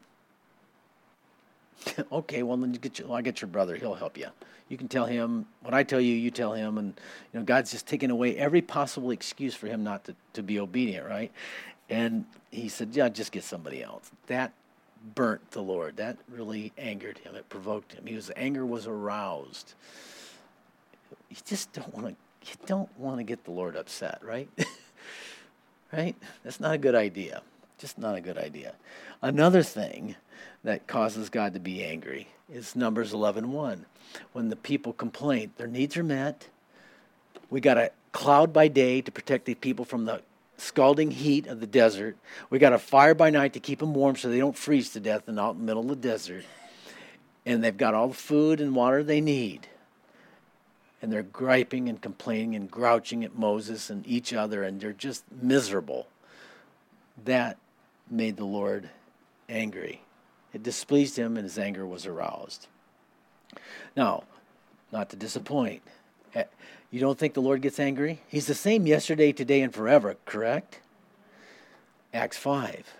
okay, 2.12 2.42
well 2.42 2.56
then 2.56 2.72
you 2.72 2.78
get 2.78 2.98
your, 2.98 3.08
well, 3.08 3.16
I 3.16 3.22
get 3.22 3.40
your 3.40 3.48
brother. 3.48 3.76
He'll 3.76 3.94
help 3.94 4.16
you. 4.16 4.28
You 4.68 4.78
can 4.78 4.88
tell 4.88 5.06
him 5.06 5.46
what 5.62 5.74
I 5.74 5.82
tell 5.82 6.00
you. 6.00 6.14
You 6.14 6.30
tell 6.30 6.54
him, 6.54 6.78
and 6.78 6.98
you 7.32 7.40
know 7.40 7.44
God's 7.44 7.70
just 7.70 7.86
taking 7.86 8.10
away 8.10 8.36
every 8.36 8.62
possible 8.62 9.10
excuse 9.10 9.54
for 9.54 9.66
him 9.66 9.84
not 9.84 10.04
to, 10.04 10.14
to 10.32 10.42
be 10.42 10.58
obedient, 10.58 11.06
right? 11.06 11.30
And 11.90 12.24
he 12.50 12.68
said, 12.68 12.90
"Yeah, 12.94 13.08
just 13.08 13.32
get 13.32 13.44
somebody 13.44 13.82
else." 13.82 14.10
That 14.28 14.52
burnt 15.14 15.50
the 15.50 15.62
Lord. 15.62 15.96
That 15.98 16.16
really 16.30 16.72
angered 16.78 17.18
him. 17.18 17.34
It 17.34 17.48
provoked 17.48 17.92
him. 17.92 18.06
His 18.06 18.32
anger 18.34 18.64
was 18.64 18.86
aroused. 18.86 19.74
You 21.28 21.36
just 21.44 21.72
don't 21.72 21.92
want 21.94 22.06
to. 22.06 22.14
You 22.50 22.56
don't 22.66 22.98
want 22.98 23.18
to 23.18 23.24
get 23.24 23.44
the 23.44 23.50
Lord 23.50 23.76
upset, 23.76 24.20
right? 24.24 24.48
right? 25.92 26.16
That's 26.44 26.60
not 26.60 26.74
a 26.74 26.78
good 26.78 26.94
idea. 26.94 27.42
Just 27.78 27.98
not 27.98 28.16
a 28.16 28.20
good 28.20 28.38
idea. 28.38 28.74
Another 29.20 29.62
thing 29.62 30.16
that 30.64 30.86
causes 30.86 31.28
God 31.28 31.54
to 31.54 31.60
be 31.60 31.84
angry 31.84 32.28
is 32.52 32.76
Numbers 32.76 33.12
11:1. 33.12 33.86
When 34.32 34.48
the 34.48 34.56
people 34.56 34.92
complain, 34.92 35.52
their 35.56 35.66
needs 35.66 35.96
are 35.96 36.04
met. 36.04 36.48
We 37.50 37.60
got 37.60 37.78
a 37.78 37.90
cloud 38.12 38.52
by 38.52 38.68
day 38.68 39.00
to 39.00 39.10
protect 39.10 39.46
the 39.46 39.54
people 39.54 39.84
from 39.84 40.04
the 40.04 40.22
scalding 40.56 41.10
heat 41.10 41.46
of 41.46 41.60
the 41.60 41.66
desert. 41.66 42.16
We 42.50 42.58
got 42.58 42.72
a 42.72 42.78
fire 42.78 43.14
by 43.14 43.30
night 43.30 43.52
to 43.54 43.60
keep 43.60 43.80
them 43.80 43.94
warm 43.94 44.16
so 44.16 44.28
they 44.28 44.38
don't 44.38 44.56
freeze 44.56 44.90
to 44.90 45.00
death 45.00 45.26
and 45.26 45.40
out 45.40 45.54
in 45.54 45.60
the 45.60 45.64
middle 45.64 45.82
of 45.82 45.88
the 45.88 45.96
desert. 45.96 46.44
And 47.44 47.64
they've 47.64 47.76
got 47.76 47.94
all 47.94 48.08
the 48.08 48.14
food 48.14 48.60
and 48.60 48.76
water 48.76 49.02
they 49.02 49.20
need. 49.20 49.66
And 51.00 51.12
they're 51.12 51.24
griping 51.24 51.88
and 51.88 52.00
complaining 52.00 52.54
and 52.54 52.70
grouching 52.70 53.24
at 53.24 53.36
Moses 53.36 53.90
and 53.90 54.06
each 54.06 54.32
other, 54.32 54.62
and 54.62 54.80
they're 54.80 54.92
just 54.92 55.24
miserable. 55.32 56.06
That 57.24 57.56
made 58.08 58.36
the 58.36 58.44
Lord 58.44 58.90
angry. 59.48 60.02
It 60.52 60.62
displeased 60.62 61.18
him, 61.18 61.36
and 61.36 61.44
his 61.44 61.58
anger 61.58 61.86
was 61.86 62.06
aroused. 62.06 62.66
Now, 63.96 64.24
not 64.92 65.10
to 65.10 65.16
disappoint, 65.16 65.82
eh, 66.34 66.44
you 66.90 67.00
don't 67.00 67.18
think 67.18 67.34
the 67.34 67.42
Lord 67.42 67.62
gets 67.62 67.80
angry? 67.80 68.20
He's 68.28 68.46
the 68.46 68.54
same 68.54 68.86
yesterday, 68.86 69.32
today, 69.32 69.62
and 69.62 69.72
forever, 69.72 70.16
correct? 70.26 70.80
Acts 72.12 72.36
5. 72.36 72.94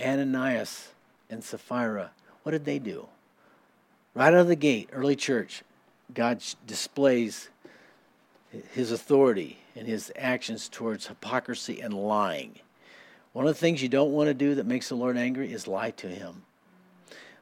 Ananias 0.00 0.88
and 1.28 1.42
Sapphira, 1.42 2.10
what 2.42 2.52
did 2.52 2.64
they 2.64 2.78
do? 2.78 3.08
Right 4.14 4.34
out 4.34 4.40
of 4.40 4.48
the 4.48 4.56
gate, 4.56 4.90
early 4.92 5.16
church, 5.16 5.62
God 6.12 6.42
displays 6.66 7.48
his 8.72 8.90
authority 8.90 9.58
and 9.76 9.86
his 9.86 10.12
actions 10.16 10.68
towards 10.68 11.06
hypocrisy 11.06 11.80
and 11.80 11.94
lying. 11.94 12.58
One 13.32 13.46
of 13.46 13.54
the 13.54 13.60
things 13.60 13.82
you 13.82 13.88
don't 13.88 14.12
want 14.12 14.28
to 14.28 14.34
do 14.34 14.56
that 14.56 14.66
makes 14.66 14.88
the 14.88 14.96
Lord 14.96 15.16
angry 15.16 15.52
is 15.52 15.68
lie 15.68 15.92
to 15.92 16.08
him. 16.08 16.42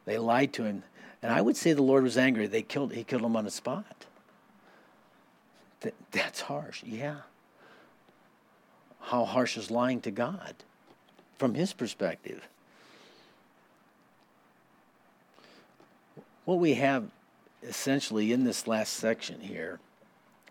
They 0.09 0.17
lied 0.17 0.55
to 0.55 0.65
him. 0.65 0.85
And 1.23 1.31
I 1.31 1.43
would 1.43 1.55
say 1.55 1.75
the 1.75 1.83
Lord 1.83 2.03
was 2.03 2.17
angry. 2.17 2.47
They 2.47 2.63
killed 2.63 2.95
he 2.95 3.05
killed 3.05 3.23
him 3.23 3.37
on 3.37 3.45
the 3.45 3.51
spot. 3.51 4.07
That, 5.81 5.95
that's 6.13 6.41
harsh. 6.41 6.83
Yeah. 6.83 7.17
How 9.01 9.27
harsh 9.27 9.59
is 9.59 9.71
lying 9.71 10.01
to 10.01 10.11
God 10.11 10.55
from 11.37 11.53
his 11.53 11.75
perspective? 11.75 12.49
What 16.47 16.59
we 16.59 16.73
have 16.75 17.11
essentially 17.63 18.33
in 18.33 18.45
this 18.45 18.67
last 18.67 18.95
section 18.95 19.41
here, 19.41 19.79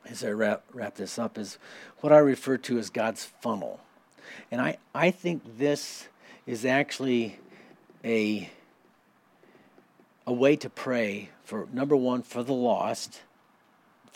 as 0.05 0.23
I 0.23 0.29
wrap, 0.29 0.65
wrap 0.71 0.93
this 0.97 1.17
up, 1.17 1.35
is 1.35 1.57
what 2.01 2.13
I 2.13 2.19
refer 2.19 2.57
to 2.57 2.77
as 2.77 2.91
God's 2.91 3.25
funnel. 3.25 3.79
And 4.51 4.61
I, 4.61 4.77
I 4.93 5.09
think 5.09 5.57
this 5.57 6.09
is 6.45 6.63
actually 6.63 7.39
a, 8.05 8.51
a 10.27 10.33
way 10.33 10.55
to 10.57 10.69
pray 10.69 11.29
for, 11.43 11.67
number 11.73 11.95
one, 11.95 12.21
for 12.21 12.43
the 12.43 12.53
lost 12.53 13.21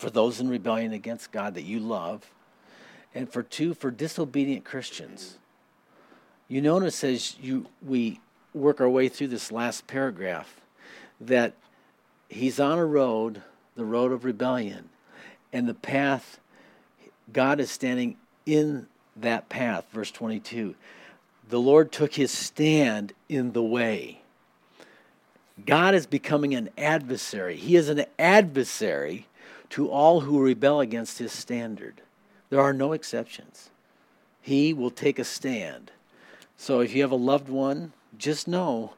for 0.02 0.10
those 0.10 0.40
in 0.40 0.48
rebellion 0.48 0.92
against 0.92 1.30
God 1.30 1.54
that 1.54 1.62
you 1.62 1.78
love, 1.78 2.32
and 3.14 3.32
for 3.32 3.44
two, 3.44 3.72
for 3.72 3.88
disobedient 3.88 4.64
Christians. 4.64 5.38
You 6.48 6.60
notice 6.60 7.04
as 7.04 7.38
you 7.38 7.66
we 7.80 8.20
work 8.52 8.80
our 8.80 8.88
way 8.88 9.08
through 9.08 9.28
this 9.28 9.52
last 9.52 9.86
paragraph 9.86 10.60
that 11.20 11.54
he's 12.28 12.58
on 12.58 12.78
a 12.78 12.84
road, 12.84 13.42
the 13.76 13.84
road 13.84 14.10
of 14.10 14.24
rebellion, 14.24 14.88
and 15.52 15.68
the 15.68 15.74
path 15.74 16.40
God 17.32 17.60
is 17.60 17.70
standing 17.70 18.16
in 18.44 18.88
that 19.14 19.48
path, 19.48 19.86
verse 19.92 20.10
22. 20.10 20.74
The 21.48 21.60
Lord 21.60 21.92
took 21.92 22.14
his 22.14 22.32
stand 22.32 23.12
in 23.28 23.52
the 23.52 23.62
way. 23.62 24.21
God 25.66 25.94
is 25.94 26.06
becoming 26.06 26.54
an 26.54 26.70
adversary. 26.78 27.56
He 27.56 27.76
is 27.76 27.88
an 27.88 28.04
adversary 28.18 29.26
to 29.70 29.90
all 29.90 30.20
who 30.20 30.42
rebel 30.42 30.80
against 30.80 31.18
his 31.18 31.32
standard. 31.32 32.00
There 32.50 32.60
are 32.60 32.72
no 32.72 32.92
exceptions. 32.92 33.70
He 34.40 34.74
will 34.74 34.90
take 34.90 35.18
a 35.18 35.24
stand. 35.24 35.90
So 36.56 36.80
if 36.80 36.94
you 36.94 37.02
have 37.02 37.10
a 37.10 37.16
loved 37.16 37.48
one, 37.48 37.92
just 38.18 38.46
know 38.48 38.94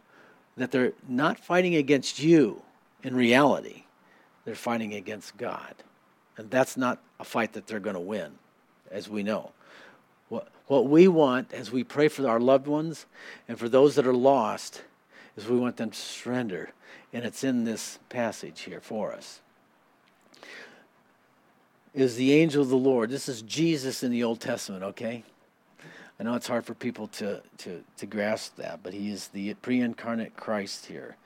that 0.57 0.70
they're 0.70 0.92
not 1.09 1.38
fighting 1.38 1.74
against 1.74 2.20
you 2.20 2.62
in 3.02 3.14
reality, 3.14 3.84
they're 4.44 4.55
fighting 4.55 4.94
against 4.94 5.36
God. 5.36 5.74
And 6.36 6.50
that's 6.50 6.76
not 6.76 6.98
a 7.20 7.24
fight 7.24 7.52
that 7.52 7.66
they're 7.66 7.80
going 7.80 7.94
to 7.94 8.00
win, 8.00 8.32
as 8.90 9.09
we 9.09 9.22
know. 9.22 9.52
What, 10.28 10.48
what 10.66 10.88
we 10.88 11.07
want 11.07 11.52
as 11.52 11.70
we 11.70 11.84
pray 11.84 12.09
for 12.09 12.26
our 12.28 12.40
loved 12.40 12.66
ones 12.66 13.07
and 13.46 13.59
for 13.59 13.68
those 13.68 13.94
that 13.94 14.07
are 14.07 14.14
lost 14.14 14.82
is 15.37 15.49
we 15.49 15.59
want 15.59 15.76
them 15.76 15.91
to 15.91 15.99
surrender. 15.99 16.70
And 17.12 17.24
it's 17.24 17.45
in 17.45 17.64
this 17.64 17.99
passage 18.09 18.62
here 18.62 18.80
for 18.80 19.12
us. 19.12 19.41
Is 21.95 22.16
the 22.16 22.32
angel 22.32 22.62
of 22.62 22.68
the 22.68 22.76
Lord. 22.76 23.11
This 23.11 23.28
is 23.28 23.43
Jesus 23.43 24.03
in 24.03 24.11
the 24.11 24.24
Old 24.24 24.41
Testament, 24.41 24.82
okay? 24.82 25.22
I 26.18 26.22
know 26.22 26.35
it's 26.35 26.47
hard 26.47 26.64
for 26.64 26.74
people 26.74 27.09
to, 27.09 27.43
to, 27.59 27.82
to 27.99 28.07
grasp 28.07 28.57
that, 28.57 28.80
but 28.82 28.93
he 28.93 29.11
is 29.11 29.28
the 29.28 29.55
pre 29.55 29.80
incarnate 29.80 30.37
Christ 30.37 30.87
here. 30.87 31.16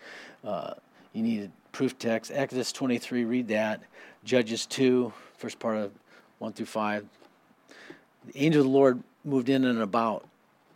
Uh, 0.44 0.74
you 1.12 1.22
need 1.22 1.50
proof 1.72 1.98
text. 1.98 2.30
Exodus 2.34 2.72
23, 2.72 3.24
read 3.24 3.48
that. 3.48 3.82
Judges 4.24 4.66
2, 4.66 5.12
first 5.36 5.58
part 5.58 5.76
of 5.76 5.92
1 6.38 6.52
through 6.52 6.66
5. 6.66 7.06
The 8.26 8.44
angel 8.44 8.60
of 8.62 8.66
the 8.66 8.72
Lord 8.72 9.02
moved 9.24 9.48
in 9.48 9.64
and 9.64 9.80
about 9.80 10.26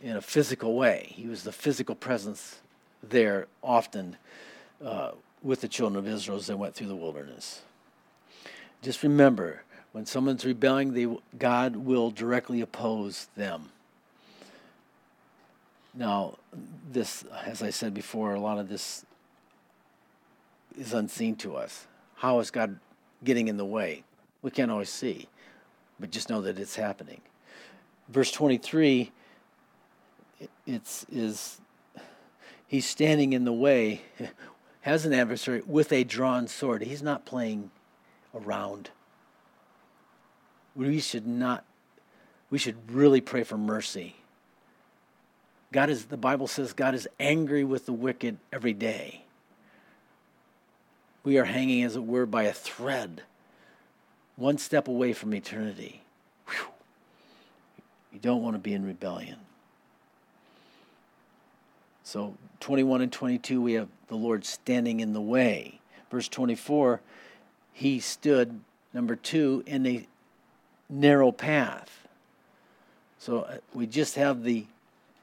in 0.01 0.15
a 0.15 0.21
physical 0.21 0.75
way. 0.75 1.07
He 1.15 1.27
was 1.27 1.43
the 1.43 1.51
physical 1.51 1.95
presence 1.95 2.59
there 3.07 3.47
often 3.61 4.17
uh, 4.83 5.11
with 5.41 5.61
the 5.61 5.67
children 5.67 5.97
of 5.97 6.11
Israel 6.11 6.37
as 6.37 6.47
they 6.47 6.53
went 6.53 6.73
through 6.73 6.87
the 6.87 6.95
wilderness. 6.95 7.61
Just 8.81 9.03
remember, 9.03 9.63
when 9.91 10.05
someone's 10.05 10.45
rebelling, 10.45 10.93
they, 10.93 11.07
God 11.37 11.75
will 11.75 12.11
directly 12.11 12.61
oppose 12.61 13.27
them. 13.35 13.69
Now, 15.93 16.37
this, 16.91 17.23
as 17.45 17.61
I 17.61 17.69
said 17.69 17.93
before, 17.93 18.33
a 18.33 18.39
lot 18.39 18.57
of 18.57 18.67
this 18.67 19.05
is 20.77 20.93
unseen 20.93 21.35
to 21.37 21.55
us. 21.55 21.85
How 22.15 22.39
is 22.39 22.49
God 22.49 22.79
getting 23.23 23.47
in 23.47 23.57
the 23.57 23.65
way? 23.65 24.03
We 24.41 24.49
can't 24.49 24.71
always 24.71 24.89
see, 24.89 25.27
but 25.99 26.09
just 26.09 26.29
know 26.29 26.41
that 26.41 26.57
it's 26.57 26.75
happening. 26.75 27.21
Verse 28.09 28.31
23, 28.31 29.11
it's 30.65 31.05
is 31.11 31.61
he's 32.73 32.85
standing 32.85 33.33
in 33.33 33.45
the 33.45 33.53
way, 33.53 34.01
has 34.81 35.05
an 35.05 35.13
adversary 35.13 35.61
with 35.65 35.91
a 35.91 36.03
drawn 36.03 36.47
sword. 36.47 36.81
He's 36.81 37.03
not 37.03 37.25
playing 37.25 37.69
around. 38.33 38.89
We 40.75 40.99
should 40.99 41.27
not 41.27 41.65
we 42.49 42.57
should 42.59 42.91
really 42.91 43.21
pray 43.21 43.43
for 43.43 43.57
mercy 43.57 44.15
God 45.73 45.89
is, 45.89 46.05
the 46.05 46.17
Bible 46.17 46.47
says, 46.47 46.71
God 46.71 46.93
is 46.93 47.07
angry 47.19 47.63
with 47.63 47.87
the 47.87 47.93
wicked 47.93 48.37
every 48.53 48.73
day. 48.73 49.25
We 51.23 51.39
are 51.39 51.45
hanging, 51.45 51.83
as 51.83 51.95
it 51.95 52.05
were, 52.05 52.27
by 52.27 52.43
a 52.43 52.53
thread, 52.53 53.23
one 54.35 54.59
step 54.59 54.87
away 54.87 55.13
from 55.13 55.33
eternity. 55.33 56.03
Whew. 56.47 56.67
You 58.11 58.19
don't 58.19 58.43
want 58.43 58.53
to 58.55 58.59
be 58.59 58.73
in 58.73 58.85
rebellion. 58.85 59.39
So, 62.13 62.35
21 62.59 63.01
and 63.01 63.11
22, 63.11 63.59
we 63.59 63.73
have 63.73 63.87
the 64.07 64.15
Lord 64.15 64.45
standing 64.45 64.99
in 64.99 65.13
the 65.13 65.19
way. 65.19 65.79
Verse 66.11 66.27
24, 66.27 67.01
he 67.71 67.99
stood, 67.99 68.59
number 68.93 69.15
two, 69.15 69.63
in 69.65 69.87
a 69.87 70.05
narrow 70.87 71.31
path. 71.31 72.07
So, 73.17 73.39
uh, 73.39 73.57
we 73.73 73.87
just 73.87 74.13
have 74.13 74.43
the 74.43 74.67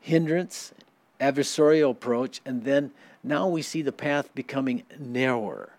hindrance, 0.00 0.74
adversarial 1.20 1.92
approach, 1.92 2.40
and 2.44 2.64
then 2.64 2.90
now 3.22 3.46
we 3.46 3.62
see 3.62 3.82
the 3.82 3.92
path 3.92 4.34
becoming 4.34 4.82
narrower, 4.98 5.70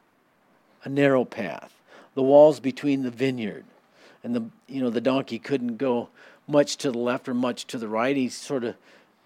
a 0.85 0.87
narrow 0.87 1.25
path. 1.25 1.73
The 2.13 2.23
walls 2.23 2.61
between 2.61 3.03
the 3.03 3.11
vineyard 3.11 3.65
and 4.23 4.33
the 4.33 4.45
you 4.65 4.81
know 4.81 4.89
the 4.89 5.01
donkey 5.01 5.39
couldn't 5.39 5.75
go 5.75 6.07
much 6.47 6.77
to 6.77 6.89
the 6.89 6.99
left 6.99 7.27
or 7.27 7.33
much 7.33 7.67
to 7.67 7.77
the 7.77 7.89
right. 7.89 8.15
He's 8.15 8.33
sort 8.33 8.63
of 8.63 8.75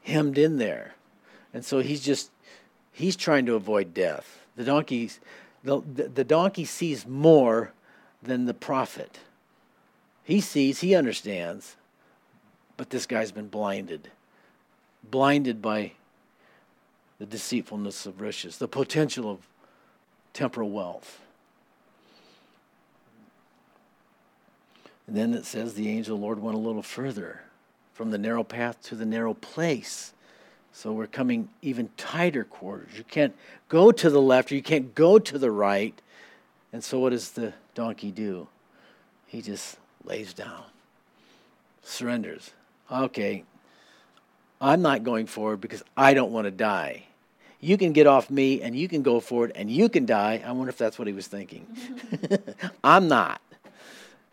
hemmed 0.01 0.39
in 0.39 0.57
there, 0.57 0.95
and 1.55 1.63
so 1.63 1.79
he's 1.79 2.01
just 2.01 2.31
he's 2.91 3.15
trying 3.15 3.45
to 3.45 3.55
avoid 3.55 3.93
death. 3.93 4.45
The 4.57 4.65
donkey, 4.65 5.09
the, 5.63 5.79
the 5.79 6.25
donkey 6.25 6.65
sees 6.65 7.07
more 7.07 7.71
than 8.21 8.45
the 8.45 8.53
prophet. 8.53 9.19
He 10.25 10.41
sees, 10.41 10.81
he 10.81 10.95
understands, 10.95 11.77
but 12.75 12.89
this 12.89 13.05
guy's 13.05 13.31
been 13.31 13.47
blinded 13.47 14.11
blinded 15.09 15.61
by 15.61 15.93
the 17.19 17.25
deceitfulness 17.25 18.05
of 18.05 18.19
riches, 18.19 18.57
the 18.57 18.67
potential 18.67 19.29
of 19.31 19.47
temporal 20.33 20.71
wealth. 20.71 21.21
And 25.07 25.15
then 25.15 25.33
it 25.33 25.45
says 25.45 25.75
the 25.75 25.87
angel 25.87 26.15
of 26.15 26.19
the 26.19 26.25
Lord 26.25 26.39
went 26.39 26.57
a 26.57 26.59
little 26.59 26.81
further 26.81 27.43
from 27.93 28.11
the 28.11 28.17
narrow 28.17 28.43
path 28.43 28.81
to 28.83 28.95
the 28.95 29.05
narrow 29.05 29.35
place. 29.35 30.11
So 30.75 30.91
we're 30.91 31.07
coming 31.07 31.47
even 31.61 31.87
tighter 31.95 32.43
quarters. 32.43 32.97
You 32.97 33.05
can't 33.05 33.33
go 33.69 33.93
to 33.93 34.09
the 34.09 34.21
left 34.21 34.51
or 34.51 34.55
you 34.55 34.61
can't 34.61 34.93
go 34.93 35.17
to 35.17 35.39
the 35.39 35.49
right. 35.49 35.99
And 36.73 36.83
so 36.83 36.99
what 36.99 37.11
does 37.11 37.31
the 37.31 37.53
donkey 37.75 38.11
do? 38.11 38.49
He 39.25 39.41
just 39.41 39.77
lays 40.03 40.33
down, 40.33 40.63
surrenders. 41.81 42.51
Okay, 42.91 43.45
I'm 44.59 44.81
not 44.81 45.05
going 45.05 45.27
forward 45.27 45.61
because 45.61 45.81
I 45.95 46.13
don't 46.13 46.33
want 46.33 46.43
to 46.43 46.51
die. 46.51 47.05
You 47.61 47.77
can 47.77 47.93
get 47.93 48.05
off 48.05 48.29
me 48.29 48.61
and 48.61 48.77
you 48.77 48.89
can 48.89 49.01
go 49.01 49.21
forward 49.21 49.53
and 49.55 49.71
you 49.71 49.87
can 49.87 50.05
die. 50.05 50.43
I 50.45 50.51
wonder 50.51 50.69
if 50.69 50.77
that's 50.77 50.99
what 50.99 51.07
he 51.07 51.13
was 51.13 51.27
thinking. 51.27 51.65
I'm 52.83 53.07
not. 53.07 53.39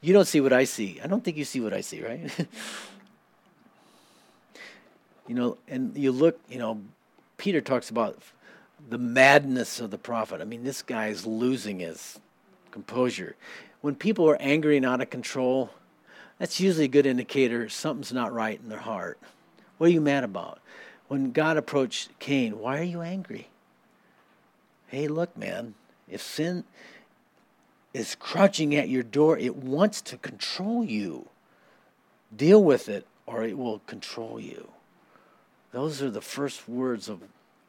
You 0.01 0.13
don't 0.13 0.27
see 0.27 0.41
what 0.41 0.53
I 0.53 0.65
see. 0.65 1.01
I 1.03 1.07
don't 1.07 1.23
think 1.23 1.37
you 1.37 1.45
see 1.45 1.61
what 1.61 1.73
I 1.73 1.83
see, 1.83 2.05
right? 2.05 2.21
you 5.33 5.39
know, 5.39 5.57
and 5.67 5.97
you 5.97 6.13
look, 6.13 6.39
you 6.51 6.59
know, 6.59 6.79
Peter 7.39 7.63
talks 7.63 7.89
about 7.89 8.19
the 8.91 8.99
madness 8.99 9.81
of 9.81 9.91
the 9.91 9.97
prophet. 9.97 10.43
I 10.43 10.45
mean, 10.45 10.63
this 10.63 10.83
guy 10.83 11.07
is 11.07 11.25
losing 11.25 11.79
his 11.79 12.21
composure. 12.71 13.35
When 13.81 13.95
people 13.95 14.29
are 14.29 14.37
angry 14.43 14.77
and 14.77 14.85
out 14.85 15.01
of 15.01 15.09
control, 15.09 15.71
that's 16.39 16.61
usually 16.61 16.85
a 16.85 16.89
good 16.89 17.07
indicator 17.07 17.71
something's 17.71 18.13
not 18.13 18.31
right 18.31 18.61
in 18.63 18.69
their 18.69 18.81
heart. 18.81 19.19
What 19.79 19.87
are 19.87 19.93
you 19.95 20.03
mad 20.03 20.23
about? 20.23 20.61
When 21.09 21.33
God 21.33 21.57
approached 21.57 22.11
Cain, 22.19 22.59
why 22.59 22.79
are 22.79 22.83
you 22.83 23.01
angry? 23.01 23.49
Hey, 24.89 25.09
look, 25.09 25.35
man, 25.35 25.73
if 26.11 26.21
sin 26.21 26.65
is 27.95 28.17
crouching 28.17 28.75
at 28.75 28.91
your 28.91 29.03
door, 29.03 29.39
it 29.39 29.57
wants 29.57 30.03
to 30.03 30.19
control 30.19 30.85
you. 30.85 31.29
Deal 32.37 32.63
with 32.63 32.91
it, 32.91 33.07
or 33.25 33.45
it 33.45 33.57
will 33.57 33.79
control 33.87 34.39
you. 34.39 34.69
Those 35.73 36.03
are 36.03 36.11
the 36.11 36.21
first 36.21 36.69
words 36.69 37.09
of 37.09 37.21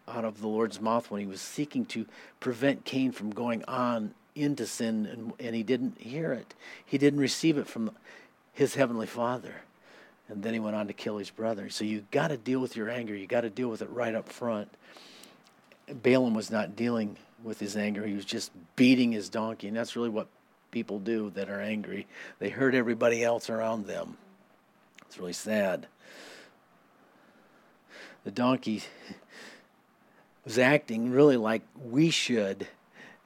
out 0.07 0.25
of 0.25 0.41
the 0.41 0.47
Lord's 0.47 0.81
mouth 0.81 1.09
when 1.09 1.21
he 1.21 1.27
was 1.27 1.41
seeking 1.41 1.85
to 1.85 2.05
prevent 2.39 2.83
Cain 2.83 3.11
from 3.13 3.31
going 3.31 3.63
on 3.65 4.13
into 4.35 4.65
sin, 4.65 5.05
and, 5.05 5.33
and 5.39 5.55
he 5.55 5.63
didn't 5.63 6.01
hear 6.01 6.33
it. 6.33 6.53
He 6.85 6.97
didn't 6.97 7.19
receive 7.19 7.57
it 7.57 7.67
from 7.67 7.91
his 8.51 8.75
heavenly 8.75 9.07
Father 9.07 9.61
and 10.29 10.41
then 10.41 10.53
he 10.53 10.59
went 10.59 10.75
on 10.75 10.87
to 10.87 10.93
kill 10.93 11.17
his 11.17 11.29
brother. 11.29 11.69
So 11.69 11.83
you 11.83 12.05
got 12.11 12.29
to 12.29 12.37
deal 12.37 12.59
with 12.59 12.75
your 12.75 12.89
anger. 12.89 13.15
You 13.15 13.27
got 13.27 13.41
to 13.41 13.49
deal 13.49 13.69
with 13.69 13.81
it 13.81 13.89
right 13.89 14.15
up 14.15 14.29
front. 14.29 14.69
Balaam 16.01 16.33
was 16.33 16.49
not 16.49 16.75
dealing 16.75 17.17
with 17.43 17.59
his 17.59 17.75
anger. 17.75 18.05
He 18.05 18.13
was 18.13 18.25
just 18.25 18.51
beating 18.75 19.11
his 19.11 19.29
donkey, 19.29 19.67
and 19.67 19.75
that's 19.75 19.95
really 19.95 20.09
what 20.09 20.27
people 20.71 20.99
do 20.99 21.29
that 21.31 21.49
are 21.49 21.61
angry. 21.61 22.07
They 22.39 22.49
hurt 22.49 22.73
everybody 22.73 23.23
else 23.23 23.49
around 23.49 23.85
them. 23.85 24.17
It's 25.05 25.19
really 25.19 25.33
sad. 25.33 25.87
The 28.23 28.31
donkey 28.31 28.83
was 30.45 30.57
acting 30.57 31.11
really 31.11 31.37
like 31.37 31.61
we 31.83 32.09
should 32.09 32.67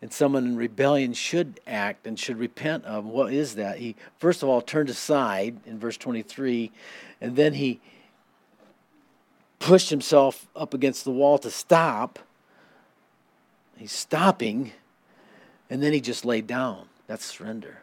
and 0.01 0.13
someone 0.13 0.45
in 0.45 0.55
rebellion 0.55 1.13
should 1.13 1.59
act 1.65 2.05
and 2.05 2.19
should 2.19 2.37
repent 2.37 2.85
of. 2.85 3.05
What 3.05 3.33
is 3.33 3.55
that? 3.55 3.79
He 3.79 3.95
first 4.19 4.43
of 4.43 4.49
all 4.49 4.61
turned 4.61 4.89
aside 4.89 5.57
in 5.65 5.79
verse 5.79 5.97
23, 5.97 6.71
and 7.19 7.35
then 7.35 7.53
he 7.53 7.79
pushed 9.59 9.89
himself 9.89 10.47
up 10.55 10.73
against 10.73 11.03
the 11.03 11.11
wall 11.11 11.37
to 11.39 11.49
stop. 11.49 12.19
He's 13.75 13.91
stopping, 13.91 14.71
and 15.69 15.81
then 15.81 15.93
he 15.93 16.01
just 16.01 16.25
laid 16.25 16.45
down. 16.45 16.87
That's 17.07 17.25
surrender. 17.25 17.79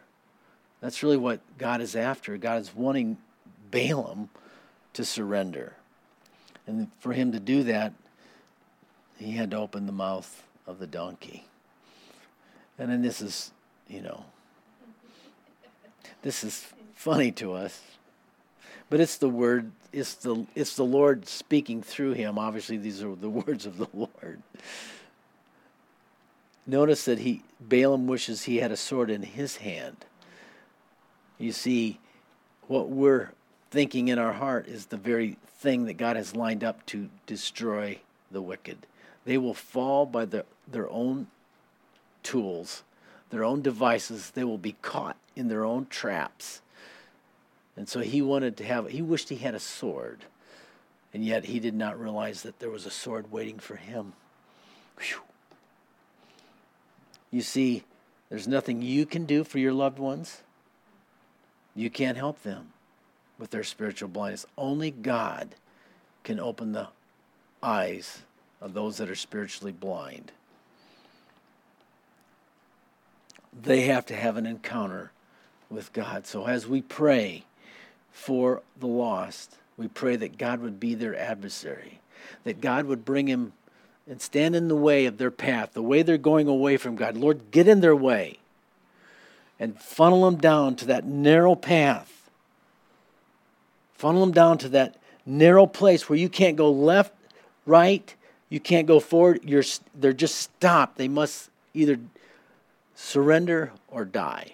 That's 0.79 1.03
really 1.03 1.17
what 1.17 1.41
God 1.57 1.81
is 1.81 1.95
after. 1.95 2.37
God 2.37 2.61
is 2.61 2.73
wanting 2.73 3.17
Balaam 3.71 4.29
to 4.93 5.03
surrender. 5.03 5.73
And 6.67 6.89
for 6.99 7.13
him 7.13 7.31
to 7.31 7.39
do 7.39 7.63
that, 7.63 7.93
he 9.17 9.33
had 9.33 9.51
to 9.51 9.57
open 9.57 9.85
the 9.85 9.91
mouth 9.91 10.43
of 10.67 10.79
the 10.79 10.87
donkey. 10.87 11.45
And 12.77 12.91
then 12.91 13.01
this 13.01 13.21
is, 13.21 13.51
you 13.87 14.01
know, 14.01 14.25
this 16.21 16.43
is 16.43 16.67
funny 16.95 17.31
to 17.33 17.53
us. 17.53 17.81
but 18.89 18.99
it's 18.99 19.17
the 19.17 19.29
word 19.29 19.71
it's 19.91 20.15
the 20.15 20.45
it's 20.55 20.75
the 20.75 20.83
Lord 20.83 21.27
speaking 21.27 21.81
through 21.81 22.13
him. 22.13 22.37
Obviously, 22.37 22.77
these 22.77 23.01
are 23.01 23.15
the 23.15 23.29
words 23.47 23.65
of 23.65 23.77
the 23.77 23.87
Lord. 23.93 24.41
Notice 26.67 27.05
that 27.05 27.19
he 27.19 27.43
Balaam 27.59 28.07
wishes 28.07 28.43
he 28.43 28.57
had 28.57 28.71
a 28.71 28.77
sword 28.77 29.09
in 29.09 29.21
his 29.21 29.57
hand. 29.57 29.97
You 31.37 31.51
see, 31.51 31.99
what 32.67 32.89
we're 32.89 33.31
thinking 33.71 34.07
in 34.07 34.19
our 34.19 34.33
heart 34.33 34.67
is 34.67 34.87
the 34.87 34.97
very 34.97 35.37
thing 35.65 35.85
that 35.85 35.97
God 35.97 36.15
has 36.15 36.35
lined 36.35 36.63
up 36.63 36.85
to 36.85 37.09
destroy 37.25 37.97
the 38.29 38.41
wicked. 38.41 38.85
They 39.25 39.39
will 39.39 39.55
fall 39.55 40.05
by 40.05 40.25
the, 40.25 40.45
their 40.67 40.87
own 40.91 41.25
tools, 42.21 42.83
their 43.31 43.43
own 43.43 43.63
devices. 43.63 44.29
They 44.29 44.43
will 44.43 44.59
be 44.59 44.75
caught 44.83 45.17
in 45.35 45.47
their 45.47 45.65
own 45.65 45.87
traps. 45.87 46.61
And 47.75 47.89
so 47.89 48.01
he 48.01 48.21
wanted 48.21 48.57
to 48.57 48.63
have, 48.63 48.89
he 48.89 49.01
wished 49.01 49.29
he 49.29 49.37
had 49.37 49.55
a 49.55 49.59
sword. 49.59 50.19
And 51.15 51.25
yet 51.25 51.45
he 51.45 51.59
did 51.59 51.73
not 51.73 51.99
realize 51.99 52.43
that 52.43 52.59
there 52.59 52.69
was 52.69 52.85
a 52.85 52.91
sword 52.91 53.31
waiting 53.31 53.57
for 53.57 53.75
him. 53.75 54.13
Whew. 54.99 55.21
You 57.31 57.41
see, 57.41 57.83
there's 58.29 58.47
nothing 58.47 58.83
you 58.83 59.07
can 59.07 59.25
do 59.25 59.43
for 59.43 59.57
your 59.57 59.73
loved 59.73 59.97
ones. 59.97 60.43
You 61.73 61.89
can't 61.89 62.17
help 62.17 62.43
them 62.43 62.73
with 63.37 63.51
their 63.51 63.63
spiritual 63.63 64.09
blindness. 64.09 64.45
Only 64.57 64.91
God 64.91 65.55
can 66.23 66.39
open 66.39 66.71
the 66.71 66.87
eyes 67.61 68.21
of 68.61 68.73
those 68.73 68.97
that 68.97 69.09
are 69.09 69.15
spiritually 69.15 69.71
blind. 69.71 70.31
They 73.53 73.81
have 73.81 74.05
to 74.07 74.15
have 74.15 74.37
an 74.37 74.45
encounter 74.45 75.11
with 75.69 75.93
God. 75.93 76.25
So 76.25 76.45
as 76.45 76.67
we 76.67 76.81
pray 76.81 77.43
for 78.11 78.61
the 78.79 78.87
lost, 78.87 79.55
we 79.77 79.87
pray 79.87 80.15
that 80.15 80.37
God 80.37 80.61
would 80.61 80.79
be 80.79 80.95
their 80.95 81.17
adversary, 81.17 81.99
that 82.43 82.61
God 82.61 82.85
would 82.85 83.05
bring 83.05 83.27
him 83.27 83.53
and 84.07 84.21
stand 84.21 84.55
in 84.55 84.67
the 84.67 84.75
way 84.75 85.05
of 85.05 85.17
their 85.17 85.31
path, 85.31 85.73
the 85.73 85.81
way 85.81 86.01
they're 86.01 86.17
going 86.17 86.47
away 86.47 86.77
from 86.77 86.95
God. 86.95 87.17
Lord, 87.17 87.51
get 87.51 87.67
in 87.67 87.81
their 87.81 87.95
way 87.95 88.39
and 89.59 89.79
funnel 89.79 90.25
them 90.25 90.37
down 90.37 90.75
to 90.77 90.85
that 90.85 91.05
narrow 91.05 91.55
path. 91.55 92.24
Funnel 93.95 94.21
them 94.21 94.31
down 94.31 94.57
to 94.59 94.69
that 94.69 94.97
narrow 95.25 95.65
place 95.65 96.09
where 96.09 96.19
you 96.19 96.29
can't 96.29 96.55
go 96.55 96.71
left, 96.71 97.13
right, 97.65 98.13
you 98.49 98.59
can't 98.59 98.87
go 98.87 98.99
forward. 98.99 99.41
You're, 99.43 99.63
they're 99.95 100.13
just 100.13 100.35
stopped. 100.35 100.97
They 100.97 101.07
must 101.07 101.49
either 101.73 101.99
surrender 102.95 103.71
or 103.89 104.05
die. 104.05 104.53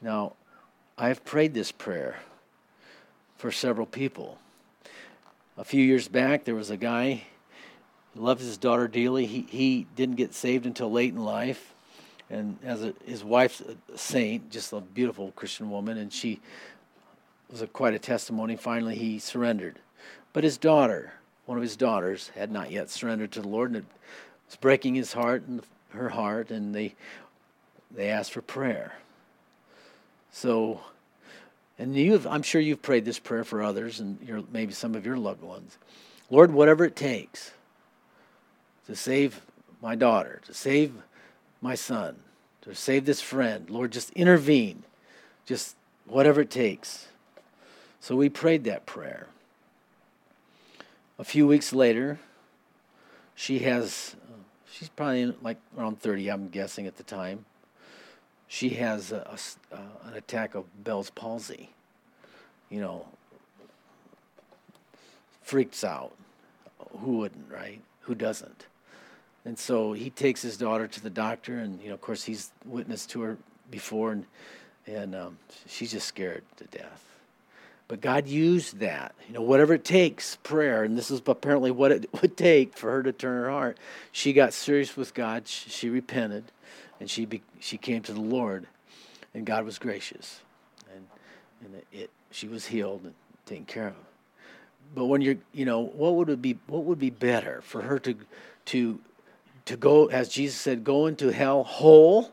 Now, 0.00 0.32
I've 0.96 1.24
prayed 1.24 1.54
this 1.54 1.70
prayer 1.70 2.20
for 3.36 3.52
several 3.52 3.86
people. 3.86 4.38
A 5.58 5.64
few 5.64 5.84
years 5.84 6.08
back, 6.08 6.44
there 6.44 6.54
was 6.54 6.70
a 6.70 6.76
guy 6.76 7.24
loved 8.14 8.40
his 8.40 8.56
daughter 8.56 8.88
dearly. 8.88 9.26
He, 9.26 9.46
he 9.48 9.86
didn't 9.96 10.16
get 10.16 10.34
saved 10.34 10.66
until 10.66 10.90
late 10.90 11.12
in 11.12 11.24
life. 11.24 11.74
And 12.30 12.58
as 12.64 12.82
a, 12.82 12.94
his 13.04 13.22
wife's 13.22 13.60
a 13.60 13.98
saint, 13.98 14.50
just 14.50 14.72
a 14.72 14.80
beautiful 14.80 15.32
Christian 15.32 15.70
woman, 15.70 15.98
and 15.98 16.12
she 16.12 16.40
was 17.52 17.62
a, 17.62 17.66
quite 17.66 17.94
a 17.94 17.98
testimony. 17.98 18.56
Finally, 18.56 18.96
he 18.96 19.18
surrendered. 19.18 19.78
But 20.32 20.42
his 20.42 20.56
daughter, 20.56 21.12
one 21.46 21.58
of 21.58 21.62
his 21.62 21.76
daughters, 21.76 22.30
had 22.34 22.50
not 22.50 22.70
yet 22.70 22.90
surrendered 22.90 23.30
to 23.32 23.42
the 23.42 23.48
Lord, 23.48 23.70
and 23.70 23.76
it 23.76 23.84
was 24.46 24.56
breaking 24.56 24.94
his 24.94 25.12
heart 25.12 25.44
and 25.46 25.62
her 25.90 26.08
heart, 26.08 26.50
and 26.50 26.74
they 26.74 26.94
they 27.94 28.08
asked 28.08 28.32
for 28.32 28.40
prayer. 28.40 28.94
So, 30.30 30.80
and 31.78 31.94
you, 31.94 32.22
I'm 32.26 32.42
sure 32.42 32.60
you've 32.60 32.80
prayed 32.80 33.04
this 33.04 33.18
prayer 33.18 33.44
for 33.44 33.62
others, 33.62 34.00
and 34.00 34.18
your, 34.26 34.42
maybe 34.50 34.72
some 34.72 34.94
of 34.94 35.04
your 35.04 35.18
loved 35.18 35.42
ones. 35.42 35.76
Lord, 36.30 36.52
whatever 36.52 36.86
it 36.86 36.96
takes 36.96 37.52
to 38.86 38.96
save 38.96 39.42
my 39.82 39.94
daughter, 39.94 40.40
to 40.46 40.54
save 40.54 40.94
my 41.60 41.74
son, 41.74 42.16
to 42.62 42.74
save 42.74 43.04
this 43.04 43.20
friend. 43.20 43.68
Lord, 43.68 43.92
just 43.92 44.10
intervene. 44.10 44.84
Just 45.44 45.76
whatever 46.06 46.40
it 46.40 46.50
takes. 46.50 47.08
So 48.02 48.16
we 48.16 48.28
prayed 48.28 48.64
that 48.64 48.84
prayer. 48.84 49.28
A 51.20 51.24
few 51.24 51.46
weeks 51.46 51.72
later, 51.72 52.18
she 53.36 53.60
has, 53.60 54.16
she's 54.68 54.88
probably 54.88 55.32
like 55.40 55.58
around 55.78 56.00
30, 56.00 56.28
I'm 56.28 56.48
guessing 56.48 56.88
at 56.88 56.96
the 56.96 57.04
time. 57.04 57.44
She 58.48 58.70
has 58.70 59.12
a, 59.12 59.38
a, 59.70 59.76
uh, 59.76 60.08
an 60.08 60.14
attack 60.14 60.56
of 60.56 60.64
Bell's 60.82 61.10
palsy. 61.10 61.70
You 62.70 62.80
know, 62.80 63.06
freaks 65.44 65.84
out. 65.84 66.12
Who 66.98 67.18
wouldn't, 67.18 67.52
right? 67.52 67.82
Who 68.00 68.16
doesn't? 68.16 68.66
And 69.44 69.56
so 69.56 69.92
he 69.92 70.10
takes 70.10 70.42
his 70.42 70.56
daughter 70.56 70.88
to 70.88 71.00
the 71.00 71.08
doctor, 71.08 71.56
and 71.56 71.80
you 71.80 71.88
know, 71.88 71.94
of 71.94 72.00
course, 72.00 72.24
he's 72.24 72.50
witnessed 72.66 73.10
to 73.10 73.20
her 73.20 73.38
before, 73.70 74.10
and 74.10 74.26
and 74.88 75.14
um, 75.14 75.38
she's 75.68 75.92
just 75.92 76.08
scared 76.08 76.42
to 76.56 76.64
death. 76.64 77.11
But 77.88 78.00
God 78.00 78.26
used 78.26 78.78
that, 78.78 79.14
you 79.28 79.34
know, 79.34 79.42
whatever 79.42 79.74
it 79.74 79.84
takes, 79.84 80.36
prayer, 80.36 80.82
and 80.84 80.96
this 80.96 81.10
is 81.10 81.20
apparently 81.26 81.70
what 81.70 81.92
it 81.92 82.08
would 82.22 82.36
take 82.36 82.76
for 82.76 82.90
her 82.90 83.02
to 83.02 83.12
turn 83.12 83.42
her 83.42 83.50
heart. 83.50 83.78
She 84.12 84.32
got 84.32 84.52
serious 84.52 84.96
with 84.96 85.14
God. 85.14 85.46
She, 85.46 85.90
repented, 85.90 86.44
and 87.00 87.10
she 87.10 87.26
be, 87.26 87.42
she 87.60 87.76
came 87.76 88.02
to 88.02 88.12
the 88.12 88.20
Lord, 88.20 88.66
and 89.34 89.44
God 89.44 89.64
was 89.64 89.78
gracious, 89.78 90.40
and 90.94 91.06
and 91.64 91.74
it, 91.74 91.86
it 91.92 92.10
she 92.30 92.48
was 92.48 92.66
healed 92.66 93.02
and 93.04 93.14
taken 93.46 93.66
care 93.66 93.88
of. 93.88 93.94
But 94.94 95.06
when 95.06 95.20
you're, 95.20 95.36
you 95.52 95.64
know, 95.64 95.80
what 95.80 96.14
would 96.14 96.28
it 96.28 96.42
be? 96.42 96.58
What 96.66 96.84
would 96.84 96.98
be 96.98 97.10
better 97.10 97.60
for 97.62 97.82
her 97.82 97.98
to 98.00 98.16
to 98.66 99.00
to 99.66 99.76
go, 99.76 100.06
as 100.06 100.28
Jesus 100.28 100.60
said, 100.60 100.84
go 100.84 101.06
into 101.06 101.32
hell 101.32 101.62
whole 101.62 102.32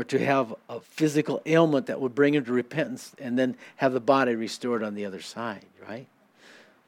or 0.00 0.04
to 0.04 0.24
have 0.24 0.54
a 0.70 0.80
physical 0.80 1.42
ailment 1.44 1.84
that 1.84 2.00
would 2.00 2.14
bring 2.14 2.32
him 2.32 2.42
to 2.42 2.52
repentance 2.54 3.12
and 3.18 3.38
then 3.38 3.54
have 3.76 3.92
the 3.92 4.00
body 4.00 4.34
restored 4.34 4.82
on 4.82 4.94
the 4.94 5.04
other 5.04 5.20
side, 5.20 5.66
right? 5.86 6.06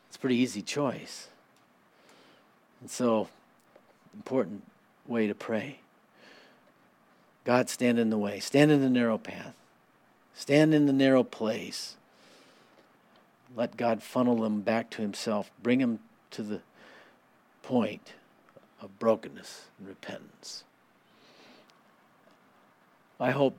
It's 0.08 0.16
a 0.16 0.18
pretty 0.18 0.36
easy 0.36 0.62
choice. 0.62 1.28
And 2.80 2.90
so, 2.90 3.28
important 4.14 4.62
way 5.06 5.26
to 5.26 5.34
pray. 5.34 5.80
God, 7.44 7.68
stand 7.68 7.98
in 7.98 8.08
the 8.08 8.16
way, 8.16 8.40
stand 8.40 8.70
in 8.70 8.80
the 8.80 8.88
narrow 8.88 9.18
path, 9.18 9.52
stand 10.34 10.72
in 10.72 10.86
the 10.86 10.92
narrow 10.94 11.22
place. 11.22 11.96
Let 13.54 13.76
God 13.76 14.02
funnel 14.02 14.36
them 14.36 14.62
back 14.62 14.88
to 14.92 15.02
Himself, 15.02 15.50
bring 15.62 15.80
them 15.80 15.98
to 16.30 16.42
the 16.42 16.62
point 17.62 18.14
of 18.80 18.98
brokenness 18.98 19.66
and 19.78 19.86
repentance. 19.86 20.64
I 23.22 23.30
hope 23.30 23.56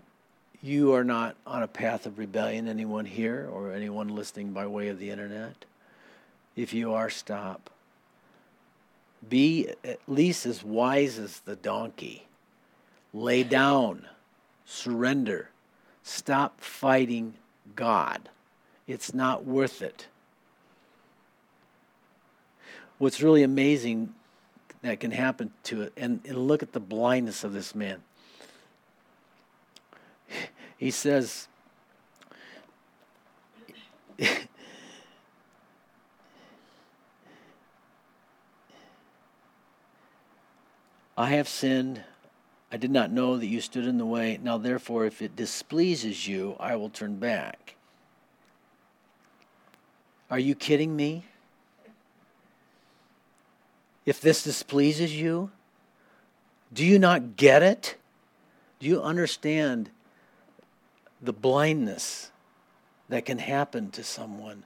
you 0.62 0.94
are 0.94 1.06
not 1.06 1.38
on 1.48 1.64
a 1.64 1.70
path 1.70 2.06
of 2.06 2.20
rebellion, 2.20 2.68
anyone 2.68 3.06
here 3.06 3.48
or 3.50 3.72
anyone 3.72 4.10
listening 4.10 4.52
by 4.52 4.68
way 4.68 4.90
of 4.90 5.00
the 5.00 5.10
internet. 5.10 5.64
If 6.58 6.74
you 6.74 6.94
are, 6.94 7.10
stop. 7.10 7.70
Be 9.30 9.70
at 9.86 10.02
least 10.06 10.46
as 10.46 10.66
wise 10.66 11.18
as 11.18 11.40
the 11.40 11.56
donkey. 11.56 12.28
Lay 13.14 13.44
down, 13.44 14.06
surrender, 14.66 15.50
stop 16.04 16.60
fighting 16.60 17.36
God. 17.74 18.28
It's 18.86 19.14
not 19.14 19.46
worth 19.46 19.82
it. 19.82 20.08
What's 22.98 23.22
really 23.22 23.44
amazing 23.44 24.14
that 24.82 25.00
can 25.00 25.12
happen 25.12 25.54
to 25.64 25.84
it. 25.84 25.94
And, 25.96 26.20
and 26.28 26.50
look 26.50 26.62
at 26.62 26.74
the 26.74 26.82
blindness 26.82 27.46
of 27.46 27.54
this 27.54 27.74
man. 27.74 28.02
He 30.84 30.92
says, 30.92 31.48
I 41.18 41.30
have 41.30 41.48
sinned. 41.48 42.04
I 42.70 42.76
did 42.76 42.92
not 42.92 43.12
know 43.12 43.38
that 43.38 43.46
you 43.46 43.62
stood 43.62 43.88
in 43.88 43.98
the 43.98 44.06
way. 44.06 44.38
Now, 44.44 44.58
therefore, 44.58 45.06
if 45.06 45.22
it 45.22 45.38
displeases 45.38 46.28
you, 46.28 46.58
I 46.60 46.76
will 46.76 46.90
turn 46.90 47.16
back. 47.16 47.76
Are 50.30 50.40
you 50.40 50.54
kidding 50.54 50.98
me? 50.98 51.24
if 54.06 54.20
this 54.20 54.44
displeases 54.44 55.16
you? 55.16 55.50
Do 56.74 56.84
you 56.84 57.00
not 57.00 57.38
get 57.38 57.64
it? 57.64 57.96
Do 58.82 58.88
you 58.88 59.02
understand 59.02 59.90
the 61.24 61.34
blindness 61.34 62.32
that 63.10 63.26
can 63.26 63.40
happen 63.40 63.90
to 63.92 64.04
someone? 64.04 64.64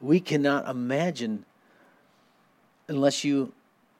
We 0.00 0.20
cannot 0.20 0.68
imagine, 0.68 1.44
unless 2.86 3.24
you, 3.24 3.52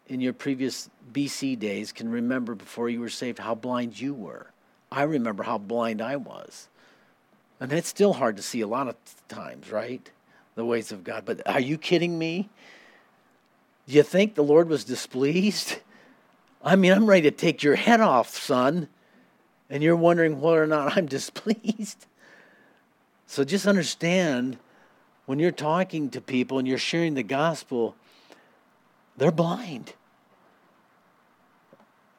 in 0.06 0.20
your 0.20 0.32
previous 0.32 0.88
BC 1.12 1.58
days, 1.58 1.92
can 1.92 2.10
remember 2.10 2.54
before 2.54 2.88
you 2.88 3.00
were 3.00 3.08
saved 3.08 3.38
how 3.38 3.54
blind 3.54 4.00
you 4.00 4.14
were. 4.14 4.46
I 4.92 5.02
remember 5.02 5.42
how 5.42 5.58
blind 5.58 6.00
I 6.00 6.16
was. 6.16 6.68
And 7.60 7.72
it's 7.72 7.88
still 7.88 8.12
hard 8.12 8.36
to 8.36 8.42
see 8.42 8.60
a 8.60 8.68
lot 8.68 8.88
of 8.88 8.96
times, 9.28 9.72
right? 9.72 10.08
The 10.54 10.64
ways 10.64 10.92
of 10.92 11.02
God. 11.02 11.24
But 11.24 11.42
are 11.46 11.60
you 11.60 11.76
kidding 11.76 12.18
me? 12.18 12.48
Do 13.88 13.94
you 13.94 14.02
think 14.02 14.34
the 14.34 14.44
Lord 14.44 14.68
was 14.68 14.84
displeased? 14.84 15.78
I 16.62 16.76
mean, 16.76 16.92
I'm 16.92 17.06
ready 17.06 17.22
to 17.22 17.36
take 17.36 17.62
your 17.62 17.76
head 17.76 18.00
off, 18.00 18.36
son. 18.36 18.88
And 19.70 19.82
you're 19.82 19.96
wondering 19.96 20.40
whether 20.40 20.62
or 20.62 20.66
not 20.66 20.96
I'm 20.96 21.06
displeased. 21.18 22.06
So 23.26 23.44
just 23.44 23.66
understand 23.66 24.58
when 25.26 25.38
you're 25.38 25.50
talking 25.50 26.08
to 26.10 26.20
people 26.20 26.58
and 26.58 26.66
you're 26.66 26.78
sharing 26.78 27.14
the 27.14 27.22
gospel, 27.22 27.94
they're 29.18 29.30
blind. 29.30 29.92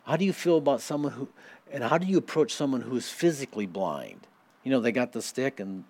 How 0.05 0.15
do 0.17 0.25
you 0.25 0.33
feel 0.33 0.57
about 0.57 0.81
someone 0.81 1.13
who, 1.13 1.29
and 1.71 1.83
how 1.83 1.97
do 1.97 2.05
you 2.05 2.17
approach 2.17 2.53
someone 2.53 2.81
who 2.81 2.95
is 2.95 3.09
physically 3.09 3.65
blind? 3.65 4.27
You 4.63 4.71
know, 4.71 4.79
they 4.79 4.91
got 4.91 5.13
the 5.13 5.21
stick 5.21 5.59
and, 5.59 5.83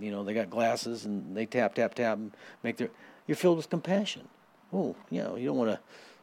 you 0.00 0.10
know, 0.10 0.24
they 0.24 0.32
got 0.32 0.48
glasses 0.48 1.04
and 1.04 1.36
they 1.36 1.44
tap, 1.44 1.74
tap, 1.74 1.94
tap 1.94 2.16
and 2.16 2.32
make 2.62 2.78
their, 2.78 2.88
you're 3.26 3.36
filled 3.36 3.58
with 3.58 3.68
compassion. 3.68 4.28
Oh, 4.72 4.96
you 5.10 5.22
know, 5.22 5.36
you 5.36 5.46
don't 5.46 5.58
want 5.58 5.78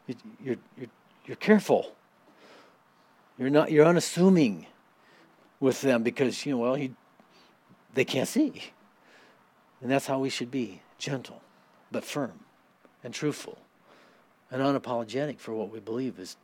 to, 0.08 0.16
you're, 0.42 0.56
you're, 0.76 0.88
you're 1.26 1.36
careful. 1.36 1.92
You're 3.38 3.50
not, 3.50 3.70
you're 3.70 3.86
unassuming 3.86 4.66
with 5.60 5.82
them 5.82 6.02
because, 6.02 6.44
you 6.44 6.52
know, 6.52 6.58
well, 6.58 6.74
he, 6.74 6.92
they 7.94 8.04
can't 8.04 8.28
see. 8.28 8.72
And 9.80 9.90
that's 9.90 10.06
how 10.06 10.18
we 10.18 10.30
should 10.30 10.50
be 10.50 10.80
gentle, 10.98 11.42
but 11.92 12.04
firm 12.04 12.32
and 13.04 13.14
truthful 13.14 13.58
and 14.50 14.60
unapologetic 14.62 15.38
for 15.38 15.54
what 15.54 15.70
we 15.70 15.80
believe 15.80 16.18
is 16.18 16.36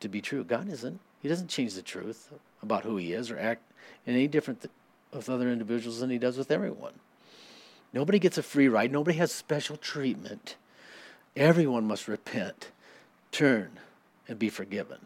to 0.00 0.08
be 0.08 0.20
true. 0.20 0.42
God 0.42 0.68
isn't. 0.68 1.00
He 1.20 1.28
doesn't 1.28 1.48
change 1.48 1.74
the 1.74 1.82
truth 1.82 2.32
about 2.62 2.84
who 2.84 2.96
He 2.96 3.12
is 3.12 3.30
or 3.30 3.38
act 3.38 3.62
in 4.06 4.14
any 4.14 4.26
different 4.26 4.62
th- 4.62 4.72
with 5.12 5.28
other 5.28 5.50
individuals 5.50 6.00
than 6.00 6.10
He 6.10 6.18
does 6.18 6.38
with 6.38 6.50
everyone. 6.50 6.94
Nobody 7.92 8.18
gets 8.18 8.38
a 8.38 8.42
free 8.42 8.68
ride. 8.68 8.92
Nobody 8.92 9.18
has 9.18 9.32
special 9.32 9.76
treatment. 9.76 10.56
Everyone 11.36 11.86
must 11.86 12.08
repent, 12.08 12.70
turn, 13.32 13.70
and 14.28 14.38
be 14.38 14.48
forgiven. 14.48 14.98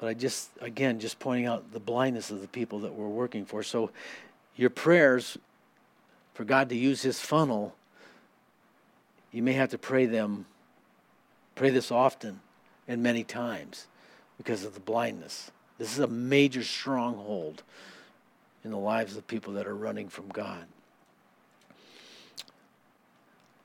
But 0.00 0.08
I 0.08 0.14
just, 0.14 0.48
again, 0.62 0.98
just 0.98 1.18
pointing 1.18 1.44
out 1.44 1.74
the 1.74 1.78
blindness 1.78 2.30
of 2.30 2.40
the 2.40 2.48
people 2.48 2.80
that 2.80 2.94
we're 2.94 3.06
working 3.06 3.44
for. 3.44 3.62
So 3.62 3.90
your 4.56 4.70
prayers 4.70 5.36
for 6.32 6.44
God 6.44 6.70
to 6.70 6.74
use 6.74 7.02
His 7.02 7.20
funnel, 7.20 7.74
you 9.30 9.42
may 9.42 9.52
have 9.52 9.68
to 9.70 9.78
pray 9.78 10.06
them, 10.06 10.46
pray 11.54 11.68
this 11.68 11.90
often 11.90 12.40
and 12.88 13.02
many 13.02 13.24
times 13.24 13.88
because 14.38 14.64
of 14.64 14.72
the 14.72 14.80
blindness. 14.80 15.50
This 15.76 15.92
is 15.92 15.98
a 15.98 16.06
major 16.06 16.64
stronghold 16.64 17.62
in 18.64 18.70
the 18.70 18.78
lives 18.78 19.18
of 19.18 19.26
people 19.26 19.52
that 19.52 19.66
are 19.66 19.76
running 19.76 20.08
from 20.08 20.28
God. 20.28 20.64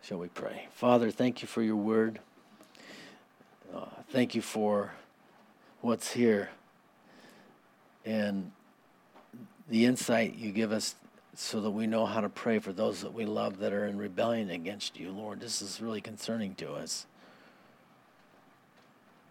Shall 0.03 0.17
we 0.17 0.27
pray? 0.27 0.67
Father, 0.73 1.11
thank 1.11 1.41
you 1.41 1.47
for 1.47 1.61
your 1.61 1.77
word. 1.77 2.19
Uh, 3.73 3.85
thank 4.09 4.35
you 4.35 4.41
for 4.41 4.91
what's 5.85 6.11
here 6.11 6.49
and 8.05 8.51
the 9.69 9.85
insight 9.85 10.33
you 10.33 10.51
give 10.51 10.71
us 10.71 10.95
so 11.35 11.61
that 11.61 11.69
we 11.69 11.85
know 11.85 12.07
how 12.07 12.19
to 12.21 12.27
pray 12.27 12.57
for 12.57 12.73
those 12.73 13.01
that 13.01 13.13
we 13.13 13.23
love 13.23 13.59
that 13.59 13.71
are 13.71 13.85
in 13.85 13.95
rebellion 13.95 14.49
against 14.49 14.99
you, 14.99 15.11
Lord. 15.11 15.39
This 15.39 15.61
is 15.61 15.79
really 15.79 16.01
concerning 16.01 16.55
to 16.55 16.71
us. 16.71 17.05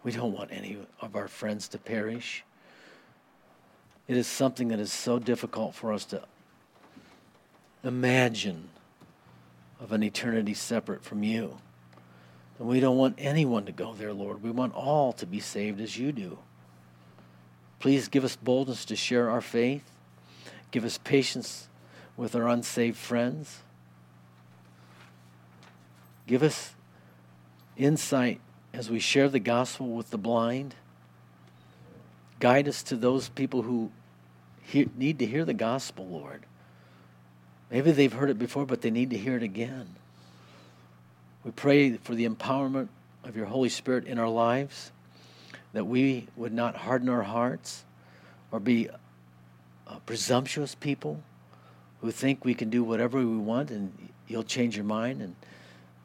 We 0.01 0.13
don't 0.13 0.31
want 0.31 0.49
any 0.53 0.77
of 1.01 1.17
our 1.17 1.27
friends 1.27 1.67
to 1.69 1.77
perish. 1.77 2.45
It 4.07 4.15
is 4.15 4.25
something 4.25 4.69
that 4.69 4.79
is 4.79 4.93
so 4.93 5.19
difficult 5.19 5.75
for 5.75 5.91
us 5.91 6.05
to 6.05 6.23
imagine 7.83 8.69
of 9.81 9.91
an 9.91 10.03
eternity 10.03 10.53
separate 10.53 11.03
from 11.03 11.21
you. 11.21 11.57
And 12.57 12.67
we 12.67 12.79
don't 12.79 12.97
want 12.97 13.15
anyone 13.17 13.65
to 13.65 13.71
go 13.71 13.93
there, 13.93 14.13
Lord. 14.13 14.41
We 14.41 14.51
want 14.51 14.73
all 14.73 15.11
to 15.13 15.25
be 15.25 15.39
saved 15.39 15.81
as 15.81 15.97
you 15.97 16.11
do. 16.11 16.37
Please 17.79 18.07
give 18.07 18.23
us 18.23 18.35
boldness 18.35 18.85
to 18.85 18.95
share 18.95 19.29
our 19.29 19.41
faith. 19.41 19.83
Give 20.71 20.85
us 20.85 20.97
patience 20.97 21.67
with 22.17 22.35
our 22.35 22.47
unsaved 22.47 22.97
friends. 22.97 23.59
Give 26.27 26.41
us 26.41 26.73
insight 27.77 28.39
as 28.73 28.89
we 28.89 28.99
share 28.99 29.29
the 29.29 29.39
gospel 29.39 29.87
with 29.87 30.09
the 30.09 30.17
blind. 30.17 30.75
Guide 32.39 32.67
us 32.67 32.83
to 32.83 32.95
those 32.95 33.29
people 33.29 33.61
who 33.61 33.91
need 34.97 35.19
to 35.19 35.25
hear 35.25 35.45
the 35.45 35.53
gospel, 35.53 36.07
Lord. 36.07 36.45
Maybe 37.69 37.91
they've 37.91 38.11
heard 38.11 38.29
it 38.29 38.39
before, 38.39 38.65
but 38.65 38.81
they 38.81 38.91
need 38.91 39.09
to 39.11 39.17
hear 39.17 39.35
it 39.37 39.43
again. 39.43 39.95
We 41.45 41.51
pray 41.51 41.95
for 41.97 42.15
the 42.15 42.27
empowerment 42.27 42.87
of 43.23 43.37
your 43.37 43.45
Holy 43.45 43.69
Spirit 43.69 44.05
in 44.05 44.17
our 44.17 44.27
lives, 44.27 44.91
that 45.73 45.85
we 45.85 46.27
would 46.35 46.51
not 46.51 46.75
harden 46.75 47.07
our 47.07 47.21
hearts 47.21 47.85
or 48.51 48.59
be 48.59 48.89
uh, 49.87 49.99
presumptuous 50.07 50.73
people 50.73 51.21
who 52.01 52.09
think 52.09 52.43
we 52.43 52.55
can 52.55 52.71
do 52.71 52.83
whatever 52.83 53.19
we 53.19 53.37
want 53.37 53.69
and 53.69 54.09
you'll 54.27 54.43
change 54.43 54.75
your 54.75 54.85
mind 54.85 55.21
and 55.21 55.35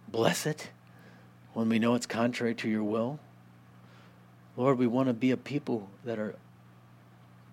bless 0.08 0.44
it 0.44 0.68
when 1.54 1.70
we 1.70 1.78
know 1.78 1.94
it's 1.94 2.06
contrary 2.06 2.54
to 2.56 2.68
your 2.68 2.84
will. 2.84 3.18
Lord, 4.58 4.76
we 4.76 4.86
want 4.86 5.08
to 5.08 5.14
be 5.14 5.30
a 5.30 5.38
people 5.38 5.88
that 6.04 6.18
are 6.18 6.34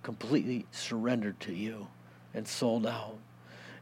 completely 0.03 0.65
surrendered 0.71 1.39
to 1.41 1.53
you 1.53 1.87
and 2.33 2.45
sold 2.45 2.85
out. 2.85 3.15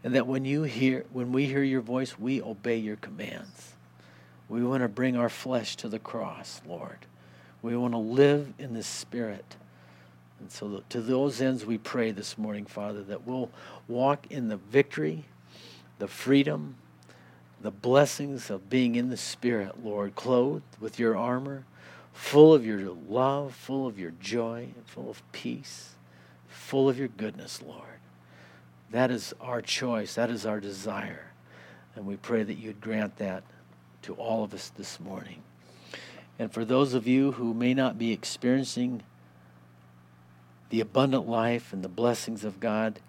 And 0.03 0.13
that 0.13 0.27
when 0.27 0.45
you 0.45 0.61
hear 0.61 1.05
when 1.11 1.31
we 1.31 1.47
hear 1.47 1.63
your 1.63 1.81
voice, 1.81 2.19
we 2.19 2.39
obey 2.39 2.77
your 2.77 2.97
commands. 2.97 3.74
We 4.47 4.63
want 4.63 4.83
to 4.83 4.87
bring 4.87 5.15
our 5.15 5.29
flesh 5.29 5.75
to 5.77 5.89
the 5.89 5.99
cross, 5.99 6.61
Lord. 6.67 6.99
We 7.61 7.75
want 7.75 7.93
to 7.93 7.99
live 7.99 8.53
in 8.59 8.73
the 8.73 8.83
spirit. 8.83 9.55
And 10.39 10.51
so 10.51 10.83
to 10.89 11.01
those 11.01 11.41
ends 11.41 11.65
we 11.65 11.77
pray 11.77 12.11
this 12.11 12.37
morning, 12.37 12.65
Father, 12.65 13.03
that 13.03 13.25
we'll 13.25 13.49
walk 13.87 14.27
in 14.29 14.49
the 14.49 14.57
victory, 14.57 15.25
the 15.97 16.07
freedom, 16.07 16.75
the 17.61 17.71
blessings 17.71 18.49
of 18.49 18.69
being 18.69 18.95
in 18.95 19.09
the 19.09 19.17
Spirit, 19.17 19.83
Lord, 19.83 20.15
clothed 20.15 20.77
with 20.79 20.99
your 20.99 21.17
armor, 21.17 21.65
full 22.13 22.53
of 22.53 22.65
your 22.65 22.91
love, 23.09 23.55
full 23.55 23.87
of 23.87 23.97
your 23.97 24.11
joy, 24.11 24.67
full 24.85 25.09
of 25.09 25.23
peace, 25.31 25.95
full 26.47 26.89
of 26.89 26.99
your 26.99 27.07
goodness, 27.07 27.63
Lord. 27.65 27.99
That 28.91 29.09
is 29.09 29.33
our 29.41 29.61
choice. 29.61 30.13
That 30.15 30.29
is 30.29 30.45
our 30.45 30.59
desire. 30.59 31.31
And 31.95 32.05
we 32.05 32.17
pray 32.17 32.43
that 32.43 32.55
you'd 32.55 32.81
grant 32.81 33.17
that 33.17 33.43
to 34.05 34.13
all 34.13 34.43
of 34.43 34.53
us 34.53 34.71
this 34.77 34.99
morning. 34.99 35.41
And 36.39 36.51
for 36.51 36.65
those 36.65 36.93
of 36.93 37.07
you 37.07 37.33
who 37.33 37.53
may 37.53 37.73
not 37.73 37.97
be 37.97 38.11
experiencing 38.11 39.03
the 40.69 40.81
abundant 40.81 41.29
life 41.29 41.71
and 41.71 41.83
the 41.83 41.89
blessings 41.89 42.43
of 42.43 42.59
God, 42.59 42.99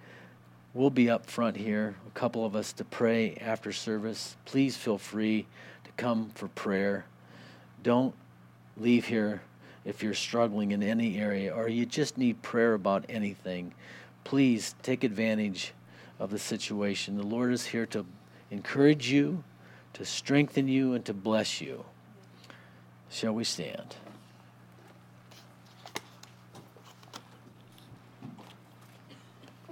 We'll 0.77 0.91
be 0.91 1.09
up 1.09 1.25
front 1.25 1.57
here, 1.57 1.97
a 2.07 2.11
couple 2.11 2.45
of 2.45 2.55
us 2.55 2.75
to 2.75 2.85
pray 2.85 3.37
after 3.37 3.73
service. 3.73 4.37
Please 4.45 4.77
feel 4.77 4.99
free 4.99 5.47
to 5.85 5.91
come 5.93 6.33
for 6.35 6.49
prayer. 6.49 7.07
Don't 7.83 8.15
leave 8.77 9.07
here 9.07 9.41
if 9.87 10.03
you're 10.03 10.13
struggling 10.13 10.73
in 10.73 10.83
any 10.83 11.19
area 11.19 11.55
or 11.55 11.67
you 11.67 11.87
just 11.87 12.19
need 12.19 12.43
prayer 12.43 12.75
about 12.75 13.07
anything. 13.09 13.73
Please 14.23 14.75
take 14.83 15.03
advantage 15.03 15.73
of 16.21 16.29
the 16.29 16.39
situation. 16.39 17.17
The 17.17 17.23
Lord 17.23 17.55
is 17.55 17.65
here 17.65 17.87
to 17.87 18.05
encourage 18.51 19.11
you, 19.11 19.45
to 19.97 20.05
strengthen 20.05 20.69
you, 20.69 20.93
and 20.93 21.05
to 21.07 21.15
bless 21.15 21.61
you. 21.61 21.85
Shall 23.09 23.33
we 23.33 23.45
stand? 23.45 23.97